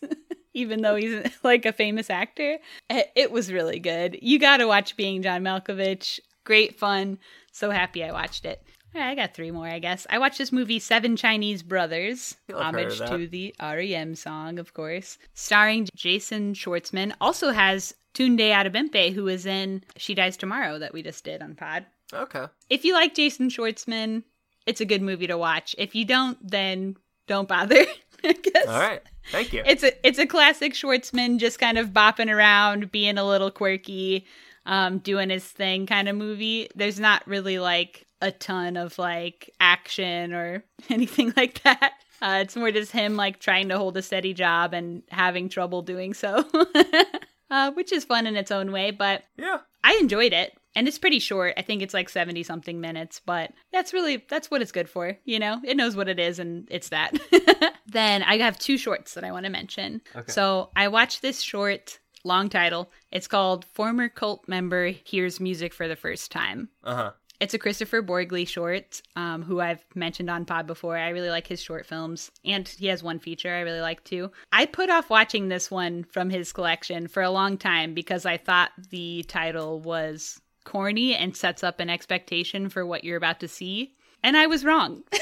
Even 0.54 0.82
though 0.82 0.96
he's 0.96 1.24
like 1.44 1.66
a 1.66 1.74
famous 1.74 2.10
actor, 2.10 2.58
It- 2.90 3.12
it 3.16 3.32
was 3.32 3.52
really 3.52 3.80
good. 3.80 4.18
You 4.22 4.40
got 4.40 4.58
to 4.58 4.68
watch 4.68 4.96
Being 4.96 5.22
John 5.22 5.42
Malkovich. 5.44 6.20
Great 6.44 6.78
fun. 6.80 7.20
So 7.52 7.72
happy 7.72 8.04
I 8.04 8.12
watched 8.12 8.46
it. 8.46 8.64
Right, 8.94 9.10
I 9.10 9.16
got 9.16 9.34
three 9.36 9.52
more, 9.52 9.68
I 9.68 9.80
guess. 9.80 10.08
I 10.10 10.18
watched 10.18 10.40
this 10.40 10.52
movie, 10.52 10.80
Seven 10.80 11.16
Chinese 11.16 11.62
Brothers, 11.62 12.36
homage 12.54 12.98
to 12.98 13.28
the 13.28 13.54
REM 13.62 14.16
song, 14.16 14.58
of 14.58 14.74
course, 14.74 15.18
starring 15.34 15.88
Jason 15.96 16.54
Schwartzman. 16.54 17.14
Also 17.22 17.52
has 17.52 17.94
Tunde 18.16 18.40
Adebimpe, 18.40 19.14
who 19.14 19.28
is 19.28 19.46
in 19.46 19.84
She 19.96 20.16
Dies 20.16 20.38
Tomorrow 20.38 20.80
that 20.80 20.94
we 20.94 21.04
just 21.04 21.24
did 21.24 21.42
on 21.42 21.56
Pod. 21.56 21.86
Okay. 22.12 22.46
If 22.70 22.84
you 22.84 22.94
like 22.94 23.14
Jason 23.14 23.50
Schwartzman, 23.50 24.24
it's 24.66 24.82
a 24.82 24.86
good 24.86 25.02
movie 25.02 25.28
to 25.28 25.38
watch. 25.38 25.76
If 25.78 25.94
you 25.94 26.06
don't, 26.06 26.38
then 26.48 26.96
don't 27.28 27.48
bother. 27.48 27.86
All 28.24 28.80
right. 28.80 29.02
Thank 29.32 29.54
you. 29.54 29.64
It's 29.66 29.84
a 29.84 30.08
it's 30.08 30.20
a 30.20 30.26
classic 30.26 30.74
Schwartzman, 30.74 31.38
just 31.38 31.60
kind 31.60 31.78
of 31.78 31.90
bopping 31.90 32.34
around, 32.34 32.92
being 32.92 33.18
a 33.18 33.26
little 33.26 33.52
quirky, 33.52 34.26
um, 34.66 34.98
doing 34.98 35.30
his 35.30 35.46
thing 35.46 35.86
kind 35.86 36.10
of 36.10 36.16
movie. 36.16 36.70
There's 36.76 37.00
not 37.00 37.26
really 37.28 37.60
like 37.60 38.08
a 38.22 38.32
ton 38.32 38.78
of 38.78 38.98
like 38.98 39.52
action 39.60 40.34
or 40.34 40.64
anything 40.90 41.34
like 41.36 41.62
that. 41.64 41.94
Uh, 42.22 42.40
it's 42.42 42.56
more 42.56 42.72
just 42.72 42.92
him 42.92 43.16
like 43.16 43.40
trying 43.40 43.70
to 43.70 43.78
hold 43.78 43.96
a 43.98 44.02
steady 44.02 44.34
job 44.34 44.74
and 44.74 45.04
having 45.10 45.48
trouble 45.48 45.82
doing 45.82 46.14
so, 46.14 46.46
uh, 47.52 47.72
which 47.72 47.92
is 47.94 48.04
fun 48.04 48.28
in 48.28 48.36
its 48.36 48.52
own 48.52 48.72
way. 48.72 48.92
But 48.92 49.24
yeah. 49.38 49.60
I 49.84 49.98
enjoyed 50.02 50.34
it. 50.34 50.54
And 50.76 50.88
it's 50.88 51.00
pretty 51.00 51.20
short. 51.20 51.56
I 51.58 51.62
think 51.64 51.82
it's 51.82 51.96
like 51.96 52.10
70 52.10 52.44
something 52.44 52.80
minutes, 52.80 53.20
but 53.26 53.52
that's 53.74 53.92
really 53.92 54.24
that's 54.30 54.52
what 54.52 54.62
it's 54.62 54.72
good 54.72 54.88
for, 54.88 55.18
you 55.26 55.40
know? 55.40 55.60
It 55.64 55.76
knows 55.76 55.96
what 55.96 56.08
it 56.08 56.20
is 56.20 56.38
and 56.38 56.68
it's 56.70 56.90
that. 56.90 57.18
then 57.88 58.22
I 58.24 58.38
have 58.38 58.60
two 58.60 58.78
shorts 58.78 59.16
that 59.16 59.24
I 59.24 59.32
want 59.32 59.46
to 59.46 59.52
mention. 59.52 60.02
Okay. 60.16 60.32
So, 60.32 60.70
I 60.76 60.88
watched 60.88 61.24
this 61.24 61.41
short, 61.41 62.00
long 62.24 62.50
title. 62.50 62.91
It's 63.12 63.28
called 63.28 63.66
Former 63.66 64.10
Cult 64.10 64.48
Member 64.48 64.90
Hears 64.90 65.40
Music 65.40 65.74
for 65.74 65.88
the 65.88 65.96
First 65.96 66.32
Time. 66.32 66.70
Uh 66.84 66.96
huh. 66.96 67.12
It's 67.40 67.53
a 67.53 67.60
Kristoffer 67.60 68.06
Borgli 68.06 68.45
short, 68.45 69.02
um, 69.16 69.44
who 69.44 69.61
I've 69.61 69.84
mentioned 69.95 70.30
on 70.30 70.44
Pod 70.45 70.68
before. 70.68 70.98
I 70.98 71.10
really 71.10 71.30
like 71.30 71.48
his 71.48 71.61
short 71.61 71.86
films, 71.86 72.32
and 72.44 72.68
he 72.68 72.88
has 72.88 73.02
one 73.02 73.20
feature 73.20 73.53
I 73.53 73.61
really 73.61 73.80
like 73.80 74.03
too. 74.03 74.32
I 74.52 74.66
put 74.66 74.90
off 74.90 75.10
watching 75.10 75.48
this 75.48 75.72
one 75.72 76.03
from 76.03 76.30
his 76.30 76.52
collection 76.52 77.07
for 77.07 77.24
a 77.24 77.30
long 77.32 77.57
time 77.57 77.94
because 77.94 78.26
I 78.26 78.36
thought 78.38 78.72
the 78.90 79.24
title 79.30 79.80
was 79.80 80.41
corny 80.66 81.16
and 81.16 81.36
sets 81.36 81.64
up 81.64 81.80
an 81.80 81.90
expectation 81.90 82.68
for 82.68 82.86
what 82.86 83.06
you're 83.06 83.16
about 83.18 83.40
to 83.40 83.48
see, 83.48 83.94
and 84.22 84.36
I 84.36 84.48
was 84.48 84.66
wrong. 84.66 85.03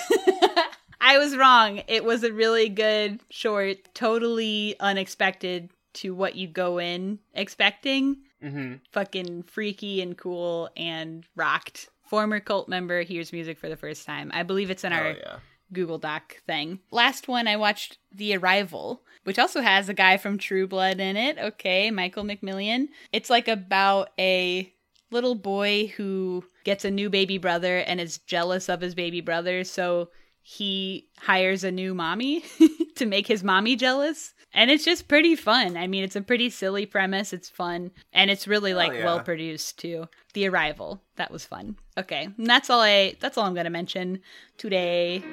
I 0.99 1.19
was 1.19 1.37
wrong. 1.37 1.83
It 1.87 2.03
was 2.03 2.23
a 2.23 2.33
really 2.33 2.67
good 2.69 3.21
short, 3.29 3.77
totally 3.93 4.75
unexpected 4.79 5.69
to 5.93 6.15
what 6.15 6.35
you 6.35 6.47
go 6.47 6.79
in 6.79 7.19
expecting 7.33 8.17
Mm-hmm. 8.43 8.75
fucking 8.91 9.43
freaky 9.43 9.99
and 9.99 10.15
cool 10.15 10.69
and 10.77 11.25
rocked. 11.35 11.89
Former 12.07 12.39
cult 12.39 12.69
member 12.69 13.01
hears 13.01 13.33
music 13.33 13.59
for 13.59 13.69
the 13.69 13.75
first 13.77 14.05
time. 14.05 14.31
I 14.33 14.43
believe 14.43 14.69
it's 14.69 14.83
in 14.83 14.93
our 14.93 15.07
Oh 15.07 15.15
yeah. 15.17 15.37
Google 15.73 15.97
Doc 15.97 16.37
thing. 16.45 16.79
Last 16.91 17.27
one, 17.27 17.47
I 17.47 17.57
watched 17.57 17.97
The 18.13 18.37
Arrival, 18.37 19.01
which 19.25 19.37
also 19.37 19.61
has 19.61 19.89
a 19.89 19.93
guy 19.93 20.17
from 20.17 20.37
True 20.37 20.67
Blood 20.67 20.99
in 20.99 21.17
it. 21.17 21.37
Okay, 21.37 21.91
Michael 21.91 22.23
McMillian. 22.23 22.87
It's 23.11 23.29
like 23.29 23.47
about 23.47 24.09
a 24.17 24.71
little 25.11 25.35
boy 25.35 25.87
who 25.97 26.45
gets 26.63 26.85
a 26.85 26.91
new 26.91 27.09
baby 27.09 27.37
brother 27.37 27.79
and 27.79 27.99
is 27.99 28.19
jealous 28.19 28.69
of 28.69 28.81
his 28.81 28.95
baby 28.95 29.21
brother, 29.21 29.63
so 29.63 30.09
he 30.41 31.07
hires 31.17 31.65
a 31.65 31.71
new 31.71 31.93
mommy 31.93 32.43
to 32.97 33.05
make 33.05 33.27
his 33.27 33.43
mommy 33.43 33.75
jealous. 33.75 34.33
And 34.53 34.71
it's 34.71 34.85
just 34.85 35.07
pretty 35.07 35.35
fun. 35.35 35.77
I 35.77 35.87
mean, 35.87 36.03
it's 36.03 36.15
a 36.15 36.21
pretty 36.21 36.49
silly 36.49 36.85
premise. 36.85 37.33
It's 37.33 37.49
fun. 37.49 37.91
And 38.13 38.31
it's 38.31 38.47
really 38.47 38.73
like 38.73 38.93
yeah. 38.93 39.05
well 39.05 39.19
produced 39.19 39.79
too. 39.79 40.07
The 40.33 40.47
Arrival. 40.47 41.01
That 41.15 41.31
was 41.31 41.45
fun. 41.45 41.77
Okay. 41.97 42.29
And 42.37 42.47
that's 42.47 42.69
all 42.69 42.81
I 42.81 43.15
that's 43.19 43.37
all 43.37 43.45
I'm 43.45 43.55
gonna 43.55 43.69
mention 43.69 44.21
today. 44.57 45.23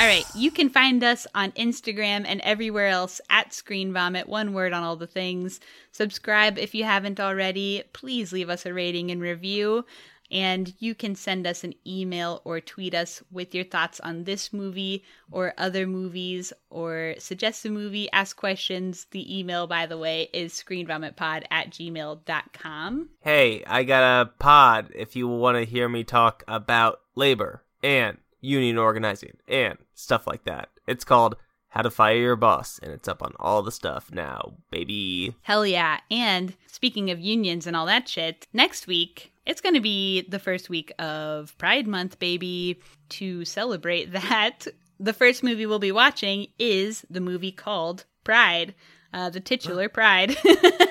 All 0.00 0.06
right, 0.06 0.24
you 0.34 0.50
can 0.50 0.70
find 0.70 1.04
us 1.04 1.26
on 1.34 1.52
Instagram 1.52 2.24
and 2.26 2.40
everywhere 2.40 2.86
else 2.86 3.20
at 3.28 3.52
Screen 3.52 3.92
Vomit, 3.92 4.30
one 4.30 4.54
word 4.54 4.72
on 4.72 4.82
all 4.82 4.96
the 4.96 5.06
things. 5.06 5.60
Subscribe 5.92 6.56
if 6.56 6.74
you 6.74 6.84
haven't 6.84 7.20
already. 7.20 7.82
Please 7.92 8.32
leave 8.32 8.48
us 8.48 8.64
a 8.64 8.72
rating 8.72 9.10
and 9.10 9.20
review. 9.20 9.84
And 10.30 10.72
you 10.78 10.94
can 10.94 11.16
send 11.16 11.46
us 11.46 11.64
an 11.64 11.74
email 11.86 12.40
or 12.44 12.62
tweet 12.62 12.94
us 12.94 13.22
with 13.30 13.54
your 13.54 13.64
thoughts 13.64 14.00
on 14.00 14.24
this 14.24 14.54
movie 14.54 15.04
or 15.30 15.52
other 15.58 15.86
movies 15.86 16.54
or 16.70 17.16
suggest 17.18 17.66
a 17.66 17.70
movie, 17.70 18.10
ask 18.10 18.34
questions. 18.34 19.06
The 19.10 19.38
email, 19.38 19.66
by 19.66 19.84
the 19.84 19.98
way, 19.98 20.30
is 20.32 20.54
screenvomitpod 20.54 21.44
at 21.50 21.72
gmail.com. 21.72 23.08
Hey, 23.20 23.64
I 23.66 23.84
got 23.84 24.22
a 24.22 24.30
pod 24.38 24.92
if 24.94 25.14
you 25.14 25.28
want 25.28 25.58
to 25.58 25.70
hear 25.70 25.90
me 25.90 26.04
talk 26.04 26.42
about 26.48 27.00
labor 27.14 27.64
and 27.82 28.16
union 28.40 28.78
organizing 28.78 29.36
and 29.46 29.76
stuff 30.00 30.26
like 30.26 30.44
that. 30.44 30.68
It's 30.86 31.04
called 31.04 31.36
How 31.68 31.82
to 31.82 31.90
Fire 31.90 32.16
Your 32.16 32.36
Boss, 32.36 32.80
and 32.82 32.92
it's 32.92 33.08
up 33.08 33.22
on 33.22 33.32
all 33.38 33.62
the 33.62 33.72
stuff 33.72 34.10
now, 34.12 34.54
baby. 34.70 35.34
Hell 35.42 35.66
yeah. 35.66 36.00
And 36.10 36.54
speaking 36.66 37.10
of 37.10 37.20
unions 37.20 37.66
and 37.66 37.76
all 37.76 37.86
that 37.86 38.08
shit, 38.08 38.46
next 38.52 38.86
week, 38.86 39.32
it's 39.46 39.60
going 39.60 39.74
to 39.74 39.80
be 39.80 40.22
the 40.22 40.38
first 40.38 40.68
week 40.68 40.92
of 40.98 41.56
Pride 41.58 41.86
Month, 41.86 42.18
baby. 42.18 42.80
To 43.10 43.44
celebrate 43.44 44.12
that, 44.12 44.66
the 44.98 45.12
first 45.12 45.42
movie 45.42 45.66
we'll 45.66 45.78
be 45.78 45.92
watching 45.92 46.48
is 46.58 47.04
the 47.10 47.20
movie 47.20 47.52
called 47.52 48.04
Pride, 48.24 48.74
uh, 49.12 49.30
the 49.30 49.40
titular 49.40 49.88
Pride, 49.88 50.36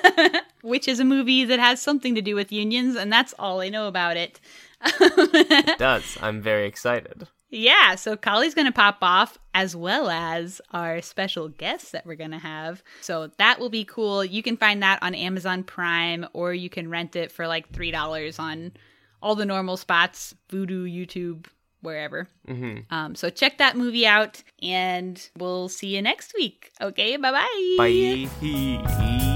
which 0.61 0.88
is 0.88 0.99
a 0.99 1.06
movie 1.06 1.45
that 1.45 1.60
has 1.60 1.81
something 1.81 2.15
to 2.15 2.22
do 2.22 2.36
with 2.36 2.52
unions, 2.52 2.95
and 2.95 3.11
that's 3.11 3.34
all 3.40 3.61
I 3.61 3.69
know 3.69 3.88
about 3.88 4.18
it. 4.18 4.40
it 4.81 5.77
does. 5.77 6.18
I'm 6.22 6.41
very 6.41 6.68
excited. 6.68 7.27
Yeah, 7.50 7.96
so 7.96 8.16
Collie's 8.16 8.54
going 8.54 8.68
to 8.68 8.72
pop 8.72 9.00
off 9.02 9.38
as 9.54 9.76
well 9.76 10.10
as 10.10 10.62
our 10.72 11.02
special 11.02 11.50
guests 11.50 11.92
that 11.92 12.06
we're 12.06 12.16
going 12.16 12.32
to 12.32 12.38
have. 12.38 12.84
So 13.02 13.32
that 13.38 13.60
will 13.60 13.70
be 13.70 13.86
cool. 13.86 14.24
You 14.24 14.44
can 14.44 14.56
find 14.56 14.84
that 14.84 15.00
on 15.02 15.16
Amazon 15.16 15.64
Prime 15.64 16.28
or 16.34 16.54
you 16.54 16.70
can 16.70 16.90
rent 16.90 17.16
it 17.16 17.32
for 17.32 17.48
like 17.48 17.72
$3 17.72 18.40
on 18.40 18.72
all 19.22 19.36
the 19.36 19.46
normal 19.46 19.78
spots, 19.78 20.36
Vudu, 20.52 20.86
YouTube, 20.86 21.48
wherever. 21.82 22.28
Mm-hmm. 22.48 22.94
Um, 22.94 23.16
so 23.16 23.30
check 23.30 23.58
that 23.58 23.76
movie 23.76 24.06
out 24.06 24.44
and 24.62 25.30
we'll 25.38 25.70
see 25.70 25.96
you 25.96 26.02
next 26.02 26.34
week. 26.36 26.72
Okay, 26.82 27.18
bye-bye. 27.18 27.76
Bye. 27.78 29.36